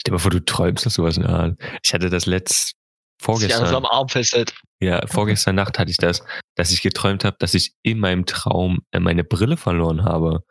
Stell 0.00 0.10
dir 0.10 0.12
mal 0.12 0.18
vor, 0.18 0.30
du 0.30 0.44
träumst 0.44 0.86
das 0.86 0.94
sowas 0.94 1.16
in 1.16 1.22
der 1.22 1.32
Art. 1.32 1.62
Ich 1.82 1.94
hatte 1.94 2.10
das 2.10 2.26
letzt 2.26 2.74
vorgestern. 3.20 3.74
am 3.74 3.86
Arm 3.86 4.08
festhält. 4.08 4.54
Ja, 4.80 5.06
vorgestern 5.06 5.54
Nacht 5.54 5.78
hatte 5.78 5.90
ich 5.90 5.96
das, 5.96 6.22
dass 6.56 6.72
ich 6.72 6.82
geträumt 6.82 7.24
habe, 7.24 7.36
dass 7.38 7.54
ich 7.54 7.74
in 7.82 7.98
meinem 7.98 8.26
Traum 8.26 8.80
äh, 8.90 9.00
meine 9.00 9.24
Brille 9.24 9.56
verloren 9.56 10.04
habe. 10.04 10.44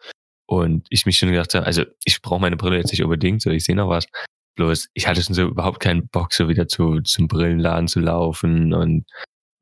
Und 0.45 0.87
ich 0.89 1.05
mich 1.05 1.17
schon 1.17 1.29
gedacht 1.29 1.53
habe, 1.55 1.65
also 1.65 1.83
ich 2.03 2.21
brauche 2.21 2.41
meine 2.41 2.57
Brille 2.57 2.77
jetzt 2.77 2.91
nicht 2.91 3.03
unbedingt, 3.03 3.41
so 3.41 3.49
ich 3.49 3.63
sehe 3.63 3.75
noch 3.75 3.89
was. 3.89 4.05
Bloß, 4.55 4.89
ich 4.93 5.07
hatte 5.07 5.21
schon 5.21 5.35
so 5.35 5.43
überhaupt 5.43 5.79
keinen 5.79 6.07
Bock, 6.09 6.33
so 6.33 6.47
wieder 6.47 6.67
zu, 6.67 7.01
zum 7.01 7.27
Brillenladen 7.27 7.87
zu 7.87 7.99
laufen. 7.99 8.73
Und 8.73 9.05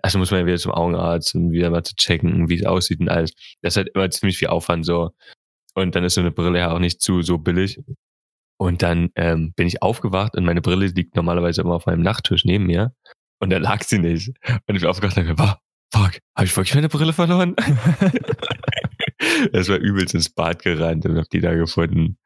also 0.01 0.17
muss 0.19 0.31
man 0.31 0.41
ja 0.41 0.45
wieder 0.45 0.57
zum 0.57 0.74
Augenarzt 0.74 1.36
und 1.36 1.51
wieder 1.51 1.69
mal 1.69 1.83
zu 1.83 1.95
checken, 1.95 2.50
wie 2.50 2.60
es 2.60 2.65
aussieht 2.65 3.00
und 3.00 3.09
alles. 3.09 3.33
Das 3.61 3.77
halt 3.77 3.89
immer 3.94 4.09
ziemlich 4.09 4.37
viel 4.37 4.50
Aufwand 4.50 4.85
so. 4.85 5.11
Und 5.75 5.96
dann 5.96 6.03
ist 6.03 6.16
so 6.16 6.22
eine 6.22 6.31
Brille 6.31 6.59
ja 6.59 6.74
auch 6.74 6.79
nicht 6.79 7.01
zu 7.01 7.22
so 7.22 7.37
billig. 7.37 7.79
Und 8.57 8.83
dann 8.83 9.09
ähm, 9.16 9.53
bin 9.55 9.68
ich 9.68 9.81
aufgewacht 9.81 10.35
und 10.35 10.46
meine 10.46 10.61
Brille 10.61 10.87
liegt 10.87 11.16
normalerweise 11.16 11.61
immer 11.61 11.75
auf 11.75 11.85
meinem 11.85 12.01
Nachttisch 12.01 12.46
neben 12.46 12.66
mir. 12.66 12.94
Und 13.39 13.50
da 13.50 13.57
lag 13.57 13.83
sie 13.83 14.00
nicht. 14.00 14.29
Und 14.68 14.75
ich 14.75 14.81
bin 14.81 14.85
aufgewacht 14.85 15.18
und 15.18 15.27
dachte, 15.27 15.42
mir, 15.42 15.57
fuck, 15.94 16.20
habe 16.35 16.46
ich 16.46 16.55
wirklich 16.55 16.75
meine 16.75 16.89
Brille 16.89 17.13
verloren? 17.13 17.55
Es 19.53 19.70
war 19.70 19.77
übelst 19.77 20.13
ins 20.16 20.29
Bad 20.29 20.63
gerannt 20.63 21.05
und 21.05 21.18
hab 21.18 21.29
die 21.29 21.42
da 21.42 21.53
gefunden. 21.53 22.18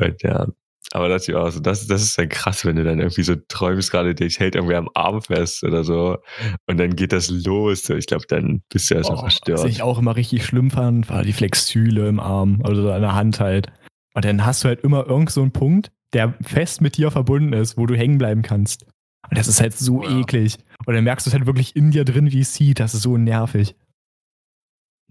Und 0.00 0.22
ja. 0.22 0.46
Aber 0.92 1.08
das, 1.08 1.22
ist 1.22 1.28
ja 1.28 1.38
auch 1.38 1.50
so, 1.50 1.60
das, 1.60 1.86
das 1.86 2.02
ist 2.02 2.18
dann 2.18 2.28
krass, 2.28 2.64
wenn 2.64 2.76
du 2.76 2.84
dann 2.84 2.98
irgendwie 2.98 3.22
so 3.22 3.34
träumst, 3.48 3.90
gerade 3.90 4.14
dich 4.14 4.38
hält 4.38 4.54
irgendwie 4.54 4.74
am 4.74 4.88
Arm 4.94 5.22
fest 5.22 5.64
oder 5.64 5.84
so. 5.84 6.18
Und 6.66 6.78
dann 6.78 6.94
geht 6.96 7.12
das 7.12 7.30
los. 7.30 7.84
So, 7.84 7.94
Ich 7.96 8.06
glaube, 8.06 8.24
dann 8.28 8.62
bist 8.68 8.90
du 8.90 8.94
erstmal 8.94 9.18
Oh, 9.18 9.22
verstört. 9.22 9.60
was 9.60 9.70
ich 9.70 9.82
auch 9.82 9.98
immer 9.98 10.14
richtig 10.16 10.44
schlimm 10.44 10.70
fand, 10.70 11.08
war 11.08 11.22
die 11.22 11.32
Flexzyle 11.32 12.08
im 12.08 12.20
Arm, 12.20 12.60
also 12.64 12.90
an 12.92 13.00
der 13.02 13.14
Hand 13.14 13.40
halt. 13.40 13.68
Und 14.14 14.24
dann 14.26 14.44
hast 14.44 14.62
du 14.64 14.68
halt 14.68 14.80
immer 14.82 15.06
irgend 15.06 15.30
so 15.30 15.40
einen 15.40 15.52
Punkt, 15.52 15.90
der 16.12 16.34
fest 16.42 16.82
mit 16.82 16.98
dir 16.98 17.10
verbunden 17.10 17.54
ist, 17.54 17.78
wo 17.78 17.86
du 17.86 17.94
hängen 17.96 18.18
bleiben 18.18 18.42
kannst. 18.42 18.84
Und 19.30 19.38
das 19.38 19.48
ist 19.48 19.60
halt 19.62 19.72
so 19.74 20.02
Ja. 20.04 20.18
eklig. 20.20 20.58
Und 20.84 20.92
dann 20.94 21.04
merkst 21.04 21.24
du 21.26 21.30
es 21.30 21.34
halt 21.34 21.46
wirklich 21.46 21.74
in 21.74 21.90
dir 21.92 22.04
drin, 22.04 22.32
wie 22.32 22.40
es 22.40 22.52
sieht. 22.54 22.80
Das 22.80 22.92
ist 22.92 23.02
so 23.02 23.16
nervig. 23.16 23.74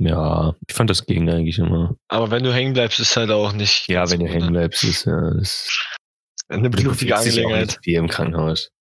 Ja, 0.03 0.55
ich 0.67 0.73
fand 0.73 0.89
das 0.89 1.05
ging 1.05 1.29
eigentlich 1.29 1.59
immer. 1.59 1.95
Aber 2.07 2.31
wenn 2.31 2.43
du 2.43 2.51
hängen 2.51 2.73
bleibst, 2.73 2.99
ist 2.99 3.15
halt 3.15 3.29
auch 3.29 3.53
nicht. 3.53 3.87
Ja, 3.87 4.09
wenn 4.09 4.19
du 4.19 4.25
gut, 4.25 4.33
hängen 4.33 4.45
ne? 4.47 4.51
bleibst, 4.51 4.83
ist 4.83 5.05
ja 5.05 5.31
das 5.31 5.69
Eine 6.49 6.71
Du 6.71 6.81
blutige 6.81 7.15
Angelegenheit. 7.15 7.77
Wie 7.83 7.93
im 7.93 8.07
Krankenhaus. 8.07 8.71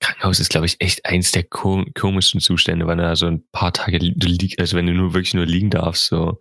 Krankenhaus 0.00 0.38
ist, 0.38 0.50
glaube 0.50 0.66
ich, 0.66 0.80
echt 0.80 1.04
eins 1.06 1.32
der 1.32 1.42
ko 1.42 1.84
komischsten 1.98 2.38
Zustände, 2.40 2.86
wenn 2.86 2.98
du 2.98 3.04
da 3.04 3.16
so 3.16 3.26
ein 3.26 3.44
paar 3.50 3.72
Tage 3.72 3.98
du 3.98 4.26
liegst, 4.28 4.60
also 4.60 4.76
wenn 4.76 4.86
du 4.86 4.92
nur 4.92 5.12
wirklich 5.12 5.34
nur 5.34 5.46
liegen 5.46 5.70
darfst, 5.70 6.06
so. 6.06 6.40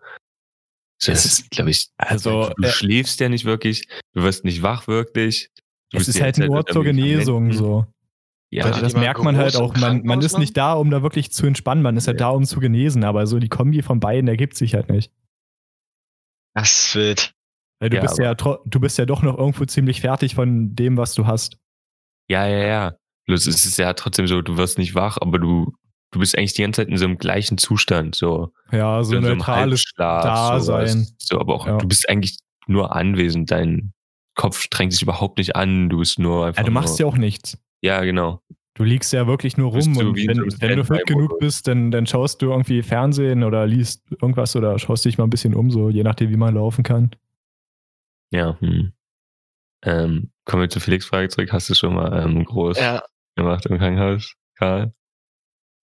so 1.02 1.12
das 1.12 1.26
ist, 1.26 1.50
glaube 1.50 1.72
ich, 1.72 1.90
Also, 1.98 2.52
du 2.56 2.68
äh, 2.68 2.72
schläfst 2.72 3.20
ja 3.20 3.30
nicht 3.30 3.46
wirklich, 3.46 3.88
du 4.14 4.22
wirst 4.22 4.46
nicht 4.46 4.62
wach 4.62 4.88
wirklich. 4.88 5.50
Du 5.90 5.98
es 5.98 6.06
bist 6.06 6.18
ist 6.18 6.22
halt 6.22 6.40
ein 6.40 6.50
Ort 6.50 6.72
zur 6.72 6.84
Genesung, 6.84 7.46
Menschen. 7.46 7.58
so. 7.58 7.93
Ja, 8.54 8.66
Also 8.66 8.82
das 8.82 8.94
merkt 8.94 9.24
man 9.24 9.36
halt 9.38 9.56
auch. 9.56 9.76
Man, 9.78 10.04
man 10.04 10.22
ist 10.22 10.38
nicht 10.38 10.56
da, 10.58 10.74
um 10.74 10.92
da 10.92 11.02
wirklich 11.04 11.32
zu 11.32 11.46
entspannen. 11.46 11.82
Man 11.84 11.98
ist 11.98 12.08
halt 12.08 12.20
Ja. 12.20 12.28
da, 12.28 12.36
um 12.36 12.44
zu 12.46 12.60
genesen. 12.60 13.04
Aber 13.04 13.26
so 13.28 13.40
die 13.40 13.50
Kombi 13.50 13.82
von 13.82 14.00
beiden 14.00 14.28
ergibt 14.28 14.56
sich 14.56 14.76
halt 14.76 14.90
nicht. 14.90 15.12
Das 16.54 16.94
wild. 16.96 17.34
Weil 17.80 17.90
du 17.90 17.98
Ja, 17.98 18.02
bist 18.04 18.18
ja 18.20 18.34
du 18.36 18.80
bist 18.80 18.98
ja 18.98 19.06
doch 19.06 19.24
noch 19.24 19.38
irgendwo 19.38 19.66
ziemlich 19.66 20.02
fertig 20.02 20.36
von 20.36 20.76
dem, 20.76 20.98
was 20.98 21.14
du 21.16 21.26
hast. 21.28 21.58
ja, 22.30 22.48
ja, 22.48 22.66
ja. 22.66 22.94
Bloß 23.26 23.48
es 23.48 23.66
ist 23.66 23.78
ja 23.78 23.94
trotzdem 23.94 24.28
so, 24.28 24.42
du 24.42 24.58
wirst 24.58 24.78
nicht 24.78 24.96
wach, 24.96 25.18
aber 25.22 25.40
du, 25.40 25.74
du 26.12 26.20
bist 26.20 26.38
eigentlich 26.38 26.54
die 26.54 26.62
ganze 26.62 26.82
Zeit 26.82 26.90
in 26.90 26.98
so 26.98 27.06
einem 27.06 27.18
gleichen 27.18 27.58
Zustand, 27.58 28.16
so. 28.16 28.52
Ja, 28.72 29.02
so 29.04 29.16
einem 29.16 29.38
neutrales 29.38 29.86
Dasein. 29.96 31.08
So, 31.20 31.40
aber 31.40 31.56
auch, 31.56 31.66
Ja. 31.68 31.78
du 31.78 31.88
bist 31.88 32.10
eigentlich 32.10 32.38
nur 32.68 32.94
anwesend. 32.96 33.50
Dein 33.50 33.94
Kopf 34.36 34.62
strengt 34.62 34.92
sich 34.92 35.02
überhaupt 35.02 35.38
nicht 35.38 35.56
an. 35.56 35.90
Du 35.90 36.00
bist 36.00 36.20
nur 36.20 36.48
einfach. 36.48 36.60
Ja, 36.62 36.66
du 36.66 36.72
machst 36.72 37.00
ja 37.00 37.06
auch 37.06 37.16
nichts. 37.18 37.58
Ja, 37.84 38.02
genau. 38.04 38.42
Du 38.76 38.84
liegst 38.84 39.14
ja 39.14 39.28
wirklich 39.28 39.56
nur 39.58 39.72
rum 39.72 39.98
und 39.98 40.16
wenn, 40.16 40.36
so 40.36 40.42
einem 40.42 40.62
wenn 40.62 40.78
du 40.78 40.84
fit 40.86 41.06
genug 41.06 41.38
bist, 41.38 41.68
dann, 41.68 41.92
dann 41.92 42.08
schaust 42.08 42.42
du 42.42 42.50
irgendwie 42.50 42.82
Fernsehen 42.82 43.44
oder 43.44 43.68
liest 43.68 44.04
irgendwas 44.20 44.56
oder 44.56 44.80
schaust 44.80 45.06
dich 45.06 45.18
mal 45.20 45.26
ein 45.26 45.30
bisschen 45.30 45.54
um, 45.54 45.70
so 45.70 45.90
je 45.90 46.02
nachdem, 46.02 46.32
wie 46.32 46.38
man 46.38 46.56
laufen 46.56 46.84
kann. 46.84 47.12
Ja. 48.32 48.60
Hm. 48.62 48.94
Ähm, 49.84 50.32
kommen 50.46 50.64
wir 50.64 50.70
zu 50.70 50.80
Felix 50.80 51.06
Frage 51.06 51.30
zurück. 51.30 51.52
Hast 51.52 51.70
du 51.70 51.76
schon 51.76 51.94
mal 51.94 52.24
ähm, 52.26 52.44
groß 52.46 52.80
Ja. 52.80 53.04
gemacht 53.36 53.66
im 53.68 53.78
Krankenhaus, 53.78 54.34
Karl? 54.56 54.94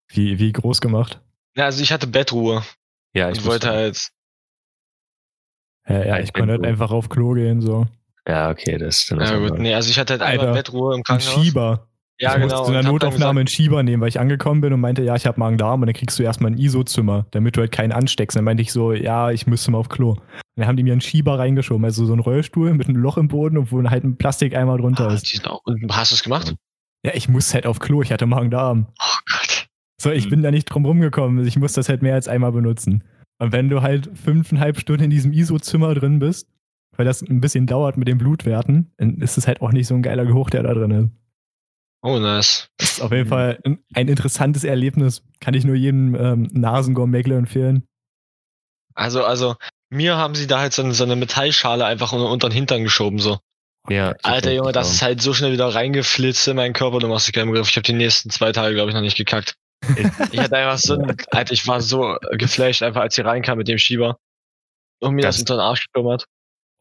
Wie, 0.10 0.40
wie 0.40 0.54
groß 0.54 0.80
gemacht. 0.80 1.22
ja, 1.58 1.66
also 1.66 1.82
ich 1.84 1.92
hatte 1.92 2.08
Bettruhe. 2.08 2.64
Ja, 3.14 3.32
Ich, 3.32 3.40
ich 3.40 3.46
wollte 3.46 3.70
halt. 3.70 4.10
Ja, 5.90 6.06
ja 6.06 6.20
ich 6.20 6.32
konnte 6.32 6.54
halt 6.54 6.66
einfach 6.66 6.92
auf 6.92 7.10
Klo 7.10 7.34
gehen, 7.34 7.60
so. 7.62 7.86
Ja, 8.28 8.50
okay, 8.50 8.78
das 8.78 9.00
ist 9.00 9.12
dann 9.12 9.20
was 9.20 9.30
Ja, 9.30 9.38
gut, 9.38 9.58
nee, 9.60 9.74
also 9.74 9.90
ich 9.90 9.98
hatte 9.98 10.14
halt 10.14 10.22
Alter, 10.22 10.42
einmal 10.42 10.56
Bettruhe 10.58 10.94
im 10.94 11.00
Ein 11.00 11.04
Krankenhaus. 11.04 11.44
Schieber. 11.44 11.88
Ja, 12.20 12.36
ich 12.36 12.42
genau. 12.42 12.58
musste 12.58 12.74
in 12.76 12.82
der 12.82 12.92
Notaufnahme 12.92 13.42
einen 13.42 13.48
Schieber 13.48 13.84
nehmen, 13.84 14.02
weil 14.02 14.10
ich 14.10 14.20
angekommen 14.20 14.60
bin 14.60 14.74
und 14.74 14.80
meinte, 14.80 15.04
ja, 15.04 15.16
ich 15.16 15.28
habe 15.28 15.40
Magen-Darm 15.40 15.82
und 15.82 15.86
dann 15.86 15.94
kriegst 15.94 16.18
du 16.18 16.24
erstmal 16.24 16.52
ein 16.52 16.58
ISO-Zimmer, 16.58 17.28
damit 17.30 17.56
du 17.56 17.62
halt 17.62 17.72
keinen 17.72 17.92
ansteckst. 17.92 18.36
Dann 18.36 18.44
meinte 18.44 18.64
ich 18.64 18.72
so, 18.72 18.92
ja, 18.92 19.30
ich 19.30 19.46
müsste 19.46 19.70
mal 19.70 19.78
auf 19.78 19.88
Klo. 19.88 20.12
Und 20.14 20.22
dann 20.56 20.68
haben 20.68 20.78
die 20.78 20.84
mir 20.84 20.94
einen 20.94 21.02
Schieber 21.02 21.38
reingeschoben, 21.38 21.86
also 21.86 22.06
so 22.06 22.14
einen 22.14 22.22
Rollstuhl 22.22 22.74
mit 22.74 22.88
einem 22.88 22.98
Loch 22.98 23.18
im 23.18 23.28
Boden 23.28 23.58
und 23.58 23.72
wo 23.72 23.84
halt 23.88 24.04
ein 24.04 24.18
Plastikeimer 24.18 24.78
drunter 24.78 25.10
ah, 25.10 25.14
ist. 25.14 25.48
auch, 25.48 25.62
und 25.66 25.96
hast 25.96 26.12
du 26.12 26.16
es 26.16 26.24
gemacht? 26.24 26.56
Ja, 27.06 27.12
ich 27.14 27.30
muss 27.30 27.54
halt 27.54 27.68
auf 27.68 27.80
Klo, 27.80 28.02
ich 28.02 28.12
hatte 28.12 28.26
Magen-Darm. 28.26 28.88
Oh 29.00 29.18
Gott. 29.32 29.68
So, 30.02 30.12
ich 30.12 30.24
Hm. 30.24 30.30
bin 30.32 30.42
da 30.44 30.50
nicht 30.50 30.66
drum 30.66 30.86
rumgekommen. 30.86 31.46
Ich 31.46 31.58
muss 31.58 31.74
das 31.74 31.88
halt 31.88 32.02
mehr 32.02 32.16
als 32.16 32.28
einmal 32.28 32.52
benutzen. 32.52 33.04
Und 33.40 33.52
wenn 33.52 33.70
du 33.70 33.84
halt 33.84 34.10
fünfeinhalb 34.18 34.80
Stunden 34.80 35.04
in 35.04 35.10
diesem 35.12 35.32
ISO-Zimmer 35.34 35.94
drin 35.94 36.18
bist, 36.18 36.48
weil 36.98 37.06
das 37.06 37.22
ein 37.22 37.40
bisschen 37.42 37.68
dauert 37.68 37.96
mit 37.98 38.08
den 38.08 38.18
Blutwerten, 38.18 38.92
dann 38.98 39.22
ist 39.22 39.38
es 39.38 39.48
halt 39.48 39.62
auch 39.62 39.72
nicht 39.72 39.88
so 39.88 39.96
ein 39.96 40.02
geiler 40.04 40.26
Geruch, 40.26 40.50
der 40.50 40.64
da 40.64 40.74
drin 40.74 40.92
ist. 40.92 41.10
Oh, 42.04 42.20
nice. 42.20 42.70
Das 42.78 42.92
ist 42.92 43.02
auf 43.02 43.12
jeden 43.12 43.28
Fall 43.28 43.60
ein, 43.66 43.80
ein 43.96 44.08
interessantes 44.08 44.64
Erlebnis. 44.64 45.24
Kann 45.40 45.54
ich 45.56 45.64
nur 45.66 45.76
jedem 45.76 46.14
ähm, 46.16 46.50
Nasengormäckler 46.54 47.36
empfehlen. 47.38 47.88
Also, 48.94 49.24
also, 49.24 49.56
mir 49.90 50.16
haben 50.18 50.36
sie 50.36 50.48
da 50.48 50.60
halt 50.60 50.74
so 50.74 50.84
eine, 50.84 50.94
so 50.94 51.04
eine 51.04 51.16
Metallschale 51.16 51.86
einfach 51.86 52.12
unter, 52.14 52.30
unter 52.30 52.50
den 52.50 52.54
Hintern 52.56 52.84
geschoben, 52.84 53.20
so. 53.20 53.40
Ja. 53.90 54.14
Alter 54.24 54.52
Junge, 54.52 54.74
das 54.74 54.92
ist 54.92 55.02
halt 55.02 55.22
so 55.22 55.34
schnell 55.34 55.54
wieder 55.54 55.74
reingeflitzt 55.74 56.48
in 56.50 56.58
meinen 56.58 56.74
Körper, 56.74 57.00
du 57.00 57.08
machst 57.08 57.28
dir 57.28 57.32
keinen 57.32 57.50
Begriff. 57.52 57.70
Ich 57.70 57.76
habe 57.78 57.86
die 57.86 57.94
nächsten 57.94 58.30
zwei 58.30 58.52
Tage, 58.52 58.76
glaube 58.76 58.90
ich, 58.90 58.96
noch 58.96 59.02
nicht 59.02 59.18
gekackt. 59.18 59.56
Ich 60.32 60.40
hatte 60.40 60.58
einfach 60.58 60.78
so, 60.80 60.96
ein, 60.96 61.16
Alter, 61.32 61.54
ich 61.54 61.66
war 61.68 61.80
so 61.82 62.18
geflasht, 62.32 62.84
einfach 62.84 63.02
als 63.02 63.16
sie 63.16 63.22
reinkam 63.22 63.58
mit 63.60 63.68
dem 63.68 63.78
Schieber. 63.78 64.18
Und 65.00 65.16
mir 65.16 65.22
das, 65.22 65.36
Das- 65.36 65.42
unter 65.42 65.56
den 65.56 65.62
Arsch 65.62 65.86
gekümmert. 65.88 66.26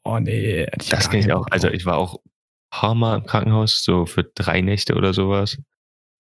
Oh 0.07 0.19
nee. 0.21 0.66
Das 0.90 1.11
kenne 1.11 1.25
ich 1.25 1.33
auch. 1.33 1.47
Also 1.51 1.69
ich 1.69 1.85
war 1.85 1.97
auch 1.97 2.16
ein 2.25 2.31
paar 2.71 2.95
Mal 2.95 3.19
im 3.19 3.27
Krankenhaus, 3.27 3.83
so 3.83 4.07
für 4.07 4.23
drei 4.35 4.61
Nächte 4.61 4.95
oder 4.95 5.12
sowas. 5.12 5.59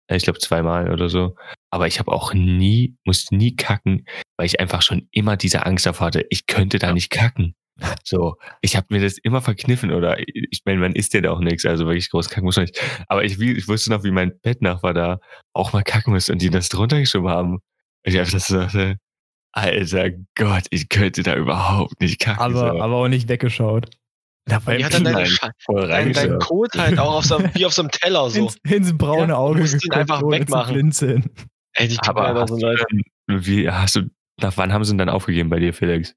Äh, 0.09 0.17
Ich 0.17 0.25
glaube 0.25 0.39
zweimal 0.41 0.93
oder 0.93 1.09
so. 1.09 1.35
Aber 1.71 1.87
ich 1.87 1.99
habe 1.99 2.13
auch 2.13 2.35
nie, 2.35 2.97
musste 3.05 3.35
nie 3.37 3.57
kacken, 3.57 4.07
weil 4.37 4.47
ich 4.47 4.61
einfach 4.61 4.83
schon 4.83 5.09
immer 5.13 5.37
diese 5.37 5.65
Angst 5.67 5.87
davor 5.87 6.09
hatte, 6.09 6.27
ich 6.31 6.47
könnte 6.47 6.79
da 6.79 6.93
nicht 6.93 7.11
kacken. 7.11 7.55
So, 8.05 8.37
ich 8.61 8.77
habe 8.77 8.89
mir 8.91 9.01
das 9.01 9.17
immer 9.19 9.41
verkniffen 9.41 9.93
oder 9.93 10.19
ich 10.29 10.63
meine, 10.67 10.81
man 10.81 10.93
isst 10.95 11.15
ja 11.15 11.23
da 11.23 11.31
auch 11.33 11.41
nichts, 11.41 11.65
also 11.65 11.87
wirklich 11.87 12.11
groß 12.11 12.29
kacken 12.29 12.45
muss 12.45 12.57
man 12.57 12.67
nicht. 12.67 12.81
Aber 13.09 13.25
ich, 13.25 13.41
ich 13.41 13.69
wusste 13.69 13.91
noch, 13.91 14.05
wie 14.05 14.11
mein 14.11 14.39
Bettnachbar 14.43 14.93
da 14.95 15.21
auch 15.55 15.73
mal 15.73 15.83
kacken 15.83 16.13
musste 16.13 16.33
und 16.33 16.43
die 16.43 16.51
das 16.51 16.69
drunter 16.69 17.01
geschoben 17.01 17.31
haben. 17.31 17.55
Und 17.55 17.63
ich 18.05 18.19
einfach 18.19 18.33
das 18.35 18.49
so 18.49 18.59
dachte, 18.61 18.99
alter 19.53 20.11
Gott, 20.37 20.65
ich 20.71 20.89
könnte 20.89 21.23
da 21.23 21.35
überhaupt 21.37 22.01
nicht 22.01 22.19
kacken. 22.21 22.43
aber, 22.43 22.73
so. 22.73 22.81
aber 22.81 22.95
auch 22.97 23.09
nicht 23.09 23.29
weggeschaut. 23.29 23.89
Da 24.47 24.65
war 24.67 24.75
Die 24.75 24.81
ihm 24.81 24.87
hat 24.87 24.95
dann 24.95 25.05
deine 25.05 25.27
voll 25.65 25.87
dein, 25.89 26.13
dein. 26.13 26.39
Kot 26.39 26.77
halt 26.77 26.99
auch 26.99 27.17
auf 27.17 27.25
so, 27.25 27.39
wie 27.55 27.67
auf 27.67 27.73
so 27.73 27.83
einem 27.83 27.91
Teller 27.91 28.31
so. 28.31 28.47
ins, 28.47 28.57
ins 28.69 28.97
braune 28.97 29.21
Ja, 29.21 29.27
du 29.27 29.35
Auge 29.37 29.61
musst 29.61 29.85
ihn 29.85 29.93
einfach 29.93 30.23
wegmachen. 30.23 30.93
Ey, 31.75 31.89
die 31.89 31.99
Aber 32.01 32.35
hast 32.41 32.49
so 32.49 32.57
du 32.57 32.67
leid. 32.67 32.85
dann, 33.29 33.45
wie 33.45 33.71
hast 33.71 33.97
du, 33.97 34.03
nach 34.41 34.57
wann 34.57 34.73
haben 34.73 34.83
sie 34.85 34.93
ihn 34.95 34.99
dann 34.99 35.09
aufgegeben 35.09 35.51
bei 35.51 35.59
dir, 35.61 35.73
Felix? 35.73 36.15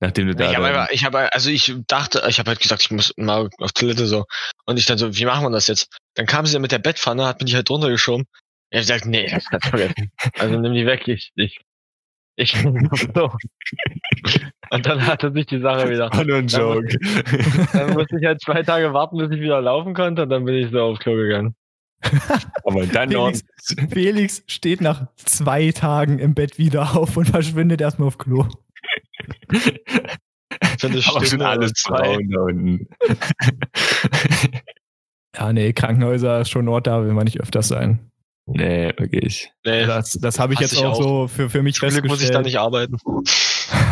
Nachdem 0.00 0.28
du 0.28 0.34
da. 0.34 0.50
Ich 0.50 0.56
habe 0.56 0.88
ich 0.92 1.04
habe, 1.04 1.32
also 1.34 1.50
ich 1.50 1.74
dachte, 1.86 2.24
ich 2.26 2.38
habe 2.38 2.48
halt 2.48 2.60
gesagt, 2.60 2.80
ich 2.82 2.90
muss 2.90 3.12
mal 3.18 3.50
auf 3.58 3.72
Toilette 3.72 4.06
so. 4.06 4.24
Und 4.64 4.78
ich 4.78 4.86
dann 4.86 4.96
so, 4.98 5.14
wie 5.14 5.26
machen 5.26 5.44
wir 5.44 5.50
das 5.50 5.66
jetzt? 5.66 5.88
Dann 6.14 6.26
kam 6.26 6.46
sie 6.46 6.54
dann 6.54 6.62
mit 6.62 6.72
der 6.72 6.78
Bettpfanne, 6.78 7.26
hat 7.26 7.46
die 7.46 7.54
halt 7.54 7.68
runtergeschoben. 7.68 8.24
Ich 8.70 8.76
habe 8.78 8.80
gesagt, 8.80 9.04
nee, 9.04 9.28
das 9.28 9.44
kannst 9.46 9.66
du 9.66 9.70
vergessen. 9.70 10.10
Also 10.38 10.58
nimm 10.58 10.72
die 10.72 10.86
weg, 10.86 11.06
ich, 11.06 11.32
ich, 11.34 11.60
ich 12.36 12.52
so. 13.14 13.30
Und 14.70 14.86
dann 14.86 15.06
hatte 15.06 15.32
sich 15.32 15.46
die 15.46 15.60
Sache 15.60 15.90
wieder. 15.90 16.10
War 16.12 16.24
nur 16.24 16.36
ein 16.36 16.46
Dann 16.46 16.60
Joke. 16.60 16.98
Dann 17.72 17.92
musste 17.94 18.18
ich 18.18 18.26
halt 18.26 18.40
zwei 18.40 18.62
Tage 18.62 18.92
warten, 18.92 19.18
bis 19.18 19.30
ich 19.30 19.40
wieder 19.40 19.60
laufen 19.60 19.94
konnte 19.94 20.22
und 20.22 20.30
dann 20.30 20.44
bin 20.44 20.54
ich 20.54 20.70
so 20.70 20.80
aufs 20.80 21.00
Klo 21.00 21.14
gegangen. 21.16 21.54
Aber 22.64 22.86
dann. 22.86 23.10
Felix, 23.10 23.44
Felix 23.90 24.42
steht 24.46 24.80
nach 24.80 25.08
zwei 25.16 25.70
Tagen 25.70 26.18
im 26.18 26.34
Bett 26.34 26.56
wieder 26.58 26.96
auf 26.96 27.16
und 27.16 27.26
verschwindet 27.26 27.80
erstmal 27.80 28.08
auf 28.08 28.16
Klo. 28.16 28.46
Eine 29.50 31.02
Aber 31.08 31.34
oder 31.34 31.48
alles 31.48 31.72
zwei. 31.74 32.18
da 32.30 32.40
unten. 32.40 32.88
Ja, 35.36 35.52
nee, 35.52 35.72
Krankenhäuser 35.72 36.40
ist 36.40 36.50
schon 36.50 36.64
ein 36.64 36.68
Ort, 36.68 36.86
da 36.86 37.04
will 37.04 37.12
man 37.12 37.24
nicht 37.24 37.40
öfters 37.40 37.68
sein. 37.68 38.10
Nee, 38.52 38.92
wirklich. 38.98 39.50
Nee, 39.64 39.86
Das, 39.86 40.12
das 40.12 40.38
habe 40.38 40.54
ich 40.54 40.60
jetzt 40.60 40.72
ich 40.72 40.78
auch, 40.84 40.92
auch. 40.92 41.02
so 41.02 41.28
für, 41.28 41.50
für 41.50 41.62
mich 41.62 41.76
zum 41.76 41.88
Glück 41.88 42.04
muss 42.06 42.22
ich 42.22 42.30
da 42.30 42.42
festgestellt. 42.42 42.46
nicht 42.46 42.58
arbeiten. 42.58 42.96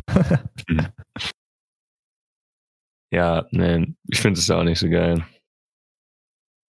Ja, 3.10 3.46
nee, 3.52 3.86
ich 4.08 4.20
finde 4.20 4.38
es 4.38 4.50
auch 4.50 4.62
nicht 4.64 4.78
so 4.78 4.88
geil. 4.88 5.26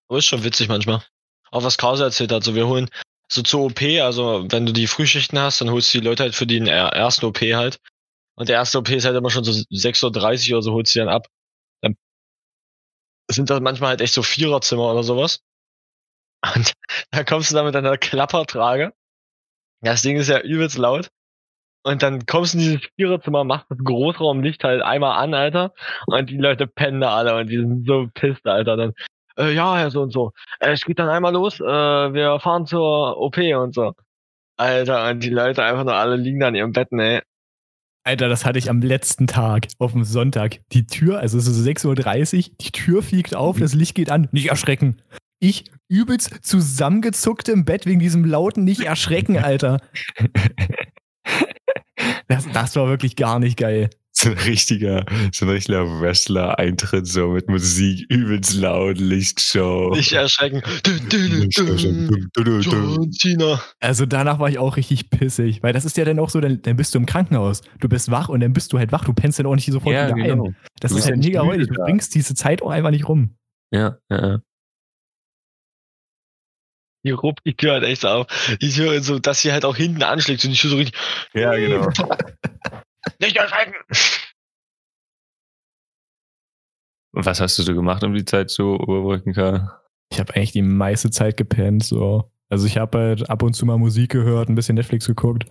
Aber 0.09 0.19
ist 0.19 0.25
schon 0.25 0.43
witzig 0.43 0.69
manchmal. 0.69 1.03
Auch 1.51 1.63
was 1.63 1.77
Krause 1.77 2.03
erzählt 2.05 2.31
hat, 2.31 2.43
so 2.43 2.55
wir 2.55 2.67
holen 2.67 2.89
so 3.29 3.41
zur 3.41 3.61
OP, 3.65 3.81
also 4.01 4.45
wenn 4.49 4.65
du 4.65 4.73
die 4.73 4.87
Frühschichten 4.87 5.39
hast, 5.39 5.61
dann 5.61 5.69
holst 5.69 5.93
du 5.93 5.99
die 5.99 6.05
Leute 6.05 6.23
halt 6.23 6.35
für 6.35 6.47
den 6.47 6.67
er- 6.67 6.93
ersten 6.93 7.25
OP 7.25 7.39
halt. 7.41 7.79
Und 8.37 8.49
der 8.49 8.55
erste 8.55 8.77
OP 8.77 8.89
ist 8.89 9.05
halt 9.05 9.15
immer 9.15 9.29
schon 9.29 9.43
so 9.43 9.51
6.30 9.51 10.51
Uhr 10.51 10.57
oder 10.57 10.61
so, 10.63 10.71
holst 10.73 10.95
du 10.95 10.99
die 10.99 11.05
dann 11.05 11.13
ab. 11.13 11.27
Dann 11.81 11.95
sind 13.29 13.49
das 13.49 13.59
manchmal 13.61 13.89
halt 13.89 14.01
echt 14.01 14.13
so 14.13 14.23
Viererzimmer 14.23 14.91
oder 14.91 15.03
sowas. 15.03 15.41
Und 16.55 16.73
da 17.11 17.23
kommst 17.23 17.51
du 17.51 17.55
dann 17.55 17.65
mit 17.65 17.75
deiner 17.75 17.97
Klappertrage. 17.97 18.93
Das 19.81 20.01
Ding 20.01 20.17
ist 20.17 20.27
ja 20.29 20.39
übelst 20.39 20.77
laut. 20.77 21.09
Und 21.83 22.03
dann 22.03 22.25
kommst 22.25 22.53
du 22.53 22.59
in 22.59 22.63
dieses 22.63 22.81
Viererzimmer, 22.95 23.43
machst 23.43 23.65
das 23.69 23.79
Großraumlicht 23.79 24.63
halt 24.63 24.83
einmal 24.83 25.17
an, 25.17 25.33
Alter. 25.33 25.73
Und 26.05 26.29
die 26.29 26.37
Leute 26.37 26.67
pennen 26.67 27.01
da 27.01 27.15
alle 27.15 27.35
und 27.35 27.47
die 27.47 27.57
sind 27.57 27.87
so 27.87 28.07
pisst, 28.13 28.45
Alter. 28.45 28.77
Dann, 28.77 28.93
äh, 29.37 29.51
ja, 29.53 29.77
Herr 29.77 29.89
so 29.89 30.01
und 30.01 30.11
so. 30.11 30.31
Äh, 30.59 30.73
Es 30.73 30.85
geht 30.85 30.99
dann 30.99 31.09
einmal 31.09 31.33
los, 31.33 31.59
äh, 31.59 31.63
wir 31.63 32.39
fahren 32.39 32.67
zur 32.67 33.17
OP 33.19 33.37
und 33.37 33.73
so. 33.73 33.93
Alter, 34.57 35.09
und 35.09 35.23
die 35.23 35.29
Leute 35.29 35.63
einfach 35.63 35.83
nur 35.83 35.95
alle 35.95 36.17
liegen 36.17 36.39
da 36.39 36.49
in 36.49 36.55
ihrem 36.55 36.71
Betten, 36.71 36.99
ey. 36.99 37.21
Alter, 38.03 38.29
das 38.29 38.45
hatte 38.45 38.59
ich 38.59 38.69
am 38.69 38.81
letzten 38.81 39.25
Tag, 39.25 39.67
auf 39.79 39.93
dem 39.93 40.03
Sonntag. 40.03 40.59
Die 40.71 40.85
Tür, 40.85 41.19
also 41.19 41.37
es 41.39 41.47
ist 41.47 41.65
6.30 41.65 42.49
Uhr, 42.49 42.55
die 42.61 42.71
Tür 42.71 43.01
fliegt 43.01 43.35
auf, 43.35 43.59
das 43.59 43.73
Licht 43.73 43.95
geht 43.95 44.11
an. 44.11 44.27
Nicht 44.31 44.49
erschrecken. 44.49 45.01
Ich 45.43 45.65
übelst 45.89 46.29
zusammengezuckt 46.43 47.49
im 47.49 47.65
Bett 47.65 47.87
wegen 47.87 47.99
diesem 47.99 48.23
lauten 48.23 48.63
Nicht 48.63 48.81
erschrecken, 48.81 49.37
Alter. 49.43 49.81
Das, 52.27 52.47
das 52.53 52.75
war 52.75 52.87
wirklich 52.87 53.15
gar 53.15 53.39
nicht 53.39 53.57
geil. 53.57 53.89
So 54.13 54.29
ein 54.29 54.37
richtiger, 54.37 55.03
so 55.33 55.45
ein 55.45 55.49
richtiger 55.49 55.83
Wrestler-Eintritt, 55.99 57.07
so 57.07 57.29
mit 57.29 57.49
Musik, 57.49 58.05
übelst 58.09 58.53
laut, 58.53 58.99
Lichtshow. 58.99 59.95
Nicht 59.95 60.11
erschrecken. 60.11 60.61
John 61.49 63.11
Cena. 63.11 63.61
Also 63.79 64.05
danach 64.05 64.37
war 64.37 64.49
ich 64.49 64.59
auch 64.59 64.77
richtig 64.77 65.09
pissig, 65.09 65.63
weil 65.63 65.73
das 65.73 65.85
ist 65.85 65.97
ja 65.97 66.05
dann 66.05 66.19
auch 66.19 66.29
so, 66.29 66.39
dann, 66.39 66.61
dann 66.61 66.75
bist 66.75 66.93
du 66.93 66.99
im 66.99 67.05
Krankenhaus. 67.07 67.61
Du 67.79 67.89
bist 67.89 68.11
wach 68.11 68.29
und 68.29 68.41
dann 68.41 68.53
bist 68.53 68.71
du 68.73 68.77
halt 68.77 68.91
wach, 68.91 69.05
du 69.05 69.13
pennst 69.13 69.39
dann 69.39 69.47
auch 69.47 69.55
nicht 69.55 69.65
sofort 69.71 69.95
Ja, 69.95 70.13
wieder 70.15 70.27
genau. 70.27 70.45
ein. 70.47 70.55
Das 70.79 70.91
Du 70.91 70.97
ist 70.97 71.05
halt 71.05 71.17
mega 71.17 71.41
räudig. 71.41 71.69
Du 71.69 71.73
bringst 71.83 72.13
diese 72.13 72.35
Zeit 72.35 72.61
auch 72.61 72.69
einfach 72.69 72.91
nicht 72.91 73.07
rum. 73.07 73.31
Ja, 73.73 73.97
ja, 74.09 74.27
ja. 74.27 74.39
Die 77.03 77.11
ruppt 77.11 77.45
die 77.45 77.55
Tür 77.55 77.73
halt 77.73 77.83
echt 77.83 78.05
auf. 78.05 78.27
Ich 78.59 78.77
höre 78.77 79.01
so, 79.01 79.19
dass 79.19 79.41
sie 79.41 79.51
halt 79.51 79.65
auch 79.65 79.75
hinten 79.75 80.03
anschlägt 80.03 80.45
und 80.45 80.51
ich 80.51 80.63
höre 80.63 80.71
so 80.71 80.77
richtig. 80.77 80.99
Ja, 81.33 81.55
genau. 81.55 81.87
Nicht 83.19 83.37
erschrecken! 83.37 83.73
Und 87.13 87.25
was 87.25 87.41
hast 87.41 87.57
du 87.57 87.63
so 87.63 87.73
gemacht, 87.73 88.03
um 88.03 88.13
die 88.13 88.25
Zeit 88.25 88.49
zu 88.49 88.75
überbrücken, 88.75 89.33
Karl? 89.33 89.71
Ich 90.11 90.19
habe 90.19 90.35
eigentlich 90.35 90.51
die 90.51 90.61
meiste 90.61 91.09
Zeit 91.09 91.37
gepennt. 91.37 91.83
So. 91.83 92.31
Also 92.49 92.67
ich 92.67 92.77
habe 92.77 92.97
halt 92.97 93.29
ab 93.29 93.43
und 93.43 93.53
zu 93.53 93.65
mal 93.65 93.77
Musik 93.77 94.11
gehört, 94.11 94.49
ein 94.49 94.55
bisschen 94.55 94.75
Netflix 94.75 95.07
geguckt. 95.07 95.45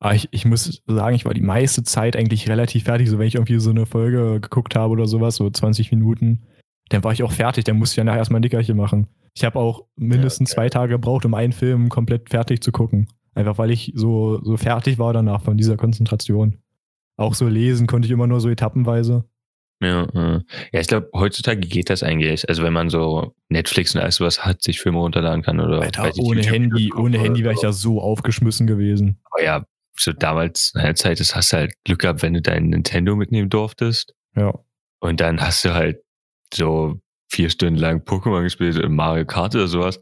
Aber 0.00 0.14
ich, 0.14 0.28
ich 0.30 0.44
muss 0.44 0.82
sagen, 0.86 1.16
ich 1.16 1.24
war 1.24 1.34
die 1.34 1.40
meiste 1.40 1.82
Zeit 1.82 2.16
eigentlich 2.16 2.48
relativ 2.48 2.84
fertig. 2.84 3.08
So 3.10 3.18
wenn 3.18 3.26
ich 3.26 3.34
irgendwie 3.34 3.58
so 3.58 3.70
eine 3.70 3.86
Folge 3.86 4.40
geguckt 4.40 4.76
habe 4.76 4.92
oder 4.92 5.06
sowas, 5.06 5.36
so 5.36 5.50
20 5.50 5.90
Minuten, 5.90 6.46
dann 6.88 7.04
war 7.04 7.12
ich 7.12 7.22
auch 7.22 7.32
fertig. 7.32 7.64
Dann 7.64 7.76
musste 7.76 7.94
ich 7.94 7.96
ja 7.98 8.04
nachher 8.04 8.18
erstmal 8.18 8.40
ein 8.40 8.42
Nickerchen 8.42 8.76
machen. 8.76 9.08
Ich 9.34 9.44
habe 9.44 9.58
auch 9.58 9.84
mindestens 9.96 10.50
Ja, 10.50 10.56
zwei 10.56 10.68
Tage 10.68 10.94
gebraucht, 10.94 11.24
um 11.24 11.34
einen 11.34 11.52
Film 11.52 11.88
komplett 11.88 12.30
fertig 12.30 12.62
zu 12.62 12.72
gucken. 12.72 13.08
Einfach 13.34 13.58
weil 13.58 13.70
ich 13.70 13.92
so, 13.94 14.42
so 14.42 14.56
fertig 14.56 14.98
war 14.98 15.12
danach 15.12 15.42
von 15.42 15.56
dieser 15.56 15.76
Konzentration. 15.76 16.58
Auch 17.16 17.34
so 17.34 17.46
lesen 17.46 17.86
konnte 17.86 18.06
ich 18.06 18.12
immer 18.12 18.26
nur 18.26 18.40
so 18.40 18.48
etappenweise. 18.48 19.24
Ja, 19.80 20.08
ja. 20.12 20.42
ja 20.72 20.80
ich 20.80 20.88
glaube, 20.88 21.08
heutzutage 21.14 21.60
geht 21.60 21.90
das 21.90 22.02
eigentlich. 22.02 22.48
Also 22.48 22.62
wenn 22.62 22.72
man 22.72 22.90
so 22.90 23.34
Netflix 23.48 23.94
und 23.94 24.00
alles 24.00 24.16
sowas 24.16 24.44
hat, 24.44 24.62
sich 24.62 24.80
Filme 24.80 24.98
runterladen 24.98 25.42
kann 25.42 25.60
oder 25.60 25.82
Alter, 25.82 26.10
ohne 26.18 26.42
Handy, 26.42 26.92
ohne 26.92 27.18
Handy 27.18 27.44
wäre 27.44 27.54
ich 27.54 27.62
ja 27.62 27.72
so 27.72 28.00
aufgeschmissen 28.00 28.66
gewesen. 28.66 29.20
Aber 29.30 29.42
ja, 29.42 29.64
so 29.96 30.12
damals 30.12 30.72
in 30.74 30.82
der 30.82 30.94
Zeit, 30.94 31.20
das 31.20 31.34
hast 31.34 31.52
du 31.52 31.58
halt 31.58 31.74
Glück 31.84 32.00
gehabt, 32.00 32.22
wenn 32.22 32.34
du 32.34 32.42
dein 32.42 32.70
Nintendo 32.70 33.14
mitnehmen 33.14 33.50
durftest. 33.50 34.14
Ja. 34.36 34.52
Und 35.00 35.20
dann 35.20 35.40
hast 35.40 35.64
du 35.64 35.74
halt 35.74 36.02
so 36.54 37.00
vier 37.30 37.50
Stunden 37.50 37.78
lang 37.78 38.00
Pokémon 38.00 38.42
gespielt 38.42 38.76
oder 38.76 38.88
Mario 38.88 39.26
Kart 39.26 39.54
oder 39.54 39.68
sowas. 39.68 40.00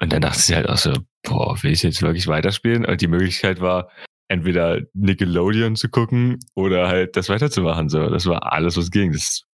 Und 0.00 0.12
dann 0.12 0.22
dachtest 0.22 0.50
du 0.50 0.54
halt 0.54 0.68
auch 0.68 0.76
so, 0.76 0.92
boah, 1.24 1.60
will 1.62 1.72
ich 1.72 1.82
jetzt 1.82 2.02
wirklich 2.02 2.26
weiterspielen? 2.26 2.84
Und 2.84 3.00
die 3.00 3.08
Möglichkeit 3.08 3.60
war, 3.60 3.88
entweder 4.28 4.80
Nickelodeon 4.94 5.74
zu 5.76 5.88
gucken 5.88 6.38
oder 6.54 6.88
halt 6.88 7.16
das 7.16 7.28
weiterzumachen. 7.28 7.88
So, 7.88 8.08
das 8.08 8.26
war 8.26 8.52
alles, 8.52 8.76
was 8.76 8.90
ging. 8.90 9.12
Das, 9.12 9.44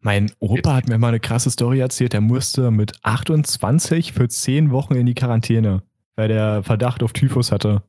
Mein 0.00 0.30
Opa 0.40 0.74
hat 0.74 0.88
mir 0.88 0.98
mal 0.98 1.08
eine 1.08 1.20
krasse 1.20 1.50
Story 1.50 1.80
erzählt. 1.80 2.12
Der 2.12 2.20
musste 2.20 2.70
mit 2.70 2.92
28 3.02 4.12
für 4.12 4.28
10 4.28 4.70
Wochen 4.70 4.94
in 4.94 5.06
die 5.06 5.14
Quarantäne, 5.14 5.82
weil 6.16 6.28
der 6.28 6.62
Verdacht 6.62 7.02
auf 7.02 7.12
Typhus 7.12 7.52
hatte. 7.52 7.82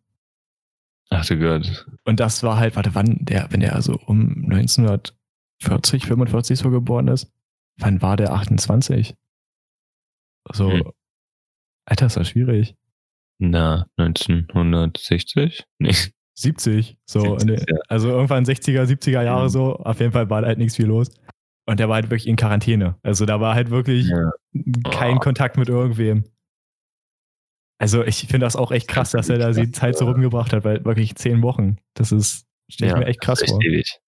ach 1.09 1.25
du 1.25 1.37
Gott. 1.37 1.85
Und 2.05 2.19
das 2.19 2.43
war 2.43 2.57
halt, 2.57 2.75
warte, 2.75 2.93
wann 2.93 3.17
der, 3.21 3.47
wenn 3.49 3.59
der 3.59 3.75
also 3.75 3.99
um 4.05 4.45
1940, 4.49 6.05
45 6.05 6.59
so 6.59 6.69
geboren 6.69 7.07
ist, 7.07 7.31
wann 7.77 8.01
war 8.01 8.17
der 8.17 8.33
28? 8.33 9.15
So, 10.53 10.71
Hm. 10.71 10.91
Alter, 11.87 12.05
ist 12.07 12.17
das 12.17 12.29
schwierig. 12.29 12.75
Na, 13.39 13.87
1960? 13.97 15.65
Nee. 15.79 15.93
70, 16.37 16.97
so, 17.05 17.37
70, 17.37 17.41
in 17.41 17.47
der- 17.47 17.65
ja. 17.75 17.81
also 17.87 18.09
irgendwann 18.09 18.43
60er, 18.45 18.85
70er 18.85 19.21
Jahre 19.23 19.45
Mhm. 19.45 19.49
so. 19.49 19.75
Auf 19.77 19.99
jeden 19.99 20.11
Fall 20.11 20.29
war 20.29 20.41
da 20.41 20.47
halt 20.47 20.57
nichts 20.57 20.75
viel 20.75 20.85
los. 20.87 21.09
Und 21.67 21.79
der 21.79 21.87
war 21.89 21.95
halt 21.95 22.05
wirklich 22.11 22.27
in 22.27 22.35
Quarantäne. 22.35 22.97
Also 23.03 23.25
da 23.25 23.39
war 23.39 23.55
halt 23.55 23.69
wirklich 23.71 24.07
Ja. 24.07 24.31
kein 24.91 25.17
Oh. 25.17 25.19
Kontakt 25.19 25.57
mit 25.57 25.69
irgendwem. 25.69 26.25
Also 27.79 28.03
ich 28.03 28.19
finde 28.27 28.45
das 28.45 28.55
auch 28.55 28.71
echt 28.71 28.87
krass, 28.87 29.11
dass 29.11 29.29
er 29.29 29.37
da 29.37 29.51
die 29.51 29.71
Zeit 29.71 29.97
so 29.97 30.05
rumgebracht 30.05 30.53
hat, 30.53 30.63
weil 30.63 30.83
wirklich 30.85 31.15
zehn 31.15 31.41
Wochen, 31.41 31.77
das 31.93 32.11
ist 32.11 32.45
Stell 32.69 32.89
ich 32.89 32.95
mir 32.95 33.05
echt 33.05 33.21
krass 33.21 33.39
das 33.39 33.49
ist 33.49 33.53
vor. 33.55 33.61
ewig. 33.63 33.99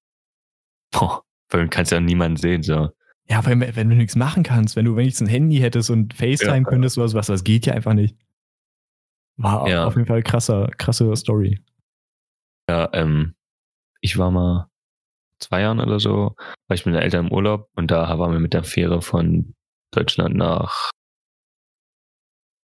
Boah, 0.91 1.23
weil 1.49 1.63
du 1.63 1.69
kannst 1.69 1.91
ja 1.91 1.99
niemanden 1.99 2.37
sehen, 2.37 2.63
so. 2.63 2.89
Ja, 3.29 3.45
weil, 3.45 3.75
wenn 3.75 3.89
du 3.89 3.95
nichts 3.95 4.15
machen 4.15 4.43
kannst, 4.43 4.75
wenn 4.75 4.85
du 4.85 4.95
wenigstens 4.95 5.27
ein 5.27 5.31
Handy 5.31 5.57
hättest 5.57 5.89
und 5.89 6.13
FaceTime 6.13 6.59
Ja. 6.59 6.63
könntest 6.63 6.97
oder 6.97 7.09
sowas, 7.09 7.27
das 7.27 7.43
geht 7.43 7.65
ja 7.65 7.73
einfach 7.73 7.93
nicht. 7.93 8.15
War 9.37 9.67
Ja. 9.67 9.85
auf 9.85 9.95
jeden 9.95 10.07
Fall 10.07 10.23
krasser, 10.23 10.69
krasse 10.77 11.13
Story. 11.15 11.59
Ja, 12.69 12.89
ähm, 12.93 13.35
ich 14.01 14.17
war 14.17 14.31
mal 14.31 14.69
zwei 15.39 15.61
Jahren 15.61 15.79
oder 15.79 15.99
so, 15.99 16.35
war 16.67 16.75
ich 16.75 16.85
mit 16.85 16.95
den 16.95 17.01
Eltern 17.01 17.27
im 17.27 17.31
Urlaub 17.33 17.69
und 17.75 17.91
da 17.91 18.17
waren 18.17 18.31
wir 18.31 18.39
mit 18.39 18.53
der 18.53 18.63
Fähre 18.63 19.01
von 19.01 19.53
Deutschland 19.93 20.35
nach 20.35 20.89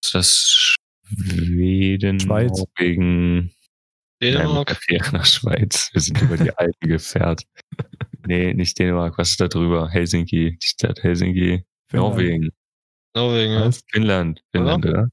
ist 0.04 0.14
das 0.16 0.76
Schweden, 1.08 2.20
Schweiz. 2.20 2.52
Norwegen, 2.58 3.38
Nein, 4.22 4.34
Dänemark. 4.34 4.68
der 4.68 4.76
Fähre 4.78 5.12
nach 5.14 5.26
Schweiz. 5.26 5.90
Wir 5.94 6.02
sind 6.02 6.22
über 6.22 6.38
die 6.38 6.52
Alpen 6.58 6.88
gefährt. 6.90 7.44
Nee, 8.28 8.54
nicht 8.54 8.78
Dänemark. 8.80 9.18
Was 9.18 9.32
ist 9.32 9.42
da 9.42 9.48
drüber? 9.48 9.90
Helsinki, 9.90 10.58
die 10.62 10.68
Stadt 10.68 11.04
Helsinki. 11.04 11.64
Norwegen, 11.92 12.50
Norwegen, 13.16 13.54
ja. 13.54 13.66
Was? 13.68 13.82
Finnland, 13.92 14.42
Finnland, 14.52 14.86
oder? 14.86 15.10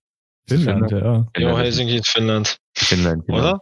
Finnland, 0.48 0.90
ja. 0.90 0.98
Jo, 0.98 1.26
Finnland, 1.34 1.58
Helsinki 1.58 1.96
in 1.96 2.02
Finnland. 2.02 2.56
Finnland, 2.74 3.26
genau. 3.26 3.38
Oder? 3.38 3.58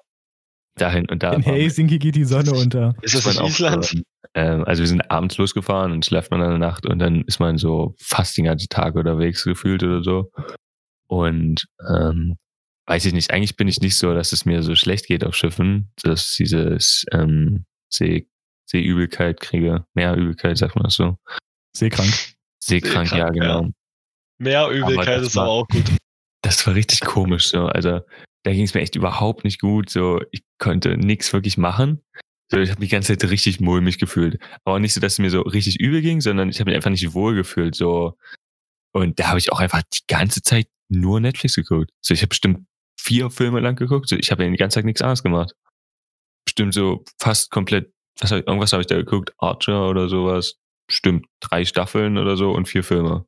Dahin 0.77 1.07
und 1.11 1.23
da. 1.23 1.33
In. 1.33 1.43
Helsinki 1.43 1.99
geht 1.99 2.15
die 2.15 2.25
Sonne 2.25 2.53
unter. 2.53 2.95
Ist 3.03 3.15
das 3.15 3.37
in 3.37 3.45
Island? 3.45 4.03
Ähm, 4.35 4.65
also 4.65 4.81
wir 4.83 4.87
sind 4.87 5.11
abends 5.11 5.37
losgefahren 5.37 5.93
und 5.93 6.07
schläft 6.07 6.31
man 6.31 6.41
eine 6.41 6.59
Nacht 6.59 6.87
und 6.87 7.01
dann 7.01 7.23
ist 7.23 7.41
man 7.41 7.59
so 7.59 7.95
fast 7.99 8.39
den 8.39 8.45
ganzen 8.45 8.69
Tag 8.69 8.95
unterwegs 8.95 9.45
gefühlt 9.45 9.83
oder 9.83 10.03
so. 10.03 10.31
Und 11.09 11.67
ähm, 11.89 12.37
weiß 12.87 13.05
ich 13.07 13.13
nicht, 13.13 13.33
eigentlich 13.33 13.57
bin 13.57 13.69
ich 13.69 13.81
nicht 13.81 13.99
so, 13.99 14.15
dass 14.15 14.33
es 14.33 14.45
mir 14.45 14.63
so 14.63 14.77
schlecht 14.77 15.07
geht 15.07 15.25
auf 15.25 15.35
Schiffen, 15.35 15.93
dass 16.03 16.35
dieses 16.39 17.05
ähm, 17.13 17.67
See, 17.93 18.29
Seeübelkeit 18.71 19.41
kriege. 19.41 19.85
Meerübelkeit, 19.95 20.57
sagt 20.59 20.77
man 20.77 20.85
das 20.85 20.95
so. 20.95 21.17
Seekrank. 21.77 22.13
Seekrank, 22.63 23.09
Seekrank, 23.09 23.13
ja, 23.13 23.31
genau. 23.31 23.69
Mehr 24.39 24.69
Übelkeit 24.69 25.19
das 25.19 25.29
ist 25.29 25.37
aber 25.37 25.47
war- 25.47 25.53
auch 25.55 25.69
gut. 25.69 25.85
Das 26.43 26.67
war 26.67 26.75
richtig 26.75 27.01
komisch 27.01 27.49
so. 27.49 27.67
Also 27.67 28.01
da 28.45 28.53
ging 28.53 28.63
es 28.65 28.73
mir 28.75 28.81
echt 28.81 28.97
überhaupt 28.97 29.45
nicht 29.45 29.61
gut. 29.61 29.91
So, 29.91 30.23
ich 30.31 30.43
konnte 30.59 30.97
nichts 30.97 31.33
wirklich 31.33 31.59
machen. 31.59 32.03
So, 32.51 32.59
ich 32.59 32.71
habe 32.71 32.81
die 32.81 32.89
ganze 32.89 33.17
Zeit 33.17 33.31
richtig 33.31 33.61
mulmig 33.61 33.99
gefühlt. 33.99 34.41
Aber 34.65 34.77
auch 34.77 34.79
nicht 34.81 34.95
so, 34.95 35.01
dass 35.01 35.15
es 35.15 35.19
mir 35.19 35.31
so 35.31 35.43
richtig 35.43 35.79
übel 35.81 36.01
ging, 36.01 36.21
sondern 36.21 36.49
ich 36.49 36.59
habe 36.59 36.71
mich 36.71 36.77
einfach 36.77 36.91
nicht 36.91 37.13
wohl 37.13 37.35
gefühlt. 37.35 37.75
So. 37.75 38.17
Und 38.93 39.19
da 39.21 39.29
habe 39.29 39.39
ich 39.39 39.53
auch 39.53 39.61
einfach 39.61 39.83
die 39.93 40.07
ganze 40.09 40.43
Zeit 40.43 40.69
nur 40.89 41.21
Netflix 41.21 41.55
geguckt. 41.57 41.91
So, 42.01 42.15
ich 42.15 42.21
habe 42.23 42.29
bestimmt 42.31 42.67
vier 42.99 43.31
Filme 43.31 43.61
lang 43.61 43.77
geguckt. 43.77 44.09
So, 44.09 44.17
ich 44.17 44.31
habe 44.31 44.45
ja 44.45 44.51
die 44.51 44.57
ganze 44.57 44.77
Zeit 44.77 44.85
nichts 44.85 45.03
anderes 45.03 45.23
gemacht. 45.23 45.53
Bestimmt 46.47 46.73
so 46.75 47.05
fast 47.21 47.51
komplett, 47.51 47.93
was 48.19 48.33
hab 48.33 48.39
ich, 48.41 48.47
irgendwas 48.47 48.73
habe 48.73 48.81
ich 48.83 48.87
da 48.87 48.97
geguckt, 48.97 49.33
Archer 49.39 49.89
oder 49.89 50.09
sowas. 50.09 50.57
Bestimmt 50.87 51.27
drei 51.41 51.65
Staffeln 51.65 52.19
oder 52.19 52.37
so 52.37 52.51
und 52.53 52.67
vier 52.67 52.83
Filme. 52.83 53.25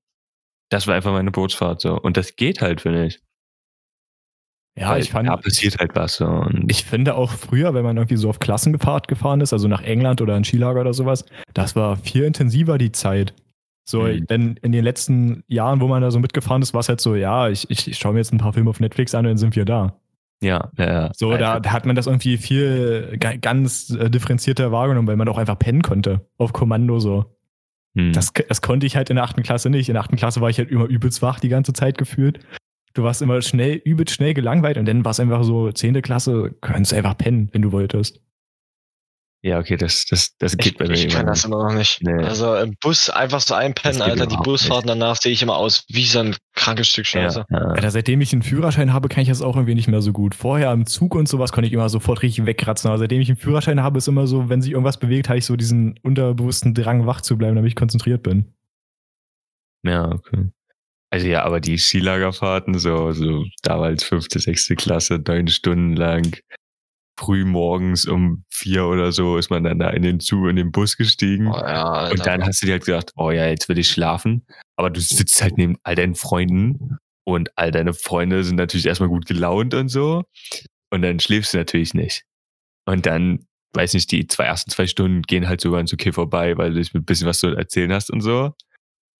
Das 0.71 0.87
war 0.87 0.95
einfach 0.95 1.13
meine 1.13 1.31
Bootsfahrt 1.31 1.81
so. 1.81 1.99
Und 2.01 2.17
das 2.17 2.35
geht 2.37 2.61
halt, 2.63 2.81
finde 2.81 3.07
ich. 3.07 3.21
Ja, 4.79 4.91
Weil 4.91 5.03
ich 5.03 5.11
fand, 5.11 5.29
Da 5.29 5.37
passiert 5.37 5.79
halt 5.79 5.95
was. 5.95 6.17
So. 6.17 6.27
Und 6.27 6.71
ich 6.71 6.85
finde 6.85 7.15
auch 7.15 7.31
früher, 7.31 7.75
wenn 7.75 7.85
man 7.85 7.99
irgendwie 7.99 8.17
so 8.17 8.31
auf 8.31 8.39
Klassenfahrt 8.39 9.07
gefahren 9.07 9.43
ist, 9.43 9.53
also 9.53 9.69
nach 9.69 9.83
England 9.83 10.23
oder 10.23 10.35
in 10.37 10.45
Skilager 10.45 10.81
oder 10.81 10.95
sowas, 10.95 11.27
das 11.53 11.77
war 11.77 11.97
viel 11.97 12.25
intensiver 12.25 12.79
die 12.79 12.91
Zeit. 12.93 13.35
So, 13.85 14.03
Mhm. 14.05 14.27
denn 14.29 14.57
in 14.63 14.73
den 14.73 14.83
letzten 14.85 15.45
Jahren, 15.47 15.81
wo 15.81 15.89
man 15.89 16.01
da 16.03 16.11
so 16.11 16.21
mitgefahren 16.21 16.63
ist, 16.63 16.73
war 16.73 16.81
es 16.81 16.89
halt 16.89 17.01
so, 17.01 17.17
ja, 17.17 17.49
ich, 17.51 17.69
ich, 17.71 17.89
ich 17.89 17.99
schaue 17.99 18.13
mir 18.15 18.21
jetzt 18.21 18.33
ein 18.33 18.39
paar 18.39 18.53
Filme 18.55 18.71
auf 18.71 18.81
Netflix 18.81 19.15
an 19.15 19.27
und 19.27 19.33
dann 19.33 19.39
sind 19.39 19.57
wir 19.57 19.65
da. 19.67 20.01
Ja, 20.43 20.71
ja, 20.77 20.85
ja. 20.93 21.11
So, 21.15 21.37
da, 21.37 21.61
da 21.61 21.73
hat 21.73 21.87
man 21.87 21.97
das 21.97 22.07
irgendwie 22.07 22.37
viel 22.37 23.17
ga- 23.19 23.37
ganz 23.37 23.91
äh, 23.91 24.11
differenzierter 24.11 24.73
wahrgenommen, 24.73 25.09
weil 25.09 25.17
man 25.17 25.29
auch 25.29 25.39
einfach 25.39 25.59
pennen 25.59 25.83
konnte. 25.83 26.27
Auf 26.37 26.53
Kommando 26.53 26.99
so. 26.99 27.37
Hm. 27.97 28.13
Das, 28.13 28.33
das 28.49 28.61
konnte 28.63 28.87
ich 28.87 28.97
halt 28.97 29.11
in 29.11 29.17
der 29.17 29.25
achten 29.25 29.43
Klasse 29.43 29.71
nicht. 29.71 29.89
In 29.89 29.95
der 29.95 30.03
achten 30.03 30.17
Klasse 30.17 30.41
war 30.41 30.51
ich 30.51 30.59
halt 30.59 30.71
immer 30.71 30.87
übelst 30.87 31.23
wach 31.23 31.41
die 31.41 31.49
ganze 31.49 31.73
Zeit 31.73 31.97
gefühlt. 31.99 32.41
Du 32.95 33.03
warst 33.03 33.23
immer 33.23 33.41
schnell, 33.41 33.77
übelst 33.77 34.15
schnell 34.15 34.35
gelangweilt 34.35 34.77
und 34.77 34.87
dann 34.87 35.05
war 35.05 35.13
es 35.13 35.21
einfach 35.21 35.45
so, 35.45 35.73
zehnte 35.73 36.03
Klasse, 36.03 36.55
könntest 36.61 36.93
einfach 36.93 37.17
pennen, 37.17 37.49
wenn 37.53 37.63
du 37.63 37.73
wolltest. 37.73 38.21
Ja, 39.45 39.59
okay, 39.59 39.77
das, 39.77 40.07
das, 40.07 40.37
das 40.39 40.57
geht 40.57 40.75
Ich, 40.75 40.79
bei 40.79 40.87
mir 40.87 40.95
ich 40.95 41.09
kann 41.09 41.27
nicht. 41.27 41.31
das 41.31 41.45
immer 41.45 41.65
noch 41.69 41.75
nicht. 41.75 42.01
Nee. 42.01 42.23
Also 42.23 42.55
im 42.55 42.77
Bus 42.81 43.11
einfach 43.11 43.41
so 43.41 43.55
einpennen, 43.55 44.01
Alter. 44.01 44.27
Die 44.27 44.37
Busfahrten 44.37 44.87
danach 44.87 45.17
sehe 45.17 45.33
ich 45.33 45.43
immer 45.43 45.57
aus 45.57 45.85
wie 45.89 46.05
so 46.05 46.21
ein 46.21 46.37
krankes 46.55 46.89
Stück 46.89 47.07
Scheiße. 47.07 47.45
Ja, 47.51 47.59
ja. 47.59 47.67
Alter, 47.67 47.91
seitdem 47.91 48.21
ich 48.21 48.33
einen 48.33 48.43
Führerschein 48.43 48.93
habe, 48.93 49.09
kann 49.09 49.23
ich 49.23 49.29
das 49.29 49.43
auch 49.43 49.57
irgendwie 49.57 49.75
nicht 49.75 49.89
mehr 49.89 50.01
so 50.01 50.13
gut. 50.13 50.37
Vorher 50.37 50.71
im 50.71 50.87
Zug 50.87 51.17
und 51.17 51.29
sowas 51.29 51.51
konnte 51.51 51.67
ich 51.67 51.73
immer 51.73 51.89
sofort 51.89 52.23
richtig 52.23 52.47
wegkratzen. 52.47 52.89
Aber 52.89 52.99
seitdem 52.99 53.21
ich 53.21 53.29
einen 53.29 53.37
Führerschein 53.37 53.83
habe, 53.83 53.99
ist 53.99 54.07
immer 54.07 54.29
so, 54.29 54.49
wenn 54.49 54.63
sich 54.63 54.71
irgendwas 54.71 54.99
bewegt, 54.99 55.29
habe 55.29 55.39
ich 55.39 55.45
so 55.47 55.57
diesen 55.57 55.99
unterbewussten 56.03 56.73
Drang, 56.73 57.07
wach 57.07 57.21
zu 57.21 57.37
bleiben, 57.37 57.57
damit 57.57 57.71
ich 57.71 57.77
konzentriert 57.77 58.23
bin. 58.23 58.55
ja, 59.85 60.09
okay. 60.09 60.51
Also 61.11 61.27
ja, 61.27 61.43
aber 61.45 61.61
die 61.61 61.77
Skilagerfahrten, 61.77 62.79
so, 62.79 63.13
so 63.13 63.45
damals 63.63 64.03
fünfte, 64.03 64.39
sechste 64.39 64.77
Klasse, 64.77 65.23
neun 65.27 65.47
Stunden 65.49 65.95
lang, 65.95 66.39
früh 67.19 67.45
morgens 67.45 68.07
um 68.07 68.45
vier 68.51 68.87
oder 68.87 69.13
so 69.13 69.37
ist 69.37 69.51
man 69.51 69.65
dann 69.65 69.79
da 69.79 69.91
in 69.91 70.03
den 70.03 70.21
Zug, 70.21 70.49
in 70.49 70.57
den 70.57 70.73
Bus 70.73 70.97
gestiegen. 70.97 71.49
Oh, 71.49 71.57
ja. 71.57 72.11
Und 72.11 72.27
dann 72.27 72.45
hast 72.45 72.63
du 72.63 72.67
dir 72.67 72.73
halt 72.73 72.85
gedacht, 72.85 73.13
oh 73.17 73.31
ja, 73.31 73.47
jetzt 73.47 73.69
will 73.69 73.79
ich 73.79 73.91
schlafen. 73.91 74.47
Aber 74.77 74.91
du 74.91 75.01
sitzt 75.01 75.43
halt 75.43 75.59
neben 75.59 75.77
all 75.83 75.95
deinen 75.95 76.15
Freunden 76.15 76.99
und 77.25 77.51
all 77.57 77.71
deine 77.71 77.93
Freunde 77.93 78.45
sind 78.45 78.57
natürlich 78.57 78.87
erstmal 78.87 79.09
gut 79.09 79.27
gelaunt 79.27 79.75
und 79.75 79.89
so. 79.89 80.25
Und 80.91 81.03
dann 81.03 81.21
schläfst 81.21 81.55
du 81.55 81.59
natürlich 81.59 81.95
nicht. 81.95 82.25
Und 82.87 83.07
dann, 83.07 83.47
weiß 83.75 83.95
nicht, 83.95 84.11
die 84.11 84.27
zwei 84.27 84.45
ersten 84.45 84.71
zwei 84.71 84.87
Stunden 84.87 85.23
gehen 85.23 85.49
halt 85.49 85.61
sogar 85.61 85.81
ins 85.81 85.93
Okay 85.93 86.13
vorbei, 86.13 86.57
weil 86.57 86.73
du 86.73 86.79
dich 86.79 86.93
mit 86.95 87.03
ein 87.03 87.07
bisschen 87.07 87.29
was 87.29 87.39
zu 87.39 87.49
erzählen 87.49 87.93
hast 87.93 88.11
und 88.11 88.21
so. 88.21 88.53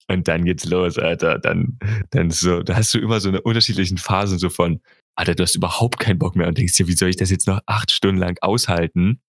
Und 0.09 0.29
dann 0.29 0.45
geht's 0.45 0.65
los, 0.65 0.99
Alter. 0.99 1.39
Dann, 1.39 1.79
dann 2.11 2.31
so, 2.31 2.63
da 2.63 2.77
hast 2.77 2.93
du 2.95 2.99
immer 2.99 3.21
so 3.21 3.29
eine 3.29 3.41
unterschiedlichen 3.41 3.99
Phasen 3.99 4.39
so 4.39 4.51
von, 4.51 4.81
Alter, 5.17 5.35
du 5.35 5.43
hast 5.43 5.55
überhaupt 5.55 5.99
keinen 5.99 6.19
Bock 6.19 6.37
mehr 6.37 6.49
und 6.49 6.59
denkst 6.59 6.77
dir, 6.77 6.89
wie 6.89 6.97
soll 6.97 7.11
ich 7.11 7.17
das 7.17 7.31
jetzt 7.31 7.47
noch 7.47 7.61
acht 7.67 7.91
Stunden 7.91 8.19
lang 8.19 8.39
aushalten? 8.41 9.21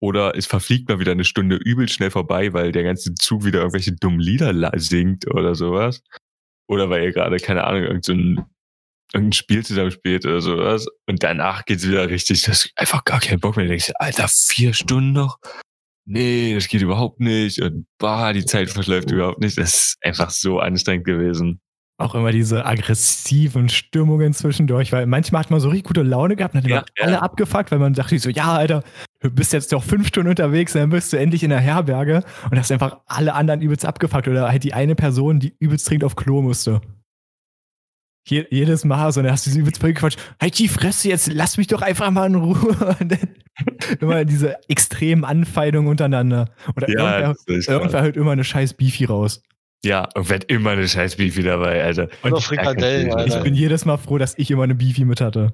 Oder 0.00 0.36
es 0.36 0.46
verfliegt 0.46 0.88
mal 0.88 0.98
wieder 0.98 1.12
eine 1.12 1.24
Stunde 1.24 1.56
übel 1.56 1.88
schnell 1.88 2.10
vorbei, 2.10 2.52
weil 2.52 2.72
der 2.72 2.82
ganze 2.82 3.14
Zug 3.14 3.44
wieder 3.44 3.60
irgendwelche 3.60 3.92
dummen 3.92 4.18
Lieder 4.18 4.72
singt 4.76 5.28
oder 5.28 5.54
sowas. 5.54 6.02
Oder 6.68 6.90
weil 6.90 7.04
ihr 7.04 7.12
gerade, 7.12 7.36
keine 7.36 7.64
Ahnung, 7.64 7.84
irgendein 7.84 8.46
irgendein 9.12 9.32
Spiel 9.32 9.64
zusammen 9.64 9.90
spielt 9.90 10.24
oder 10.26 10.40
sowas. 10.40 10.86
Und 11.06 11.22
danach 11.22 11.64
geht's 11.64 11.86
wieder 11.86 12.08
richtig, 12.08 12.42
das 12.42 12.68
einfach 12.76 13.04
gar 13.04 13.20
keinen 13.20 13.40
Bock 13.40 13.56
mehr. 13.56 13.66
Du 13.66 13.70
denkst, 13.70 13.86
dir, 13.86 14.00
Alter, 14.00 14.26
vier 14.28 14.74
Stunden 14.74 15.12
noch? 15.12 15.38
Nee, 16.04 16.54
das 16.54 16.68
geht 16.68 16.82
überhaupt 16.82 17.20
nicht. 17.20 17.60
Und 17.62 17.86
bah, 17.98 18.32
die 18.32 18.44
Zeit 18.44 18.70
verschläft 18.70 19.10
überhaupt 19.10 19.40
nicht. 19.40 19.56
Das 19.58 19.74
ist 19.74 19.96
einfach 20.02 20.30
so 20.30 20.58
anstrengend 20.58 21.04
gewesen. 21.04 21.60
Auch 22.02 22.14
immer 22.14 22.32
diese 22.32 22.66
aggressiven 22.66 23.68
Stimmungen 23.68 24.32
zwischendurch, 24.34 24.92
weil 24.92 25.06
manchmal 25.06 25.40
hat 25.42 25.50
man 25.50 25.60
so 25.60 25.68
richtig 25.68 25.86
gute 25.86 26.02
Laune 26.02 26.36
gehabt 26.36 26.54
und 26.54 26.64
dann 26.64 26.70
Ja, 26.70 26.76
waren 26.78 26.86
alle 27.00 27.12
ja. 27.12 27.18
abgefuckt, 27.20 27.70
weil 27.70 27.78
man 27.78 27.94
dachte 27.94 28.18
so, 28.18 28.28
ja, 28.28 28.52
Alter, 28.52 28.82
du 29.20 29.30
bist 29.30 29.52
jetzt 29.52 29.72
doch 29.72 29.84
fünf 29.84 30.08
Stunden 30.08 30.30
unterwegs, 30.30 30.72
dann 30.72 30.90
bist 30.90 31.12
du 31.12 31.16
endlich 31.18 31.42
in 31.42 31.50
der 31.50 31.60
Herberge 31.60 32.24
und 32.50 32.58
hast 32.58 32.72
einfach 32.72 32.98
alle 33.06 33.34
anderen 33.34 33.60
übelst 33.62 33.84
abgefuckt 33.86 34.28
oder 34.28 34.48
halt 34.48 34.64
die 34.64 34.74
eine 34.74 34.94
Person, 34.94 35.40
die 35.40 35.54
übelst 35.58 35.88
dringend 35.88 36.04
auf 36.04 36.16
Klo 36.16 36.42
musste. 36.42 36.80
Je, 38.28 38.46
jedes 38.50 38.84
Mal 38.84 39.10
so, 39.12 39.20
dann 39.20 39.32
hast 39.32 39.46
du 39.46 39.50
sie 39.50 39.58
übelst 39.60 39.80
voll 39.80 39.92
gequatscht, 39.92 40.18
halt 40.40 40.56
die 40.58 40.68
Fresse 40.68 41.08
jetzt, 41.08 41.32
lass 41.32 41.56
mich 41.56 41.66
doch 41.66 41.82
einfach 41.82 42.10
mal 42.10 42.26
in 42.26 42.36
Ruhe. 42.36 42.96
Und 43.00 43.10
dann 43.12 43.28
immer 44.00 44.24
diese 44.24 44.56
extremen 44.68 45.24
Anfeindungen 45.24 45.90
untereinander. 45.90 46.48
Oder 46.76 46.88
irgendwer, 46.88 47.34
das 47.34 47.44
ist 47.46 47.68
irgendwer 47.68 48.02
hört 48.02 48.16
immer 48.16 48.30
eine 48.30 48.44
scheiß 48.44 48.74
Beefy 48.74 49.04
raus. 49.06 49.42
Ja, 49.84 50.08
und 50.14 50.28
wird 50.28 50.44
immer 50.44 50.70
eine 50.70 50.86
scheiß 50.86 51.16
Beefy 51.16 51.42
dabei, 51.42 51.82
Alter. 51.82 52.08
Oder 52.22 52.36
ich- 52.38 52.44
Frikadellen, 52.44 53.10
kein 53.10 53.26
Ich 53.26 53.32
Alter. 53.34 53.44
bin 53.44 53.54
jedes 53.54 53.84
Mal 53.84 53.96
froh, 53.96 54.18
dass 54.18 54.38
ich 54.38 54.50
immer 54.50 54.62
eine 54.62 54.74
Beefy 54.76 55.04
mit 55.04 55.20
hatte. 55.20 55.52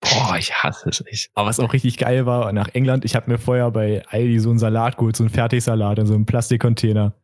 Boah, 0.00 0.36
ich 0.38 0.52
hasse 0.52 0.88
es 0.90 1.02
echt. 1.06 1.30
Aber 1.34 1.48
was 1.48 1.60
auch 1.60 1.72
richtig 1.72 1.96
geil 1.96 2.26
war, 2.26 2.52
nach 2.52 2.68
England, 2.74 3.04
ich 3.04 3.14
habe 3.14 3.30
mir 3.30 3.38
vorher 3.38 3.70
bei 3.70 4.02
Aldi 4.08 4.40
so 4.40 4.50
einen 4.50 4.58
Salat 4.58 4.96
geholt, 4.98 5.16
so 5.16 5.22
einen 5.22 5.30
Fertigsalat 5.30 5.98
in 6.00 6.06
so 6.06 6.14
einem 6.14 6.26
Plastikcontainer 6.26 7.14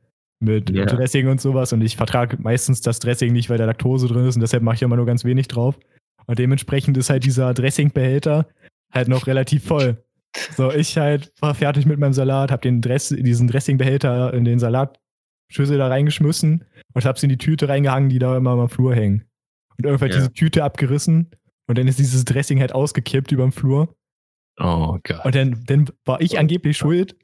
mit 0.41 0.71
Ja. 0.71 0.87
Dressing 0.87 1.27
und 1.29 1.41
sowas. 1.41 1.73
Und 1.73 1.83
ich 1.83 1.97
vertrage 1.97 2.37
meistens 2.41 2.81
das 2.81 3.01
Dressing 3.01 3.33
nicht, 3.33 3.51
weil 3.51 3.59
da 3.59 3.65
Laktose 3.65 4.07
drin 4.07 4.27
ist 4.27 4.37
und 4.37 4.43
deshalb 4.43 4.63
mache 4.63 4.77
ich 4.77 4.83
immer 4.83 4.97
nur 4.97 5.07
ganz 5.07 5.25
wenig 5.25 5.49
drauf. 5.49 5.77
Und 6.27 6.39
dementsprechend 6.39 6.97
ist 6.97 7.11
halt 7.11 7.25
dieser 7.25 7.53
Dressingbehälter 7.53 8.47
halt 8.93 9.09
noch 9.09 9.27
relativ 9.27 9.65
voll. 9.65 9.97
So, 10.57 10.71
ich 10.73 10.97
halt 10.97 11.33
war 11.41 11.55
fertig 11.55 11.85
mit 11.85 11.99
meinem 11.99 12.13
Salat, 12.13 12.53
habe 12.53 12.63
den 12.63 12.81
Dress, 12.81 13.09
diesen 13.09 13.49
Dressingbehälter 13.49 14.33
in 14.35 14.45
den 14.45 14.61
Salatschüssel 15.49 15.79
da 15.79 15.89
reingeschmissen 15.89 16.65
und 16.95 17.05
hab's 17.05 17.23
in 17.23 17.29
die 17.29 17.39
Tüte 17.39 17.69
reingehangen, 17.69 18.09
die 18.09 18.19
da 18.19 18.37
immer 18.37 18.51
am 18.51 18.69
Flur 18.69 18.95
hängen. 18.95 19.25
Und 19.77 19.85
irgendwann 19.87 20.11
Ja. 20.11 20.17
diese 20.17 20.33
Tüte 20.33 20.65
abgerissen 20.65 21.31
und 21.67 21.79
dann 21.79 21.87
ist 21.89 21.99
dieses 21.99 22.25
Dressing 22.25 22.61
halt 22.61 22.73
ausgekippt 22.75 23.33
über 23.33 23.45
dem 23.45 23.53
Flur. 23.53 23.95
Oh 24.59 24.99
Gott. 25.05 25.25
Und 25.25 25.35
dann, 25.35 25.65
dann 25.67 25.89
war 26.05 26.21
ich 26.21 26.39
angeblich 26.39 26.77
schuld, 26.77 27.17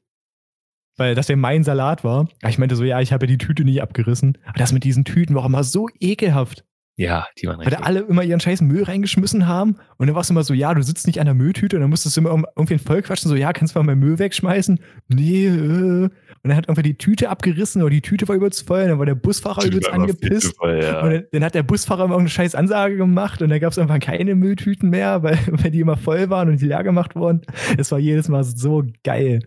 weil 0.96 1.14
das 1.14 1.28
ja 1.28 1.36
mein 1.36 1.64
Salat 1.64 2.04
war. 2.04 2.28
Aber 2.40 2.48
Ich 2.48 2.58
meinte 2.58 2.76
so, 2.76 2.84
ja, 2.84 3.00
ich 3.00 3.12
habe 3.12 3.26
ja 3.26 3.32
die 3.32 3.38
Tüte 3.38 3.64
nicht 3.64 3.82
abgerissen. 3.82 4.38
Aber 4.44 4.58
das 4.58 4.72
mit 4.72 4.84
diesen 4.84 5.04
Tüten 5.04 5.34
war 5.34 5.42
auch 5.42 5.46
immer 5.48 5.64
so 5.64 5.88
ekelhaft. 6.00 6.64
Ja, 6.96 7.26
die 7.42 7.48
waren 7.48 7.58
Weil 7.58 7.70
da 7.70 7.78
alle 7.78 8.00
immer 8.02 8.22
ihren 8.22 8.38
scheiß 8.38 8.60
Müll 8.60 8.84
reingeschmissen 8.84 9.48
haben. 9.48 9.78
Und 9.96 10.06
dann 10.06 10.14
war 10.14 10.20
es 10.22 10.30
immer 10.30 10.44
so, 10.44 10.54
ja, 10.54 10.72
du 10.74 10.82
sitzt 10.82 11.08
nicht 11.08 11.18
an 11.18 11.24
der 11.24 11.34
Mülltüte. 11.34 11.74
Und 11.76 11.80
dann 11.80 11.90
musstest 11.90 12.16
du 12.16 12.20
immer 12.20 12.44
irgendwie 12.54 12.78
voll 12.78 13.02
quatschen, 13.02 13.28
so, 13.28 13.34
ja, 13.34 13.52
kannst 13.52 13.74
du 13.74 13.80
mal 13.80 13.84
meinen 13.86 13.98
Müll 13.98 14.20
wegschmeißen? 14.20 14.78
Nee, 15.08 15.46
äh. 15.48 16.08
Und 16.44 16.50
dann 16.50 16.58
hat 16.58 16.66
irgendwer 16.66 16.82
die 16.82 16.98
Tüte 16.98 17.30
abgerissen 17.30 17.80
oder 17.80 17.90
die 17.90 18.02
Tüte 18.02 18.28
war 18.28 18.36
übelst 18.36 18.66
voll. 18.66 18.82
Und 18.82 18.88
dann 18.90 18.98
war 18.98 19.06
der 19.06 19.14
Busfahrer 19.14 19.62
Tüte 19.62 19.78
übelst 19.78 19.90
angepisst. 19.90 20.56
voll, 20.58 20.78
ja. 20.82 21.00
Und 21.00 21.10
dann, 21.10 21.24
dann 21.32 21.44
hat 21.44 21.54
der 21.54 21.62
Busfahrer 21.62 22.04
immer 22.04 22.12
irgendeine 22.12 22.28
scheiß 22.28 22.54
Ansage 22.54 22.98
gemacht 22.98 23.40
und 23.40 23.48
dann 23.48 23.60
gab 23.60 23.72
es 23.72 23.78
einfach 23.78 23.98
keine 23.98 24.34
Mülltüten 24.34 24.90
mehr, 24.90 25.22
weil, 25.22 25.38
weil 25.46 25.70
die 25.70 25.80
immer 25.80 25.96
voll 25.96 26.28
waren 26.28 26.50
und 26.50 26.60
die 26.60 26.66
leer 26.66 26.84
gemacht 26.84 27.16
wurden. 27.16 27.40
Es 27.78 27.90
war 27.90 27.98
jedes 27.98 28.28
Mal 28.28 28.44
so 28.44 28.84
geil. 29.04 29.40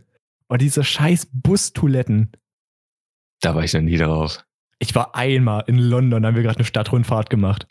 Und 0.47 0.61
diese 0.63 0.83
scheiß 0.83 1.29
Bustoiletten. 1.31 2.31
Da 3.41 3.53
war 3.53 3.63
ich 3.63 3.73
noch 3.73 3.81
nie 3.81 3.97
drauf. 3.97 4.43
Ich 4.79 4.95
war 4.95 5.13
einmal 5.13 5.65
in 5.67 5.77
London, 5.77 6.23
da 6.23 6.29
haben 6.29 6.35
wir 6.35 6.41
gerade 6.41 6.57
eine 6.57 6.65
Stadtrundfahrt 6.65 7.29
gemacht. 7.29 7.67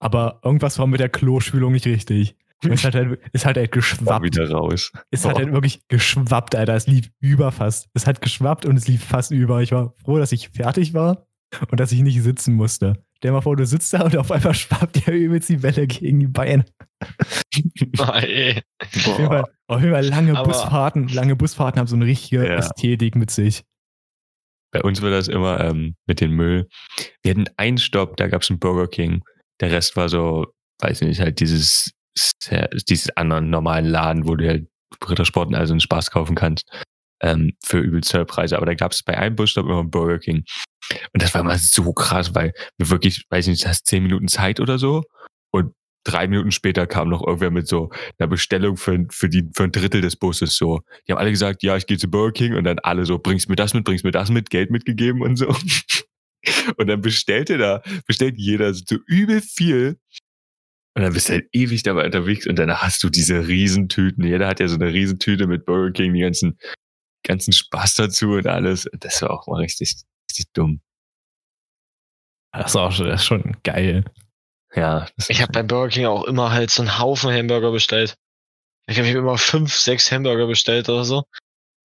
Aber 0.00 0.40
irgendwas 0.42 0.78
war 0.78 0.86
mit 0.86 1.00
der 1.00 1.10
Klospülung 1.10 1.72
nicht 1.72 1.86
richtig. 1.86 2.36
Es 2.68 2.84
hat 2.84 2.94
halt, 2.94 3.18
es 3.32 3.44
hat 3.44 3.56
halt 3.56 3.68
War 3.70 3.80
geschwappt. 3.80 4.24
wieder 4.24 4.50
raus. 4.50 4.92
Es 5.10 5.24
hat 5.24 5.34
Oh. 5.34 5.38
halt 5.38 5.52
wirklich 5.52 5.80
geschwappt, 5.88 6.54
Alter. 6.54 6.74
Es 6.76 6.86
lief 6.86 7.10
über 7.20 7.50
fast. 7.52 7.88
Es 7.94 8.06
hat 8.06 8.20
geschwappt 8.20 8.64
und 8.66 8.76
es 8.76 8.86
lief 8.88 9.04
fast 9.04 9.30
über. 9.32 9.62
Ich 9.62 9.72
war 9.72 9.94
froh, 10.04 10.18
dass 10.18 10.32
ich 10.32 10.48
fertig 10.50 10.94
war 10.94 11.26
und 11.70 11.80
dass 11.80 11.92
ich 11.92 12.00
nicht 12.02 12.22
sitzen 12.22 12.54
musste. 12.54 13.04
Dir 13.22 13.32
mal 13.32 13.40
vor, 13.40 13.56
du 13.56 13.64
sitzt 13.66 13.92
da 13.92 14.02
und 14.02 14.16
auf 14.16 14.30
einmal 14.30 14.54
schwappt 14.54 15.06
dir 15.06 15.12
übelst 15.12 15.48
die 15.48 15.62
Welle 15.62 15.86
gegen 15.86 16.20
die 16.20 16.26
Beine. 16.26 16.64
Auf 17.00 17.42
jeden 17.52 17.96
Fall, 17.96 19.44
auf 19.68 19.80
jeden 19.80 19.92
Fall 19.92 20.06
lange 20.06 20.36
Aber- 20.36 20.48
Busfahrten, 20.48 21.08
lange 21.08 21.36
Busfahrten 21.36 21.78
haben 21.80 21.86
so 21.86 21.96
eine 21.96 22.06
richtige 22.06 22.46
Ja. 22.46 22.54
Ästhetik 22.56 23.16
mit 23.16 23.30
sich. 23.30 23.62
Bei 24.72 24.80
uns 24.82 25.02
war 25.02 25.10
das 25.10 25.28
immer 25.28 25.60
ähm, 25.60 25.94
mit 26.06 26.20
dem 26.20 26.32
Müll. 26.32 26.66
Wir 27.22 27.32
hatten 27.32 27.44
einen 27.56 27.78
Stopp, 27.78 28.16
da 28.16 28.28
gab 28.28 28.42
es 28.42 28.50
einen 28.50 28.58
Burger 28.58 28.86
King. 28.88 29.22
Der 29.60 29.70
Rest 29.70 29.96
war 29.96 30.08
so, 30.08 30.46
weiß 30.80 31.02
nicht, 31.02 31.20
halt 31.20 31.40
dieses, 31.40 31.92
dieses 32.88 33.16
anderen 33.16 33.50
normalen 33.50 33.86
Laden, 33.86 34.26
wo 34.26 34.36
du 34.36 34.46
halt 34.46 34.66
Rittersport 35.08 35.48
und 35.48 35.54
also 35.54 35.72
einen 35.72 35.80
Spaß 35.80 36.10
kaufen 36.10 36.34
kannst. 36.34 36.68
Ähm, 37.22 37.52
für 37.64 37.78
übelst 37.78 38.12
hohe 38.14 38.24
Preise. 38.24 38.56
Aber 38.56 38.66
da 38.66 38.74
gab 38.74 38.92
es 38.92 39.02
bei 39.02 39.16
einem 39.16 39.36
Busstopp 39.36 39.66
immer 39.66 39.84
Burger 39.84 40.18
King. 40.18 40.44
Und 41.12 41.22
das 41.22 41.32
war 41.34 41.42
immer 41.42 41.56
so 41.56 41.92
krass, 41.92 42.34
weil 42.34 42.52
wir 42.78 42.90
wirklich, 42.90 43.24
weiß 43.30 43.46
nicht, 43.46 43.66
hast 43.66 43.86
zehn 43.86 44.02
Minuten 44.02 44.26
Zeit 44.26 44.58
oder 44.58 44.78
so. 44.78 45.04
Und 45.52 45.72
drei 46.04 46.26
Minuten 46.26 46.50
später 46.50 46.86
kam 46.86 47.08
noch 47.08 47.24
irgendwer 47.24 47.50
mit 47.50 47.68
so 47.68 47.90
einer 48.18 48.28
Bestellung 48.28 48.76
für, 48.76 49.06
für, 49.10 49.28
die, 49.28 49.48
für 49.54 49.64
ein 49.64 49.72
Drittel 49.72 50.00
des 50.00 50.16
Busses 50.16 50.56
so. 50.56 50.80
Die 51.06 51.12
haben 51.12 51.18
alle 51.18 51.30
gesagt, 51.30 51.62
ja, 51.62 51.76
ich 51.76 51.86
gehe 51.86 51.98
zu 51.98 52.10
Burger 52.10 52.32
King 52.32 52.54
und 52.54 52.64
dann 52.64 52.80
alle 52.80 53.06
so, 53.06 53.18
bringst 53.18 53.48
mir 53.48 53.56
das 53.56 53.72
mit, 53.74 53.84
bringst 53.84 54.04
mir 54.04 54.10
das 54.10 54.30
mit, 54.30 54.50
Geld 54.50 54.70
mitgegeben 54.70 55.22
und 55.22 55.36
so. 55.36 55.54
Und 56.76 56.88
dann 56.88 57.00
bestellte 57.00 57.56
da, 57.56 57.82
bestellt 58.08 58.34
jeder 58.36 58.74
so 58.74 58.96
übel 59.06 59.40
viel. 59.40 60.00
Und 60.94 61.02
dann 61.02 61.14
bist 61.14 61.28
du 61.28 61.34
halt 61.34 61.48
ewig 61.52 61.82
dabei 61.82 62.04
unterwegs 62.04 62.46
und 62.46 62.56
dann 62.56 62.70
hast 62.70 63.02
du 63.02 63.08
diese 63.08 63.48
Riesentüten. 63.48 64.24
Jeder 64.24 64.46
hat 64.46 64.60
ja 64.60 64.68
so 64.68 64.74
eine 64.74 64.92
Riesentüte 64.92 65.46
mit 65.46 65.64
Burger 65.64 65.92
King, 65.92 66.12
die 66.12 66.20
ganzen, 66.20 66.58
ganzen 67.26 67.52
Spaß 67.52 67.94
dazu 67.94 68.32
und 68.32 68.46
alles. 68.46 68.86
Das 68.98 69.22
war 69.22 69.30
auch 69.30 69.46
mal 69.46 69.60
richtig, 69.60 69.96
richtig 70.30 70.52
dumm. 70.52 70.82
Das 72.52 72.72
ist 72.72 72.76
auch 72.76 72.92
schon, 72.92 73.06
das 73.06 73.22
ist 73.22 73.26
schon 73.26 73.56
geil. 73.62 74.04
Ja. 74.74 75.06
das 75.16 75.30
Ich 75.30 75.40
habe 75.40 75.52
bei 75.52 75.62
Burger 75.62 75.88
King 75.88 76.06
auch 76.06 76.24
immer 76.24 76.50
halt 76.50 76.70
so 76.70 76.82
einen 76.82 76.98
Haufen 76.98 77.32
Hamburger 77.32 77.72
bestellt. 77.72 78.16
Ich 78.86 78.98
habe 78.98 79.08
immer 79.08 79.38
fünf, 79.38 79.74
sechs 79.74 80.10
Hamburger 80.12 80.46
bestellt 80.46 80.88
oder 80.88 81.04
so. 81.04 81.24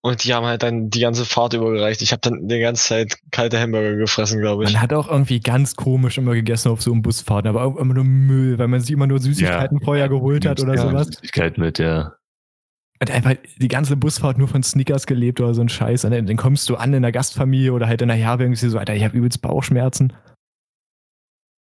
Und 0.00 0.22
die 0.24 0.32
haben 0.32 0.46
halt 0.46 0.62
dann 0.62 0.90
die 0.90 1.00
ganze 1.00 1.24
Fahrt 1.24 1.54
übergereicht. 1.54 2.02
Ich 2.02 2.12
habe 2.12 2.20
dann 2.20 2.46
die 2.46 2.60
ganze 2.60 2.84
Zeit 2.84 3.18
kalte 3.32 3.60
Hamburger 3.60 3.96
gefressen, 3.96 4.40
glaube 4.40 4.64
ich. 4.64 4.72
Man 4.72 4.80
hat 4.80 4.92
auch 4.92 5.08
irgendwie 5.08 5.40
ganz 5.40 5.74
komisch 5.74 6.18
immer 6.18 6.34
gegessen 6.34 6.70
auf 6.70 6.82
so 6.82 6.92
einem 6.92 7.02
Busfahrten, 7.02 7.48
aber 7.48 7.64
auch 7.64 7.76
immer 7.76 7.94
nur 7.94 8.04
Müll, 8.04 8.58
weil 8.58 8.68
man 8.68 8.80
sich 8.80 8.92
immer 8.92 9.08
nur 9.08 9.18
Süßigkeiten 9.18 9.80
vorher 9.80 10.08
geholt 10.08 10.46
hat 10.46 10.60
oder 10.60 10.74
ja, 10.74 10.82
sowas. 10.82 11.08
Süßigkeit 11.08 11.58
mit, 11.58 11.80
ja. 11.80 12.14
Und 13.00 13.10
einfach 13.10 13.34
die 13.56 13.68
ganze 13.68 13.96
Busfahrt 13.96 14.38
nur 14.38 14.48
von 14.48 14.62
Snickers 14.62 15.06
gelebt 15.06 15.40
oder 15.40 15.54
so 15.54 15.62
ein 15.62 15.68
Scheiß. 15.68 16.04
Und 16.04 16.12
dann, 16.12 16.36
kommst 16.36 16.68
du 16.68 16.76
an 16.76 16.94
in 16.94 17.02
der 17.02 17.12
Gastfamilie 17.12 17.72
oder 17.72 17.86
halt 17.86 18.02
in 18.02 18.08
der 18.08 18.16
Herberge 18.16 18.50
und 18.50 18.56
so, 18.56 18.78
Alter, 18.78 18.94
ich 18.94 19.04
habe 19.04 19.16
übelst 19.16 19.40
Bauchschmerzen. 19.40 20.12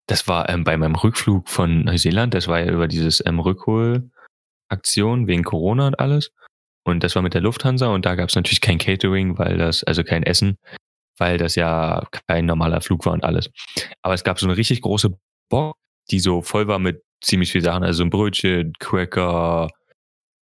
Das 0.07 0.27
war 0.27 0.49
ähm, 0.49 0.63
bei 0.63 0.77
meinem 0.77 0.95
Rückflug 0.95 1.49
von 1.49 1.85
Neuseeland, 1.85 2.33
das 2.33 2.47
war 2.47 2.59
ja 2.59 2.71
über 2.71 2.87
dieses 2.87 3.25
ähm, 3.25 3.39
Rückholaktion 3.39 5.27
wegen 5.27 5.43
Corona 5.43 5.87
und 5.87 5.99
alles. 5.99 6.31
Und 6.85 7.03
das 7.03 7.15
war 7.15 7.21
mit 7.21 7.33
der 7.33 7.41
Lufthansa 7.41 7.87
und 7.87 8.05
da 8.05 8.15
gab 8.15 8.29
es 8.29 8.35
natürlich 8.35 8.61
kein 8.61 8.77
Catering, 8.77 9.37
weil 9.37 9.57
das, 9.57 9.83
also 9.83 10.03
kein 10.03 10.23
Essen, 10.23 10.57
weil 11.17 11.37
das 11.37 11.55
ja 11.55 12.07
kein 12.27 12.45
normaler 12.45 12.81
Flug 12.81 13.05
war 13.05 13.13
und 13.13 13.23
alles. 13.23 13.49
Aber 14.01 14.13
es 14.13 14.23
gab 14.23 14.39
so 14.39 14.45
eine 14.45 14.55
richtig 14.55 14.81
große 14.81 15.17
Box, 15.49 15.79
die 16.11 16.19
so 16.19 16.41
voll 16.41 16.67
war 16.67 16.79
mit 16.79 17.01
ziemlich 17.21 17.51
viel 17.51 17.61
Sachen, 17.61 17.83
also 17.83 18.03
ein 18.03 18.11
Brötchen, 18.11 18.73
Cracker, 18.79 19.69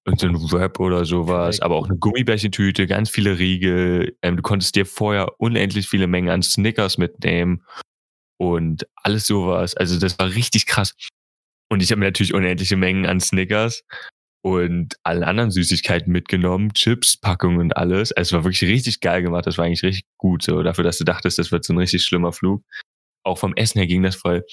und 0.10 0.20
so 0.20 0.28
ein 0.28 0.52
Wrap 0.52 0.80
oder 0.80 1.06
sowas, 1.06 1.60
aber 1.60 1.76
auch 1.76 1.88
eine 1.88 1.98
Gummibärchentüte, 1.98 2.88
ganz 2.88 3.10
viele 3.10 3.38
Riegel. 3.38 4.18
Ähm, 4.22 4.38
du 4.38 4.42
konntest 4.42 4.76
dir 4.76 4.86
vorher 4.86 5.40
unendlich 5.40 5.88
viele 5.88 6.08
Mengen 6.08 6.30
an 6.30 6.42
Snickers 6.42 6.98
mitnehmen 6.98 7.64
und 8.38 8.88
alles 8.96 9.28
sowas. 9.28 9.76
Also 9.76 10.00
das 10.00 10.18
war 10.18 10.34
richtig 10.34 10.66
krass. 10.66 10.96
Und 11.70 11.84
ich 11.84 11.92
habe 11.92 12.00
mir 12.00 12.06
natürlich 12.06 12.34
unendliche 12.34 12.78
Mengen 12.78 13.06
an 13.06 13.20
Snickers 13.20 13.84
und 14.42 14.96
allen 15.04 15.24
anderen 15.24 15.52
Süßigkeiten 15.52 16.12
mitgenommen, 16.12 16.74
Chips, 16.74 17.18
Packungen 17.20 17.60
und 17.60 17.78
alles. 17.78 18.12
Also 18.14 18.30
es 18.30 18.34
war 18.34 18.44
wirklich 18.46 18.70
richtig 18.70 19.02
geil 19.02 19.22
gemacht. 19.22 19.46
Das 19.48 19.58
war 19.58 19.66
eigentlich 19.66 19.84
richtig 19.84 20.06
gut 20.18 20.44
so 20.44 20.64
dafür, 20.64 20.84
dass 20.84 20.98
du 20.98 21.04
dachtest, 21.04 21.38
das 21.40 21.52
wird 21.52 21.66
so 21.66 21.74
ein 21.74 21.78
richtig 21.80 22.04
schlimmer 22.04 22.32
Flug. 22.34 22.64
Auch 23.26 23.38
vom 23.38 23.54
Essen 23.56 23.80
her 23.80 23.88
ging 23.88 24.04
das 24.04 24.16
voll. 24.16 24.44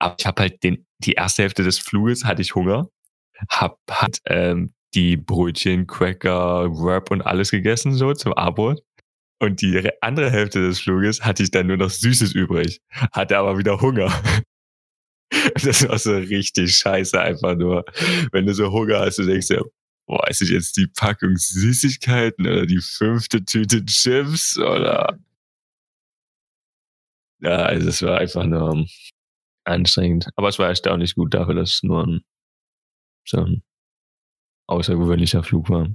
Aber 0.00 0.16
ich 0.18 0.26
habe 0.26 0.42
halt 0.42 0.62
den 0.62 0.86
die 0.98 1.12
erste 1.12 1.42
Hälfte 1.42 1.62
des 1.62 1.78
Fluges 1.78 2.24
hatte 2.24 2.42
ich 2.42 2.54
Hunger, 2.54 2.88
hab 3.50 3.78
hat 3.90 4.18
ähm, 4.26 4.72
die 4.94 5.16
Brötchen, 5.16 5.86
Cracker, 5.86 6.70
Wrap 6.70 7.10
und 7.10 7.22
alles 7.22 7.50
gegessen 7.50 7.92
so 7.94 8.12
zum 8.14 8.32
Abend. 8.34 8.80
Und 9.40 9.60
die 9.62 9.76
re- 9.78 9.92
andere 10.02 10.30
Hälfte 10.30 10.60
des 10.62 10.80
Fluges 10.80 11.22
hatte 11.24 11.42
ich 11.42 11.50
dann 11.50 11.66
nur 11.66 11.76
noch 11.76 11.90
Süßes 11.90 12.34
übrig, 12.34 12.80
hatte 13.12 13.38
aber 13.38 13.58
wieder 13.58 13.80
Hunger. 13.80 14.10
Das 15.64 15.88
war 15.88 15.98
so 15.98 16.16
richtig 16.16 16.76
scheiße 16.76 17.20
einfach 17.20 17.56
nur. 17.56 17.84
Wenn 18.32 18.46
du 18.46 18.54
so 18.54 18.70
Hunger 18.70 19.00
hast, 19.00 19.18
du 19.18 19.24
denkst 19.24 19.48
dir, 19.48 19.64
boah, 20.06 20.28
ist 20.28 20.42
ich 20.42 20.50
jetzt 20.50 20.76
die 20.76 20.86
Packung 20.86 21.36
Süßigkeiten 21.36 22.46
oder 22.46 22.66
die 22.66 22.80
fünfte 22.80 23.44
Tüte 23.44 23.84
Chips 23.84 24.56
oder 24.58 25.18
ja, 27.40 27.56
also 27.56 27.88
es 27.88 28.02
war 28.02 28.18
einfach 28.18 28.44
nur 28.44 28.86
anstrengend. 29.64 30.28
Aber 30.36 30.48
es 30.48 30.58
war 30.58 30.68
erstaunlich 30.68 31.14
gut 31.14 31.34
dafür, 31.34 31.54
dass 31.54 31.74
es 31.74 31.82
nur 31.82 32.06
ein, 32.06 32.20
so 33.26 33.38
ein 33.38 33.62
außergewöhnlicher 34.68 35.42
Flug 35.42 35.68
war. 35.70 35.88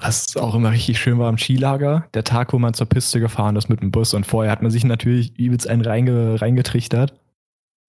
Was 0.00 0.36
auch 0.36 0.54
immer 0.54 0.70
richtig 0.70 0.98
schön 1.00 1.18
war 1.18 1.28
am 1.28 1.38
Skilager, 1.38 2.08
der 2.14 2.24
Tag, 2.24 2.52
wo 2.52 2.58
man 2.58 2.74
zur 2.74 2.88
Piste 2.88 3.20
gefahren 3.20 3.56
ist 3.56 3.68
mit 3.68 3.80
dem 3.80 3.90
Bus 3.90 4.14
und 4.14 4.26
vorher 4.26 4.52
hat 4.52 4.62
man 4.62 4.70
sich 4.70 4.84
natürlich 4.84 5.36
übelst 5.36 5.66
einen 5.68 5.82
reinge 5.82 6.40
reingetrichtert. 6.40 7.18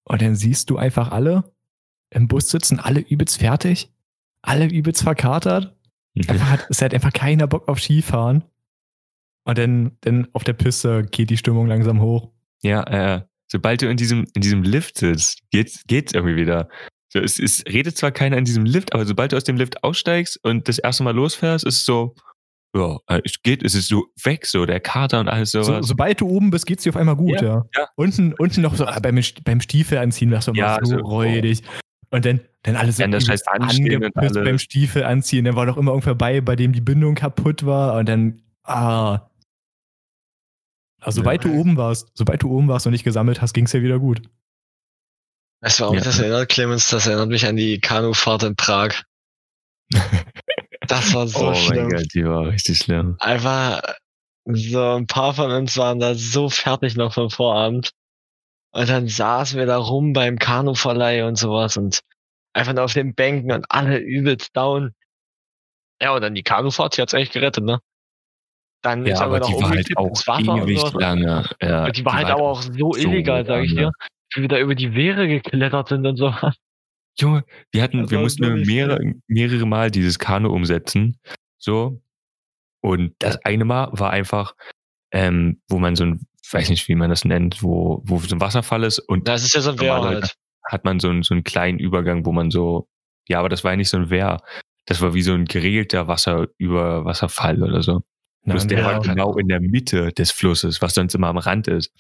Und 0.10 0.22
dann 0.22 0.36
siehst 0.36 0.70
du 0.70 0.78
einfach 0.78 1.12
alle 1.12 1.54
im 2.10 2.28
Bus 2.28 2.50
sitzen, 2.50 2.80
alle 2.80 3.00
übelst 3.00 3.38
fertig, 3.38 3.94
alle 4.42 4.66
übelst 4.66 5.04
verkatert. 5.04 5.76
Einfach 6.28 6.50
hat, 6.50 6.68
es 6.70 6.82
hat 6.82 6.94
einfach 6.94 7.14
keiner 7.14 7.48
Bock 7.48 7.68
auf 7.70 7.80
Skifahren. 7.80 8.44
Und 9.46 9.58
dann, 9.58 9.98
dann 10.02 10.28
auf 10.34 10.44
der 10.44 10.54
Piste 10.54 11.04
geht 11.04 11.30
die 11.30 11.38
Stimmung 11.38 11.68
langsam 11.68 12.02
hoch. 12.02 12.32
Ja, 12.62 12.84
äh, 12.84 13.22
sobald 13.48 13.82
du 13.82 13.90
in 13.90 13.98
diesem, 13.98 14.26
in 14.34 14.42
diesem 14.42 14.64
Lift 14.64 14.98
sitzt, 14.98 15.44
geht's, 15.52 15.84
geht's 15.88 16.14
irgendwie 16.14 16.36
wieder. 16.36 16.68
So, 17.14 17.20
es, 17.20 17.40
es 17.40 17.64
redet 17.68 17.96
zwar 17.96 18.12
keiner 18.12 18.38
in 18.38 18.46
diesem 18.46 18.66
Lift, 18.66 18.94
aber 18.94 19.06
sobald 19.06 19.32
du 19.32 19.38
aus 19.38 19.44
dem 19.44 19.58
Lift 19.58 19.84
aussteigst 19.84 20.44
und 20.44 20.68
das 20.68 20.80
erste 20.80 21.04
Mal 21.04 21.16
losfährst, 21.16 21.66
ist 21.66 21.78
es 21.78 21.86
so, 21.86 22.16
ja, 22.76 22.98
äh, 23.08 23.22
es 23.26 23.42
geht, 23.42 23.64
es 23.64 23.74
ist 23.76 23.88
so 23.88 24.06
weg, 24.24 24.46
so 24.46 24.66
der 24.66 24.80
Kater 24.80 25.20
und 25.20 25.28
alles 25.28 25.52
So, 25.52 25.64
sowas. 25.64 25.88
sobald 25.88 26.22
du 26.22 26.28
oben 26.30 26.52
bist, 26.52 26.66
geht's 26.66 26.84
dir 26.84 26.90
auf 26.92 26.98
einmal 26.98 27.16
gut, 27.16 27.42
ja. 27.42 27.66
ja. 27.76 27.88
Unten, 27.96 28.34
unten 28.34 28.62
noch 28.62 28.76
so 28.76 28.86
ah, 28.86 29.00
beim, 29.00 29.20
beim 29.44 29.62
Stiefel 29.62 29.98
anziehen, 29.98 30.30
das 30.30 30.48
immer 30.48 30.58
Ja, 30.58 30.78
so 30.84 30.98
so, 30.98 30.98
oh. 31.04 31.08
räudig. 31.10 31.64
Und 32.12 32.26
dann, 32.26 32.42
dann 32.64 32.76
alles 32.76 32.98
so 32.98 33.04
Dann 33.04 33.12
das 33.12 33.28
und 33.30 33.40
angepisst 33.48 34.18
alles. 34.18 34.34
beim 34.34 34.58
Stiefel 34.60 35.04
anziehen. 35.04 35.46
Dann 35.46 35.56
war 35.56 35.66
noch 35.66 35.78
immer 35.78 35.92
irgendwer 35.92 36.16
bei, 36.16 36.42
bei 36.42 36.56
dem 36.56 36.74
die 36.74 36.82
Bindung 36.82 37.16
kaputt 37.16 37.66
war. 37.66 37.98
Und 37.98 38.08
dann, 38.10 38.42
ah. 38.64 39.30
Also, 41.02 41.18
sobald 41.22 41.46
Ja. 41.46 41.52
du 41.52 41.58
oben 41.60 41.78
warst, 41.78 42.10
sobald 42.16 42.42
du 42.44 42.50
oben 42.52 42.68
warst 42.68 42.86
und 42.88 42.92
nicht 42.94 43.04
gesammelt 43.04 43.42
hast, 43.42 43.54
ging's 43.54 43.72
dir 43.72 43.84
wieder 43.84 44.00
gut. 44.00 44.22
Weißt 45.62 45.80
du, 45.80 45.84
warum 45.84 45.96
Ja. 45.96 46.00
mich 46.02 46.06
das 46.08 46.20
erinnert, 46.20 46.50
Clemens? 46.50 46.90
Das 46.90 47.06
erinnert 47.08 47.30
mich 47.30 47.46
an 47.46 47.56
die 47.56 47.80
Kanufahrt 47.80 48.44
in 48.44 48.56
Prag. 48.56 49.04
Das 50.90 51.14
war 51.14 51.28
so 51.28 51.50
oh 51.50 51.54
schlimm. 51.54 51.88
mein 51.88 51.98
Gott, 51.98 52.08
die 52.14 52.26
war 52.26 52.48
richtig 52.48 52.80
schlimm. 52.80 53.16
Einfach, 53.20 53.82
so 54.46 54.96
ein 54.96 55.08
paar 55.08 55.34
von 55.34 55.52
uns 55.52 55.78
waren 55.78 56.00
da 56.00 56.16
so 56.16 56.50
fertig 56.50 56.96
noch 56.98 57.14
vom 57.14 57.30
Vorabend. 57.30 57.92
Und 58.72 58.90
dann 58.90 59.08
saßen 59.08 59.58
wir 59.58 59.66
da 59.66 59.78
rum 59.78 60.14
beim 60.14 60.38
Kanuverleih 60.38 61.26
und 61.26 61.38
sowas 61.38 61.78
und 61.78 62.00
einfach 62.54 62.74
nur 62.74 62.84
auf 62.86 62.94
den 62.94 63.14
Bänken 63.16 63.52
und 63.52 63.66
alle 63.70 63.98
übelst 63.98 64.56
down. 64.56 64.94
Ja, 66.02 66.14
und 66.16 66.22
dann 66.22 66.36
die 66.36 66.44
Kanufahrt, 66.44 66.98
die 66.98 67.02
hat's 67.02 67.14
eigentlich 67.14 67.32
gerettet, 67.32 67.64
ne? 67.64 67.80
Dann 68.82 69.06
Ja, 69.06 69.14
ist 69.14 69.22
aber 69.22 69.38
aber 69.38 69.40
noch 69.40 69.48
die 69.58 69.62
war 69.64 69.70
halt 69.70 69.98
auch 69.98 70.28
Wasser 70.28 70.54
und 70.54 70.64
ewig 70.64 70.80
sowas. 70.80 70.94
lange. 70.94 71.50
Ja, 71.62 71.86
Und 71.86 71.98
die 71.98 72.06
war 72.06 72.14
halt 72.14 72.28
aber 72.30 72.44
auch 72.44 72.62
so 72.62 72.96
illegal, 72.96 73.46
sag 73.46 73.64
ich 73.66 73.76
dir. 73.76 73.92
wie 74.34 74.42
wir 74.42 74.48
da 74.48 74.58
über 74.60 74.76
die 74.76 74.94
Wehre 74.96 75.28
geklettert 75.28 75.90
sind 75.90 76.06
und 76.08 76.16
so. 76.18 76.34
Junge, 77.20 77.44
wir 77.72 77.84
hatten, 77.84 78.02
Das 78.04 78.12
wir 78.12 78.20
mussten 78.20 78.62
mehrere, 78.62 79.14
mehrere 79.28 79.66
Mal 79.66 79.92
dieses 79.92 80.20
Kanu 80.20 80.50
umsetzen. 80.50 81.18
So. 81.58 82.02
Und 82.82 83.14
das 83.20 83.44
eine 83.44 83.66
Mal 83.66 83.90
war 83.92 84.12
einfach, 84.12 84.56
ähm, 85.12 85.62
wo 85.68 85.80
man 85.80 85.96
so 85.96 86.06
ein, 86.06 86.26
weiß 86.52 86.70
nicht, 86.70 86.88
wie 86.88 86.96
man 86.96 87.10
das 87.10 87.26
nennt, 87.26 87.62
wo, 87.62 88.02
wo 88.06 88.20
so 88.20 88.36
ein 88.36 88.42
Wasserfall 88.42 88.84
ist 88.84 89.00
und 89.00 89.28
Das 89.28 89.44
ist 89.44 89.54
ja 89.54 89.62
so 89.62 89.72
ein 89.72 89.80
Wehr 89.80 90.02
halt. 90.02 90.36
hat 90.66 90.86
man 90.86 91.00
so 91.00 91.10
einen, 91.10 91.24
so 91.24 91.34
einen 91.34 91.44
kleinen 91.44 91.80
Übergang, 91.80 92.26
wo 92.26 92.32
man 92.32 92.52
so, 92.52 92.88
ja, 93.28 93.40
aber 93.40 93.50
das 93.50 93.64
war 93.64 93.72
ja 93.72 93.78
nicht 93.78 93.90
so 93.90 93.98
ein 93.98 94.10
Wehr. 94.10 94.42
Das 94.86 95.02
war 95.02 95.14
wie 95.14 95.22
so 95.22 95.34
ein 95.34 95.46
geregelter 95.46 96.08
Wasser 96.08 96.48
über 96.58 97.06
Wasserfall 97.06 97.62
oder 97.62 97.84
so. 97.84 98.02
Bloß 98.46 98.68
der 98.68 98.84
war 98.86 99.02
genau 99.02 99.38
in 99.38 99.48
der 99.50 99.60
Mitte 99.60 100.12
des 100.14 100.32
Flusses, 100.32 100.82
was 100.82 100.96
sonst 100.96 101.14
immer 101.14 101.28
am 101.28 101.38
Rand 101.38 101.68
ist. 101.68 101.92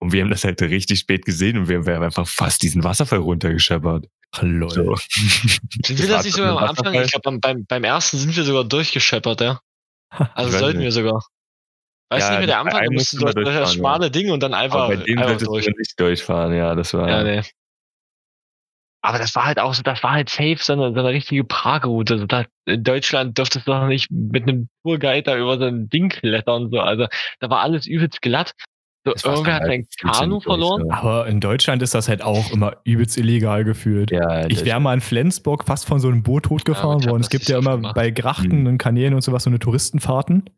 Und 0.00 0.12
wir 0.12 0.22
haben 0.22 0.30
das 0.30 0.44
halt 0.44 0.60
richtig 0.60 0.98
spät 1.00 1.24
gesehen 1.24 1.56
und 1.56 1.68
wir, 1.68 1.86
wir 1.86 1.94
haben 1.94 2.02
einfach 2.02 2.26
fast 2.28 2.62
diesen 2.62 2.84
Wasserfall 2.84 3.20
runtergescheppert. 3.20 4.06
Ach, 4.32 4.42
lol. 4.42 4.70
So. 4.70 4.94
Sind 5.84 5.98
wir 5.98 6.08
das 6.08 6.24
nicht 6.24 6.34
sogar 6.34 6.58
am 6.58 6.68
Anfang? 6.68 6.94
Ich 6.94 7.10
glaube, 7.10 7.22
beim, 7.24 7.40
beim, 7.40 7.66
beim 7.66 7.84
ersten 7.84 8.18
sind 8.18 8.36
wir 8.36 8.44
sogar 8.44 8.64
durchgescheppert, 8.64 9.40
ja. 9.40 9.60
Also 10.10 10.50
Ich 10.52 10.58
sollten 10.58 10.80
wir 10.80 10.92
sogar. 10.92 11.24
Weißt 12.10 12.22
Ja, 12.22 12.28
du 12.28 12.32
nicht, 12.36 12.42
wie 12.42 12.46
der 12.46 12.60
Anfang, 12.60 12.84
musst 12.92 13.14
mussten 13.14 13.18
wir 13.20 13.24
durch, 13.32 13.34
durch 13.34 13.46
das 13.46 13.54
durchfahren, 13.54 13.78
schmale 13.78 14.10
Ding 14.10 14.30
und 14.30 14.40
dann 14.42 14.54
einfach, 14.54 14.80
Aber 14.84 14.96
bei 14.96 15.02
dem 15.04 15.18
einfach 15.18 15.38
durch. 15.46 15.66
du 15.66 15.72
nicht 15.76 16.00
durchfahren, 16.00 16.54
ja, 16.54 16.74
das 16.74 16.94
war. 16.94 17.08
Ja, 17.08 17.22
nee. 17.22 17.42
Aber 19.00 19.18
das 19.18 19.34
war 19.36 19.44
halt 19.44 19.58
auch 19.58 19.74
so, 19.74 19.82
das 19.82 20.02
war 20.02 20.12
halt 20.12 20.28
safe, 20.28 20.56
so 20.58 20.72
eine, 20.72 20.92
so 20.92 21.00
eine 21.00 21.10
richtige 21.10 21.44
Parkroute. 21.44 22.14
Also 22.14 22.26
da, 22.26 22.44
in 22.66 22.82
Deutschland 22.82 23.38
dürftest 23.38 23.66
du 23.66 23.70
doch 23.70 23.86
nicht 23.86 24.10
mit 24.10 24.42
einem 24.42 24.68
Tourguide 24.82 25.22
da 25.22 25.36
über 25.36 25.58
so 25.58 25.64
ein 25.64 25.88
Ding 25.88 26.08
klettern. 26.08 26.70
So. 26.70 26.80
Also 26.80 27.06
da 27.40 27.50
war 27.50 27.60
alles 27.60 27.86
übelst 27.86 28.20
glatt. 28.22 28.52
So, 29.16 29.30
irgendwer 29.30 29.54
hat 29.54 29.64
sein 29.66 29.86
Kanu 30.00 30.30
durch, 30.34 30.44
verloren. 30.44 30.82
so. 30.84 30.90
Aber 30.92 31.26
in 31.26 31.40
Deutschland 31.40 31.82
ist 31.82 31.94
das 31.94 32.08
halt 32.08 32.22
auch 32.22 32.50
immer 32.52 32.76
übelst 32.84 33.16
illegal 33.18 33.64
gefühlt. 33.64 34.10
Ja, 34.10 34.46
Ich 34.48 34.64
wäre 34.64 34.80
mal 34.80 34.94
in 34.94 35.00
Flensburg 35.00 35.64
fast 35.64 35.86
von 35.86 35.98
so 36.00 36.08
einem 36.08 36.22
Boot 36.22 36.44
totgefahren 36.44 37.02
hab 37.02 37.10
worden. 37.10 37.22
Es 37.22 37.30
gibt 37.30 37.48
ja 37.48 37.58
immer 37.58 37.76
gemacht. 37.76 37.94
bei 37.94 38.10
Grachten 38.10 38.50
Hm. 38.60 38.66
und 38.66 38.78
Kanälen 38.78 39.14
und 39.14 39.22
sowas 39.22 39.42
so 39.44 39.50
eine 39.50 39.58
Touristenfahrten. 39.58 40.50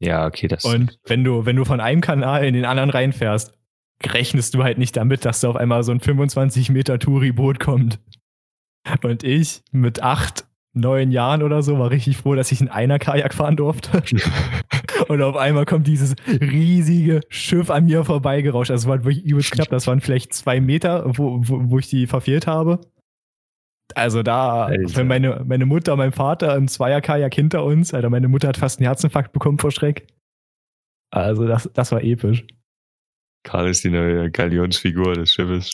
ja, 0.00 0.26
okay, 0.26 0.46
das. 0.48 0.64
Und 0.64 0.98
wenn 1.06 1.24
du, 1.24 1.46
wenn 1.46 1.56
du 1.56 1.64
von 1.64 1.80
einem 1.80 2.00
Kanal 2.00 2.44
in 2.44 2.54
den 2.54 2.64
anderen 2.64 2.90
reinfährst, 2.90 3.52
rechnest 4.04 4.54
du 4.54 4.62
halt 4.62 4.76
nicht 4.78 4.96
damit, 4.96 5.24
dass 5.24 5.40
da 5.40 5.48
auf 5.48 5.56
einmal 5.56 5.82
so 5.82 5.92
ein 5.92 6.00
25 6.00 6.70
Meter 6.70 6.98
Touri-Boot 6.98 7.60
kommt. 7.60 7.98
Und 9.02 9.24
ich 9.24 9.62
mit 9.72 10.02
acht, 10.02 10.45
neun 10.76 11.10
Jahren 11.10 11.42
oder 11.42 11.62
so 11.62 11.78
war 11.78 11.90
richtig 11.90 12.16
froh, 12.18 12.34
dass 12.34 12.52
ich 12.52 12.60
in 12.60 12.68
einer 12.68 12.98
Kajak 12.98 13.34
fahren 13.34 13.56
durfte. 13.56 14.02
Und 15.08 15.22
auf 15.22 15.36
einmal 15.36 15.64
kommt 15.66 15.86
dieses 15.86 16.14
riesige 16.28 17.20
Schiff 17.28 17.70
an 17.70 17.86
mir 17.86 18.04
vorbeigerauscht. 18.04 18.70
Also 18.70 18.84
es 18.84 18.88
war 18.88 19.04
wirklich 19.04 19.24
übelst 19.24 19.52
knapp. 19.52 19.68
Das 19.68 19.86
waren 19.86 20.00
vielleicht 20.00 20.32
zwei 20.32 20.60
Meter, 20.60 21.04
wo, 21.18 21.40
wo, 21.42 21.70
wo 21.70 21.78
ich 21.78 21.88
die 21.88 22.06
verfehlt 22.06 22.46
habe. 22.46 22.80
Also 23.94 24.22
da, 24.22 24.66
Alter. 24.66 24.96
wenn 24.96 25.06
meine, 25.06 25.44
meine 25.46 25.66
Mutter 25.66 25.92
und 25.92 25.98
mein 25.98 26.12
Vater 26.12 26.56
im 26.56 26.68
Zweier-Kajak 26.68 27.34
hinter 27.34 27.64
uns, 27.64 27.94
Alter, 27.94 28.10
meine 28.10 28.28
Mutter 28.28 28.48
hat 28.48 28.56
fast 28.56 28.78
einen 28.78 28.86
Herzinfarkt 28.86 29.32
bekommen 29.32 29.58
vor 29.58 29.70
Schreck. 29.70 30.08
Also 31.10 31.46
das, 31.46 31.70
das 31.72 31.92
war 31.92 32.02
episch. 32.02 32.44
Karl 33.44 33.68
ist 33.68 33.84
die 33.84 33.90
neue 33.90 34.30
Galionsfigur 34.30 35.14
des 35.14 35.32
Schiffes. 35.32 35.72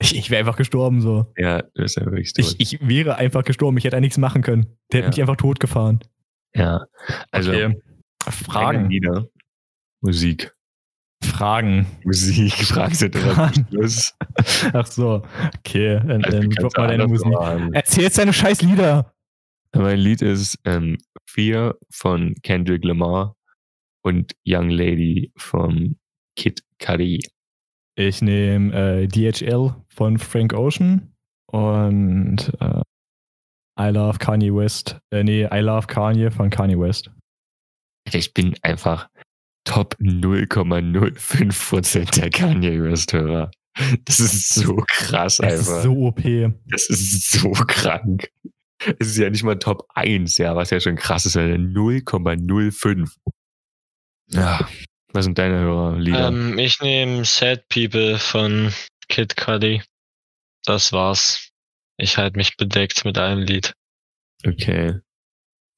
Ich, 0.00 0.16
ich 0.16 0.30
wäre 0.30 0.40
einfach 0.40 0.56
gestorben 0.56 1.00
so. 1.00 1.26
Ja, 1.36 1.62
das 1.74 1.92
ist 1.92 1.96
ja 1.96 2.04
wirklich 2.06 2.32
tot. 2.32 2.56
Ich, 2.58 2.74
ich 2.74 2.88
wäre 2.88 3.16
einfach 3.16 3.44
gestorben. 3.44 3.76
Ich 3.78 3.84
hätte 3.84 3.96
ja 3.96 4.00
nichts 4.00 4.18
machen 4.18 4.42
können. 4.42 4.78
Der 4.92 4.98
hätte 5.00 5.06
Ja. 5.06 5.08
mich 5.10 5.20
einfach 5.20 5.36
tot 5.36 5.60
gefahren. 5.60 6.00
ja. 6.54 6.80
Also, 7.30 7.52
Okay. 7.52 7.80
Fragen. 8.28 8.88
Lieder. 8.90 9.26
Musik. 10.02 10.52
Fragen. 11.22 11.86
Musik. 12.04 12.52
Fragen 12.66 12.94
immer 13.14 13.34
Fragen. 13.34 13.54
zum 13.54 13.66
Schluss. 13.68 14.14
Ach 14.72 14.86
so. 14.86 15.22
Okay, 15.58 16.00
dann, 16.06 16.24
Also, 16.24 16.38
dann 16.40 16.50
du 16.50 16.56
drop 16.56 16.76
mal 16.76 16.88
deine 16.88 17.06
Musik. 17.06 17.26
machen. 17.28 17.72
Erzähl 17.74 18.04
jetzt 18.04 18.18
deine 18.18 18.32
scheiß 18.32 18.62
Lieder. 18.62 19.12
Mein 19.74 19.98
Lied 19.98 20.22
ist 20.22 20.58
ähm, 20.64 20.96
Fear 21.26 21.76
von 21.90 22.34
Kendrick 22.42 22.84
Lamar 22.84 23.36
und 24.02 24.34
Young 24.46 24.70
Lady 24.70 25.32
von 25.36 25.96
Kid 26.36 26.62
Cudi. 26.78 27.20
Ich 27.96 28.22
nehme 28.22 29.02
äh, 29.02 29.08
DHL 29.08 29.74
von 29.88 30.18
Frank 30.18 30.54
Ocean 30.54 31.12
und 31.50 32.52
äh, 32.60 32.80
I 33.78 33.88
Love 33.90 34.18
Kanye 34.18 34.54
West. 34.54 34.98
Äh, 35.10 35.24
nee, 35.24 35.44
I 35.50 35.60
Love 35.60 35.86
Kanye 35.86 36.30
von 36.30 36.50
Kanye 36.50 36.78
West. 36.78 37.10
Ich 38.12 38.34
bin 38.34 38.54
einfach 38.62 39.08
Top 39.64 39.94
0,05% 40.00 42.20
der 42.20 42.30
Kanye 42.30 42.82
West-Hörer. 42.82 43.50
Das 44.04 44.18
ist 44.20 44.52
so 44.54 44.84
krass 44.88 45.36
Das 45.36 45.60
einfach. 45.60 45.76
ist 45.78 45.82
so 45.84 45.92
OP. 46.06 46.20
Das 46.66 46.90
ist 46.90 47.30
so 47.30 47.50
krank. 47.52 48.28
Es 48.98 49.08
ist 49.08 49.18
ja 49.18 49.28
nicht 49.30 49.44
mal 49.44 49.58
Top 49.58 49.86
1, 49.94 50.38
ja, 50.38 50.56
was 50.56 50.70
ja 50.70 50.80
schon 50.80 50.96
krass 50.96 51.26
ist, 51.26 51.34
sondern 51.34 51.72
0,05. 51.72 53.14
Ja. 54.30 54.66
Was 55.12 55.24
sind 55.24 55.38
deine 55.38 55.58
Hörerlieder? 55.60 56.28
Ähm, 56.28 56.58
ich 56.58 56.80
nehme 56.80 57.24
Sad 57.24 57.68
People 57.68 58.18
von 58.18 58.72
Kid 59.08 59.36
Cudi. 59.36 59.82
Das 60.64 60.92
war's. 60.92 61.50
Ich 61.96 62.16
halte 62.16 62.36
mich 62.36 62.56
bedeckt 62.56 63.04
mit 63.04 63.18
einem 63.18 63.42
Lied. 63.42 63.74
okay. 64.46 64.94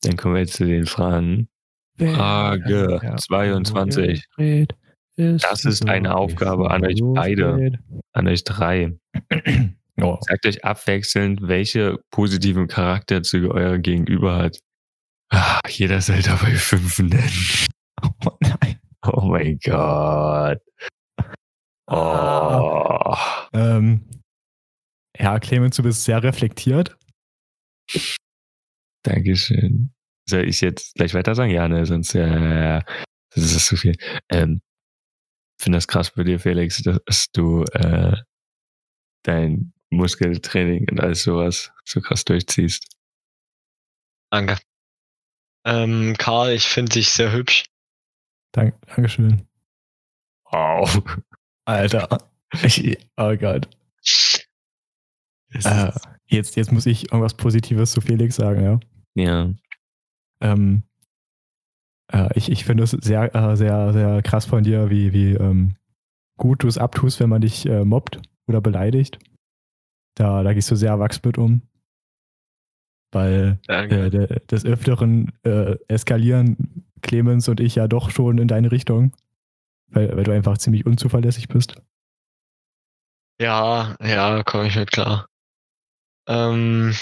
Dann 0.02 0.16
kommen 0.16 0.34
wir 0.34 0.40
jetzt 0.40 0.54
zu 0.54 0.66
den 0.66 0.86
Fragen. 0.86 1.48
Frage 1.96 3.00
22. 3.16 4.24
Das 5.16 5.64
ist 5.64 5.88
eine 5.88 6.16
Aufgabe 6.16 6.70
an 6.72 6.84
euch 6.84 6.98
beide. 7.02 7.78
An 8.12 8.26
euch 8.28 8.44
drei. 8.44 8.98
Oh, 10.00 10.16
Sagt 10.22 10.46
euch 10.46 10.64
abwechselnd, 10.64 11.42
welche 11.42 11.98
positiven 12.10 12.66
Charakterzüge 12.66 13.50
euer 13.50 13.76
Gegenüber 13.78 14.36
hat. 14.36 14.58
Ah, 15.28 15.60
jeder 15.68 16.00
soll 16.00 16.22
dabei 16.22 16.54
fünf 16.54 16.98
nennen. 16.98 17.30
Mein 19.32 19.58
Gott. 19.64 20.60
Oh. 21.86 23.16
Ähm, 23.52 24.08
ja, 25.18 25.38
Clemens, 25.40 25.76
du 25.76 25.82
bist 25.82 26.04
sehr 26.04 26.22
reflektiert. 26.22 26.96
Dankeschön. 29.02 29.92
Soll 30.28 30.48
ich 30.48 30.60
jetzt 30.60 30.94
gleich 30.94 31.14
weiter 31.14 31.34
sagen? 31.34 31.50
Ja, 31.50 31.66
ne, 31.68 31.84
sonst 31.84 32.14
äh, 32.14 32.80
das 33.34 33.44
ist 33.44 33.66
zu 33.66 33.76
viel. 33.76 33.96
Ähm, 34.30 34.60
finde 35.60 35.76
das 35.76 35.88
krass 35.88 36.12
bei 36.12 36.24
dir, 36.24 36.38
Felix, 36.38 36.82
dass 36.82 37.26
du 37.32 37.64
äh, 37.72 38.16
dein 39.24 39.72
Muskeltraining 39.90 40.88
und 40.90 41.00
alles 41.00 41.24
sowas 41.24 41.72
so 41.84 42.00
krass 42.00 42.24
durchziehst. 42.24 42.86
Danke. 44.30 44.58
Ähm, 45.64 46.14
Karl, 46.18 46.52
ich 46.52 46.64
finde 46.64 46.92
dich 46.92 47.10
sehr 47.10 47.32
hübsch. 47.32 47.64
Dank, 48.52 48.74
Dankeschön. 48.86 49.42
Wow. 50.50 51.02
Alter. 51.64 52.18
Ich, 52.62 52.98
oh 53.16 53.34
Gott. 53.36 53.68
Äh, 55.64 55.92
jetzt, 56.26 56.56
jetzt 56.56 56.72
muss 56.72 56.86
ich 56.86 57.04
irgendwas 57.04 57.34
Positives 57.34 57.92
zu 57.92 58.00
Felix 58.00 58.36
sagen, 58.36 58.62
ja. 58.62 58.80
ja. 59.14 59.50
Ähm, 60.40 60.82
äh, 62.12 62.28
ich, 62.34 62.50
ich 62.50 62.64
finde 62.64 62.84
es 62.84 62.90
sehr, 62.90 63.34
äh, 63.34 63.56
sehr, 63.56 63.92
sehr 63.92 64.22
krass 64.22 64.44
von 64.44 64.64
dir, 64.64 64.90
wie, 64.90 65.12
wie 65.12 65.32
ähm, 65.32 65.76
gut 66.36 66.62
du 66.62 66.68
es 66.68 66.78
abtust, 66.78 67.20
wenn 67.20 67.30
man 67.30 67.40
dich 67.40 67.66
äh, 67.66 67.84
mobbt 67.84 68.20
oder 68.46 68.60
beleidigt. 68.60 69.18
Da, 70.14 70.42
da 70.42 70.52
gehst 70.52 70.70
du 70.70 70.76
sehr 70.76 70.90
erwachsen 70.90 71.22
mit 71.24 71.38
um. 71.38 71.62
Weil 73.12 73.58
äh, 73.68 74.10
de, 74.10 74.40
des 74.46 74.64
Öfteren 74.64 75.32
äh, 75.42 75.76
eskalieren 75.88 76.84
Clemens 77.02 77.48
und 77.48 77.60
ich 77.60 77.74
ja 77.74 77.88
doch 77.88 78.10
schon 78.10 78.38
in 78.38 78.48
deine 78.48 78.72
Richtung. 78.72 79.12
Weil, 79.88 80.16
weil 80.16 80.24
du 80.24 80.32
einfach 80.32 80.56
ziemlich 80.56 80.86
unzuverlässig 80.86 81.48
bist. 81.48 81.76
Ja, 83.40 83.96
ja, 84.00 84.42
komme 84.42 84.68
ich 84.68 84.76
mit 84.76 84.90
klar. 84.90 85.26
Ähm, 86.26 86.94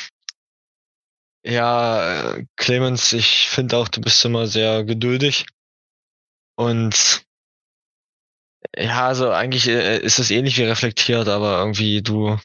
ja, 1.44 2.36
Clemens, 2.56 3.12
ich 3.12 3.48
finde 3.48 3.76
auch, 3.76 3.88
du 3.88 4.00
bist 4.00 4.24
immer 4.24 4.46
sehr 4.46 4.84
geduldig. 4.84 5.46
Und 6.56 7.24
ja, 8.76 9.06
also 9.06 9.30
eigentlich 9.30 9.68
äh, 9.68 9.98
ist 9.98 10.18
es 10.18 10.30
ähnlich 10.30 10.58
wie 10.58 10.64
reflektiert, 10.64 11.28
aber 11.28 11.58
irgendwie 11.58 12.02
du 12.02 12.38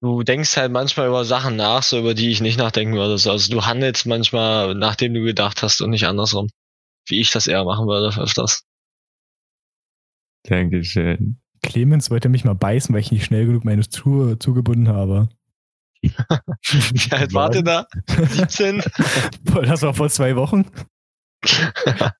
du 0.00 0.22
denkst 0.22 0.56
halt 0.56 0.72
manchmal 0.72 1.08
über 1.08 1.24
Sachen 1.24 1.56
nach, 1.56 1.82
so 1.82 1.98
über 1.98 2.14
die 2.14 2.30
ich 2.30 2.40
nicht 2.40 2.58
nachdenken 2.58 2.94
würde. 2.94 3.18
So, 3.18 3.30
Also 3.30 3.52
du 3.52 3.64
handelst 3.66 4.06
manchmal, 4.06 4.74
nachdem 4.74 5.14
du 5.14 5.22
gedacht 5.22 5.62
hast 5.62 5.80
und 5.80 5.90
nicht 5.90 6.06
andersrum. 6.06 6.48
Wie 7.06 7.20
ich 7.20 7.30
das 7.30 7.46
eher 7.46 7.64
machen 7.64 7.86
würde 7.86 8.20
öfters. 8.20 8.64
Dankeschön. 10.44 11.40
Clemens 11.62 12.10
wollte 12.10 12.28
mich 12.28 12.44
mal 12.44 12.54
beißen, 12.54 12.94
weil 12.94 13.00
ich 13.02 13.12
nicht 13.12 13.24
schnell 13.24 13.46
genug 13.46 13.64
meine 13.64 13.82
Schuhe 13.82 14.38
zugebunden 14.38 14.88
habe. 14.88 15.28
Wie 16.02 17.12
alt 17.12 17.34
wart 17.34 17.54
ihr 17.54 17.62
da? 17.62 17.86
17? 18.06 18.82
Boah, 19.44 19.62
Das 19.62 19.82
war 19.82 19.92
vor 19.92 20.08
zwei 20.08 20.34
Wochen. 20.36 20.64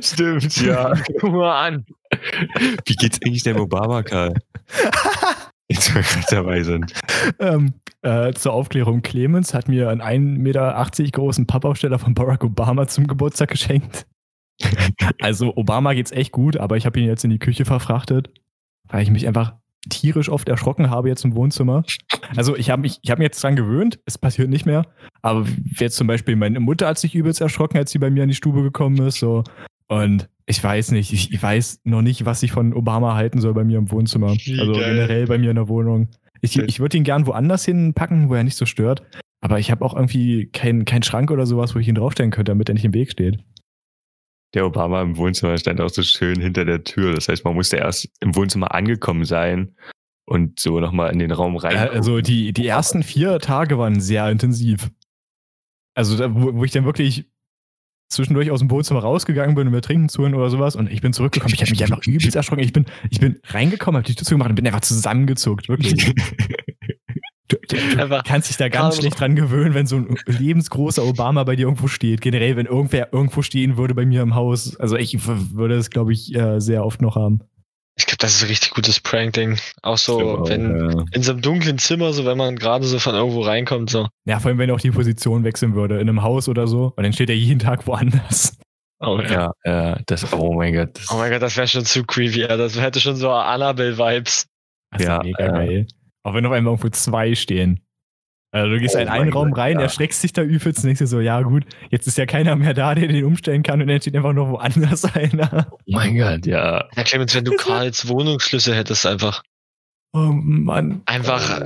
Stimmt, 0.00 0.56
ja. 0.60 0.94
Guck 1.18 1.32
mal 1.32 1.66
an. 1.66 1.86
Wie 2.84 2.94
geht's 2.94 3.18
eigentlich 3.24 3.42
dem 3.42 3.58
Obama, 3.58 4.02
Karl? 4.02 4.34
Jetzt 5.70 5.94
wir 5.94 6.02
gerade 6.02 6.26
dabei 6.30 6.62
sind. 6.64 6.92
ähm, 7.38 7.74
äh, 8.02 8.32
zur 8.32 8.52
Aufklärung, 8.52 9.02
Clemens 9.02 9.54
hat 9.54 9.68
mir 9.68 9.88
einen 9.88 10.02
1,80 10.02 10.38
Meter 10.38 11.10
großen 11.12 11.46
Pappaufsteller 11.46 11.98
von 11.98 12.14
Barack 12.14 12.42
Obama 12.42 12.88
zum 12.88 13.06
Geburtstag 13.06 13.50
geschenkt. 13.50 14.06
also 15.20 15.56
Obama 15.56 15.94
geht's 15.94 16.10
echt 16.10 16.32
gut, 16.32 16.56
aber 16.56 16.76
ich 16.76 16.86
habe 16.86 16.98
ihn 16.98 17.06
jetzt 17.06 17.24
in 17.24 17.30
die 17.30 17.38
Küche 17.38 17.64
verfrachtet, 17.64 18.30
weil 18.88 19.02
ich 19.02 19.10
mich 19.10 19.28
einfach 19.28 19.54
tierisch 19.88 20.28
oft 20.28 20.48
erschrocken 20.48 20.90
habe 20.90 21.08
jetzt 21.08 21.24
im 21.24 21.34
Wohnzimmer. 21.34 21.84
Also 22.36 22.56
ich 22.56 22.68
habe 22.70 22.82
mich, 22.82 22.98
ich 23.02 23.10
habe 23.10 23.20
mich 23.20 23.26
jetzt 23.26 23.42
dran 23.42 23.56
gewöhnt, 23.56 23.98
es 24.04 24.18
passiert 24.18 24.50
nicht 24.50 24.66
mehr. 24.66 24.86
Aber 25.22 25.46
jetzt 25.78 25.96
zum 25.96 26.06
Beispiel 26.06 26.36
meine 26.36 26.60
Mutter 26.60 26.88
hat 26.88 26.98
sich 26.98 27.14
übelst 27.14 27.40
erschrocken, 27.40 27.78
als 27.78 27.92
sie 27.92 27.98
bei 27.98 28.10
mir 28.10 28.24
in 28.24 28.28
die 28.28 28.34
Stube 28.34 28.62
gekommen 28.62 29.06
ist. 29.06 29.18
So. 29.18 29.44
Und 29.90 30.28
ich 30.46 30.62
weiß 30.62 30.92
nicht, 30.92 31.12
ich, 31.12 31.32
ich 31.32 31.42
weiß 31.42 31.80
noch 31.84 32.00
nicht, 32.00 32.24
was 32.24 32.44
ich 32.44 32.52
von 32.52 32.72
Obama 32.74 33.16
halten 33.16 33.40
soll 33.40 33.54
bei 33.54 33.64
mir 33.64 33.78
im 33.78 33.90
Wohnzimmer. 33.90 34.28
Also 34.58 34.72
geil. 34.72 34.94
generell 34.94 35.26
bei 35.26 35.36
mir 35.36 35.50
in 35.50 35.56
der 35.56 35.68
Wohnung. 35.68 36.08
Ich, 36.40 36.56
ich 36.56 36.78
würde 36.80 36.96
ihn 36.96 37.04
gern 37.04 37.26
woanders 37.26 37.64
hinpacken, 37.64 38.28
wo 38.28 38.34
er 38.34 38.44
nicht 38.44 38.56
so 38.56 38.66
stört. 38.66 39.02
Aber 39.40 39.58
ich 39.58 39.70
habe 39.70 39.84
auch 39.84 39.94
irgendwie 39.94 40.46
keinen 40.46 40.84
keinen 40.84 41.02
Schrank 41.02 41.30
oder 41.30 41.44
sowas, 41.44 41.74
wo 41.74 41.80
ich 41.80 41.88
ihn 41.88 41.96
draufstellen 41.96 42.30
könnte, 42.30 42.52
damit 42.52 42.68
er 42.68 42.74
nicht 42.74 42.84
im 42.84 42.94
Weg 42.94 43.10
steht. 43.10 43.42
Der 44.54 44.64
Obama 44.64 45.02
im 45.02 45.16
Wohnzimmer 45.16 45.56
stand 45.58 45.80
auch 45.80 45.88
so 45.88 46.02
schön 46.02 46.40
hinter 46.40 46.64
der 46.64 46.84
Tür. 46.84 47.14
Das 47.14 47.28
heißt, 47.28 47.44
man 47.44 47.54
musste 47.54 47.78
erst 47.78 48.08
im 48.20 48.36
Wohnzimmer 48.36 48.74
angekommen 48.74 49.24
sein 49.24 49.74
und 50.24 50.60
so 50.60 50.78
nochmal 50.78 51.12
in 51.12 51.18
den 51.18 51.32
Raum 51.32 51.56
rein. 51.56 51.74
Äh, 51.74 51.90
also 51.96 52.20
die, 52.20 52.52
die 52.52 52.66
ersten 52.66 53.02
vier 53.02 53.40
Tage 53.40 53.78
waren 53.78 54.00
sehr 54.00 54.30
intensiv. 54.30 54.90
Also 55.94 56.18
wo, 56.34 56.54
wo 56.54 56.64
ich 56.64 56.70
dann 56.70 56.84
wirklich 56.84 57.28
zwischendurch 58.10 58.50
aus 58.50 58.60
dem 58.60 58.70
Wohnzimmer 58.70 59.00
rausgegangen 59.00 59.54
bin, 59.54 59.68
um 59.68 59.72
mir 59.72 59.80
trinken 59.80 60.08
zu 60.08 60.22
holen 60.22 60.34
oder 60.34 60.50
sowas 60.50 60.76
und 60.76 60.90
ich 60.90 61.00
bin 61.00 61.12
zurückgekommen. 61.12 61.54
Ich 61.54 61.60
habe 61.60 61.70
mich 61.70 61.82
einfach 61.82 62.04
übelst 62.06 62.36
erschrocken. 62.36 62.62
Ich 62.62 62.72
bin, 62.72 62.84
ich 63.08 63.20
bin 63.20 63.38
reingekommen, 63.46 63.98
habe 63.98 64.06
die 64.06 64.14
Tür 64.14 64.26
zugemacht 64.26 64.50
und 64.50 64.56
bin 64.56 64.66
einfach 64.66 64.80
zusammengezuckt, 64.80 65.68
wirklich. 65.68 66.14
Du, 67.50 67.56
du, 67.66 68.22
kannst 68.24 68.48
dich 68.48 68.58
da 68.58 68.68
ganz 68.68 68.98
schlecht 68.98 69.18
dran 69.18 69.34
gewöhnen, 69.34 69.74
wenn 69.74 69.84
so 69.84 69.96
ein 69.96 70.16
lebensgroßer 70.26 71.04
Obama 71.04 71.42
bei 71.42 71.56
dir 71.56 71.62
irgendwo 71.62 71.88
steht. 71.88 72.20
Generell, 72.20 72.54
wenn 72.54 72.66
irgendwer 72.66 73.12
irgendwo 73.12 73.42
stehen 73.42 73.76
würde 73.76 73.92
bei 73.92 74.06
mir 74.06 74.22
im 74.22 74.36
Haus. 74.36 74.76
Also 74.78 74.96
ich 74.96 75.26
würde 75.26 75.74
das, 75.76 75.90
glaube 75.90 76.12
ich, 76.12 76.32
äh, 76.32 76.60
sehr 76.60 76.84
oft 76.84 77.02
noch 77.02 77.16
haben. 77.16 77.40
Ich 78.00 78.06
glaube, 78.06 78.16
das 78.18 78.34
ist 78.34 78.42
ein 78.42 78.48
richtig 78.48 78.70
gutes 78.70 78.98
Prank-Ding. 78.98 79.58
Auch 79.82 79.98
so, 79.98 80.18
So, 80.18 80.48
wenn 80.48 80.90
äh, 80.90 81.04
in 81.12 81.22
so 81.22 81.32
einem 81.32 81.42
dunklen 81.42 81.76
Zimmer, 81.76 82.14
so 82.14 82.24
wenn 82.24 82.38
man 82.38 82.56
gerade 82.56 82.86
so 82.86 82.98
von 82.98 83.14
irgendwo 83.14 83.42
reinkommt, 83.42 83.90
so. 83.90 84.08
Ja, 84.24 84.40
vor 84.40 84.48
allem, 84.48 84.56
wenn 84.58 84.70
er 84.70 84.74
auch 84.74 84.80
die 84.80 84.90
Position 84.90 85.44
wechseln 85.44 85.74
würde, 85.74 85.96
in 86.00 86.08
einem 86.08 86.22
Haus 86.22 86.48
oder 86.48 86.66
so. 86.66 86.94
Und 86.96 87.02
dann 87.04 87.12
steht 87.12 87.28
er 87.28 87.36
jeden 87.36 87.58
Tag 87.58 87.86
woanders. 87.86 88.56
Oh, 89.00 89.20
ja, 89.20 89.52
ja, 89.64 89.98
das, 90.06 90.32
oh 90.32 90.52
mein 90.54 90.74
Gott. 90.74 90.90
Das, 90.94 91.10
Oh 91.10 91.16
mein 91.16 91.30
Gott, 91.30 91.40
das 91.42 91.56
wäre 91.56 91.68
schon 91.68 91.84
zu 91.84 92.04
creepy. 92.04 92.40
Ja. 92.40 92.56
Das 92.56 92.78
hätte 92.80 93.00
schon 93.00 93.16
so 93.16 93.30
Annabelle-Vibes. 93.30 94.46
Das 94.92 95.00
ist 95.00 95.06
Ja, 95.06 95.22
mega 95.22 95.44
äh. 95.44 95.48
geil. 95.50 95.86
Auch 96.22 96.34
wenn 96.34 96.44
auf 96.46 96.52
einmal 96.52 96.72
irgendwo 96.72 96.90
zwei 96.90 97.34
stehen. 97.34 97.80
Also 98.52 98.68
du 98.68 98.80
gehst 98.80 98.96
Oh 98.96 98.98
in 98.98 99.08
einen 99.08 99.32
Raum 99.32 99.50
Gott, 99.50 99.58
rein, 99.58 99.76
ja. 99.76 99.82
erschreckst 99.82 100.22
dich 100.24 100.32
da 100.32 100.42
übelst 100.42 100.78
und 100.78 100.86
denkst 100.86 100.98
dir 100.98 101.06
so, 101.06 101.20
ja 101.20 101.40
gut, 101.42 101.64
jetzt 101.90 102.08
ist 102.08 102.18
ja 102.18 102.26
keiner 102.26 102.56
mehr 102.56 102.74
da, 102.74 102.94
der 102.94 103.06
den 103.06 103.24
umstellen 103.24 103.62
kann 103.62 103.80
und 103.80 103.86
dann 103.86 104.00
steht 104.00 104.16
einfach 104.16 104.32
nur 104.32 104.48
woanders 104.50 105.04
einer. 105.14 105.68
oh 105.70 105.78
mein 105.86 106.16
Gott, 106.16 106.46
ja. 106.46 106.88
Ja, 106.96 107.04
Clemens, 107.04 107.34
wenn 107.34 107.44
du 107.44 107.52
Karls 107.56 108.08
Wohnungsschlüssel 108.08 108.74
hättest, 108.74 109.06
einfach, 109.06 109.42
Oh 110.12 110.30
Mann. 110.32 111.02
einfach 111.06 111.60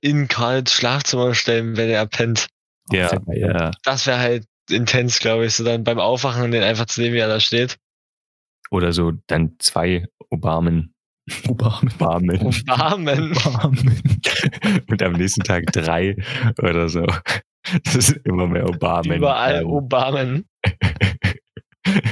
in 0.00 0.26
Karls 0.26 0.72
Schlafzimmer 0.72 1.34
stellen, 1.34 1.76
wenn 1.76 1.88
er 1.88 2.06
pennt. 2.06 2.48
Ja, 2.90 3.08
das 3.10 3.20
ja. 3.36 3.70
Das 3.84 4.06
wäre 4.06 4.18
halt 4.18 4.44
intens, 4.68 5.20
glaube 5.20 5.46
ich. 5.46 5.54
So 5.54 5.64
dann 5.64 5.84
beim 5.84 5.98
Aufwachen 5.98 6.50
den 6.50 6.62
einfach 6.62 6.86
zu 6.86 7.00
sehen, 7.00 7.14
wie 7.14 7.18
er 7.18 7.28
da 7.28 7.38
steht. 7.40 7.76
Oder 8.70 8.92
so 8.92 9.12
dann 9.28 9.54
zwei 9.60 10.06
Obamen. 10.30 10.93
Obamen. 11.48 11.90
Obamen. 11.98 12.40
Obamen. 13.36 14.02
Und 14.88 15.02
am 15.02 15.12
nächsten 15.14 15.42
Tag 15.42 15.66
drei 15.72 16.16
oder 16.58 16.88
so. 16.88 17.06
Das 17.84 17.94
ist 17.94 18.12
immer 18.24 18.46
mehr 18.46 18.68
Obamen. 18.68 19.16
Überall 19.18 19.62
Ähm, 19.62 19.66
Obamen. 19.70 20.44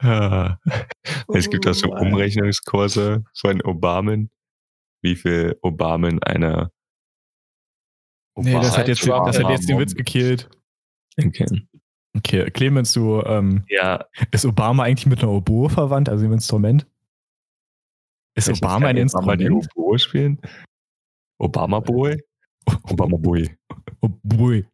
Ah. 0.00 0.58
Es 1.34 1.48
gibt 1.48 1.66
auch 1.66 1.72
so 1.74 1.88
Oh. 1.92 1.96
Umrechnungskurse 1.98 3.24
von 3.34 3.62
Obamen, 3.62 4.30
wie 5.02 5.16
viel 5.16 5.56
Obamen 5.62 6.22
einer 6.22 6.70
Nee, 8.36 8.52
das 8.54 8.76
hat, 8.76 8.88
jetzt, 8.88 9.02
Obama- 9.04 9.26
das 9.26 9.38
hat 9.42 9.48
jetzt 9.50 9.68
den 9.68 9.78
Witz 9.78 9.94
gekillt. 9.94 10.48
Okay. 11.16 11.46
Okay, 12.16 12.50
Clemens, 12.50 12.92
du, 12.92 13.22
ähm, 13.22 13.64
Ja, 13.68 14.04
ist 14.30 14.46
Obama 14.46 14.84
eigentlich 14.84 15.06
mit 15.06 15.20
einer 15.22 15.32
Oboe 15.32 15.68
verwandt, 15.68 16.08
also 16.08 16.22
dem 16.24 16.32
Instrument? 16.32 16.86
Ist 18.36 18.46
vielleicht 18.46 18.62
Obama 18.62 18.86
ein 18.88 18.96
kann 18.96 19.08
Obama 19.08 19.36
die 19.36 19.44
Instrument? 19.44 19.76
Oboe 19.76 19.98
spielen? 19.98 20.40
Obama 21.38 21.80
Boy? 21.80 22.22
Obama 22.84 23.16
Boy. 23.16 23.56
Oboe. 24.00 24.64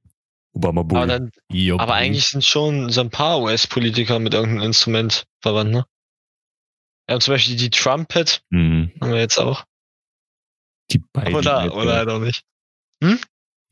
Obama 0.53 0.83
Boy. 0.83 0.99
Aber, 0.99 1.07
dann, 1.07 1.31
Jo, 1.51 1.77
aber 1.77 1.93
Boy. 1.93 1.95
eigentlich 2.03 2.27
sind 2.27 2.45
schon 2.45 2.91
so 2.91 3.01
ein 3.01 3.11
paar 3.11 3.41
US-Politiker 3.43 4.19
mit 4.19 4.35
irgendeinem 4.35 4.67
Instrument 4.67 5.25
verwandt, 5.43 5.71
ne? 5.73 5.85
Ja, 7.09 7.19
zum 7.21 7.35
Beispiel 7.35 7.57
die 7.57 7.71
Trumpet 7.71 8.43
Mhm. 8.51 8.93
haben 9.01 9.11
wir 9.13 9.19
jetzt 9.19 9.39
auch. 9.39 9.65
Die 10.93 10.99
beiden. 11.13 11.35
Oder, 11.35 11.75
oder 11.75 11.97
halt 11.97 12.09
auch 12.09 12.21
nicht. 12.21 12.43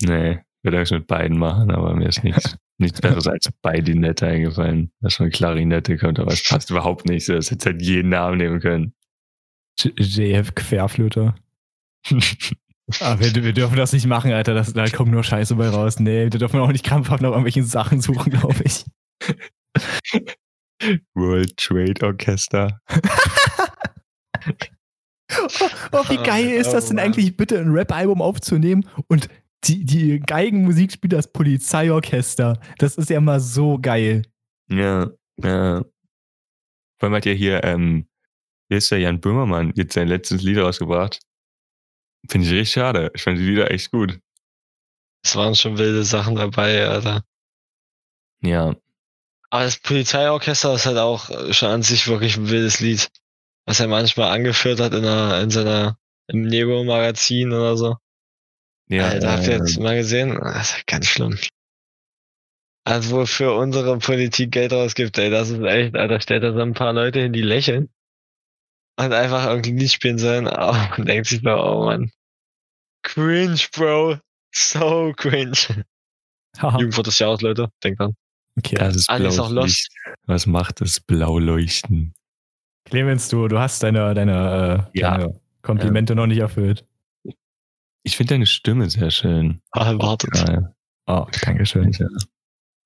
Nee, 0.03 0.41
würde 0.63 0.83
ich 0.83 0.91
mit 0.91 1.07
beiden 1.07 1.39
machen, 1.39 1.71
aber 1.71 1.95
mir 1.95 2.09
ist 2.09 2.23
nichts, 2.25 2.57
nichts 2.79 3.01
Besseres 3.01 3.27
als 3.27 3.49
Beidinette 3.63 4.27
eingefallen. 4.27 4.93
Das 5.01 5.15
schon 5.15 5.31
Klarinette 5.31 5.97
kommt, 5.97 6.19
aber 6.19 6.33
es 6.33 6.43
passt 6.43 6.71
überhaupt 6.71 7.07
nicht 7.07 7.27
so. 7.27 7.35
Das 7.35 7.51
hätte 7.51 7.71
halt 7.71 7.83
jeden 7.83 8.11
Namen 8.11 8.39
nehmen 8.39 8.61
können. 8.61 8.95
JF 9.79 10.55
Querflöter. 10.55 11.35
Ah, 13.01 13.19
wir, 13.21 13.35
wir 13.35 13.53
dürfen 13.53 13.77
das 13.77 13.93
nicht 13.93 14.07
machen, 14.07 14.33
Alter. 14.33 14.55
Das, 14.55 14.73
da 14.73 14.89
kommt 14.89 15.11
nur 15.11 15.23
Scheiße 15.23 15.57
bei 15.57 15.69
raus. 15.69 16.01
Nee, 16.01 16.33
wir 16.33 16.39
dürfen 16.39 16.59
auch 16.59 16.73
nicht 16.73 16.87
krampfhaft 16.87 17.21
nach 17.21 17.29
irgendwelchen 17.29 17.67
Sachen 17.67 18.01
suchen, 18.01 18.33
glaube 18.33 18.63
ich. 18.65 18.87
World 21.15 21.55
Trade 21.59 22.07
Orchester. 22.07 22.81
Oh, 25.93 26.05
wie 26.09 26.17
geil 26.17 26.49
ist 26.49 26.73
das 26.73 26.89
denn 26.89 26.99
eigentlich, 26.99 27.37
bitte 27.37 27.59
ein 27.59 27.71
Rap-Album 27.71 28.23
aufzunehmen 28.23 28.89
und 29.09 29.29
die, 29.65 29.85
die 29.85 30.21
Geigenmusik 30.21 30.93
spielt 30.93 31.13
das 31.13 31.33
Polizeiorchester. 31.33 32.61
Das 32.79 32.97
ist 32.97 33.11
ja 33.11 33.21
mal 33.21 33.41
so 33.41 33.79
geil. 33.79 34.23
Ja, 34.71 35.11
ja. 35.43 35.85
Vor 36.99 37.07
allem 37.07 37.15
hat 37.15 37.27
ja 37.27 37.33
hier, 37.33 37.65
ähm, 37.65 38.09
hier 38.69 38.79
ist 38.79 38.91
der 38.91 38.99
Jan 38.99 39.21
Böhmermann 39.21 39.73
jetzt 39.77 39.95
sein 39.95 40.09
letztes 40.09 40.43
Lied 40.43 40.59
rausgebracht. 40.59 41.21
Finde 42.29 42.47
ich 42.47 42.53
richtig 42.53 42.73
schade. 42.73 43.11
Ich 43.15 43.23
fand 43.23 43.39
die 43.39 43.45
Lieder 43.45 43.71
echt 43.71 43.91
gut. 43.91 44.19
Es 45.25 45.37
waren 45.37 45.55
schon 45.55 45.79
wilde 45.79 46.05
Sachen 46.05 46.37
dabei, 46.37 46.87
Alter. 46.87 47.25
Ja. 48.43 48.75
Aber 49.51 49.65
das 49.65 49.79
Polizeiorchester 49.79 50.75
ist 50.75 50.87
halt 50.87 50.99
auch 50.99 51.31
äh, 51.31 51.53
schon 51.53 51.71
an 51.71 51.83
sich 51.83 52.07
wirklich 52.07 52.37
ein 52.37 52.51
wildes 52.51 52.81
Lied. 52.81 53.09
Was 53.67 53.81
er 53.81 53.89
manchmal 53.89 54.31
angeführt 54.31 54.81
hat 54.81 54.95
in, 54.95 55.05
einer, 55.05 55.41
in 55.41 55.51
seiner, 55.51 55.99
im 56.27 56.43
Nego-Magazin 56.43 57.53
oder 57.53 57.77
so. 57.77 57.97
Ja, 58.89 59.09
Alter, 59.09 59.33
habt 59.33 59.47
ihr 59.47 59.55
jetzt 59.59 59.79
mal 59.79 59.97
gesehen? 59.97 60.39
Das 60.43 60.71
ist 60.71 60.77
ja 60.77 60.83
ganz 60.87 61.07
schlimm. 61.07 61.39
Also, 62.85 63.17
wo 63.17 63.27
für 63.27 63.53
unsere 63.55 63.99
Politik 63.99 64.53
Geld 64.53 64.73
rausgibt, 64.73 65.19
ey, 65.19 65.31
das 65.31 65.51
ist 65.51 65.61
echt, 65.63 65.95
Alter, 65.95 66.21
stellt 66.21 66.43
da 66.43 66.53
so 66.53 66.61
ein 66.61 66.73
paar 66.73 66.93
Leute 66.95 67.21
hin, 67.21 67.33
die 67.33 67.43
lächeln. 67.43 67.91
Und 68.99 69.13
einfach 69.13 69.47
irgendwie 69.47 69.73
Lied 69.73 69.93
spielen 69.93 70.19
sollen. 70.19 70.47
Oh, 70.51 70.73
man 70.97 71.07
denkt 71.07 71.27
sich 71.29 71.41
so, 71.43 71.51
oh 71.51 71.85
man. 71.85 72.11
Cringe, 73.03 73.61
Bro. 73.75 74.19
So 74.55 75.13
cringe. 75.17 75.85
Jugendwort 76.61 77.07
des 77.07 77.19
Jahres, 77.19 77.43
Leute. 77.43 77.69
Denkt 77.85 78.01
dran. 78.01 78.15
Okay. 78.59 78.75
das 78.77 78.97
ist 78.97 79.11
Alles 79.11 79.39
auch 79.39 79.51
lost. 79.51 79.67
Licht. 79.69 79.89
Was 80.27 80.47
macht 80.47 80.81
das 80.81 80.99
Blauleuchten? 81.01 82.15
Clemens, 82.87 83.29
du, 83.29 83.47
du 83.49 83.59
hast 83.59 83.83
deine, 83.83 84.15
deine, 84.15 84.89
äh, 84.93 84.99
Ja. 84.99 85.19
deine 85.19 85.41
Komplimente 85.63 86.15
noch 86.15 86.27
nicht 86.27 86.39
erfüllt. 86.39 86.85
Ich 88.09 88.17
finde 88.17 88.35
deine 88.35 88.47
Stimme 88.47 88.89
sehr 88.89 89.11
schön. 89.11 89.61
Ah, 89.73 89.93
wartet. 89.99 90.35
Ja, 90.35 90.73
Oh, 91.07 91.27
Dankeschön. 91.43 91.93
ja. 91.93 92.07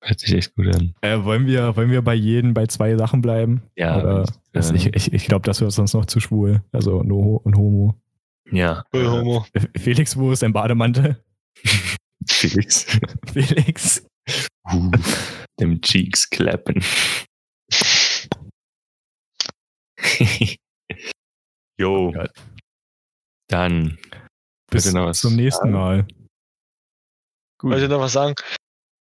Hört 0.01 0.19
sich 0.19 0.33
echt 0.33 0.53
gut 0.55 0.67
an. 0.75 0.93
Äh, 0.99 1.23
wollen, 1.23 1.45
wir, 1.45 1.77
wollen 1.77 1.89
wir 1.91 2.01
bei 2.01 2.13
jedem 2.13 2.53
bei 2.53 2.67
zwei 2.67 2.97
Sachen 2.97 3.21
bleiben? 3.21 3.61
Ja, 3.77 3.97
Oder, 3.99 4.25
das, 4.51 4.71
äh, 4.71 4.75
ich 4.75 4.87
ich, 4.93 5.13
ich 5.13 5.25
glaube, 5.25 5.43
das 5.45 5.61
wird 5.61 5.71
sonst 5.71 5.93
noch 5.93 6.05
zu 6.07 6.19
schwul. 6.19 6.61
Also 6.73 7.03
no 7.03 7.37
und 7.43 7.55
Homo. 7.55 7.95
ja. 8.51 8.83
Cool, 8.93 9.01
äh, 9.03 9.07
Homo. 9.07 9.45
Felix, 9.77 10.17
wo 10.17 10.33
ist 10.33 10.43
dein 10.43 10.51
Bademantel? 10.51 11.23
Felix. 12.27 12.85
Felix. 13.31 14.05
Uh, 14.69 14.91
dem 15.59 15.79
Cheeks 15.81 16.29
klappen. 16.29 16.83
Jo, 21.79 22.11
Gott. 22.11 22.29
dann. 23.47 23.97
Bis 24.73 24.83
Bitte 24.85 24.97
noch 24.97 25.05
was 25.07 25.21
zum 25.21 25.35
nächsten? 25.35 25.71
Mal. 25.71 26.05
Gut. 27.59 27.71
Wollt 27.71 27.81
ihr 27.81 27.87
noch 27.87 27.99
was 28.01 28.13
sagen? 28.13 28.35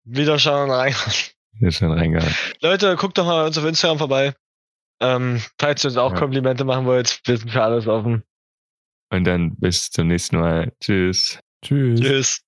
Wieder 0.04 0.38
schauen 0.38 0.70
rein. 0.70 0.94
Ist 1.62 1.78
schon 1.78 1.92
reingehauen. 1.92 2.36
Leute, 2.62 2.96
guckt 2.96 3.18
doch 3.18 3.26
mal 3.26 3.42
bei 3.42 3.48
uns 3.48 3.58
auf 3.58 3.66
Instagram 3.66 3.98
vorbei. 3.98 4.36
Ähm, 5.02 5.42
falls 5.58 5.84
ihr 5.84 5.90
uns 5.90 5.98
auch 5.98 6.12
Ja. 6.12 6.20
Komplimente 6.20 6.64
machen 6.66 6.86
wollt, 6.86 7.22
wir 7.26 7.38
sind 7.38 7.50
für 7.52 7.64
alles 7.64 7.88
offen. 7.88 8.24
Und 9.12 9.24
dann 9.24 9.56
bis 9.56 9.90
zum 9.90 10.08
nächsten 10.08 10.38
Mal. 10.38 10.74
Tschüss. 10.82 11.40
Tschüss. 11.64 12.00
Tschüss. 12.02 12.45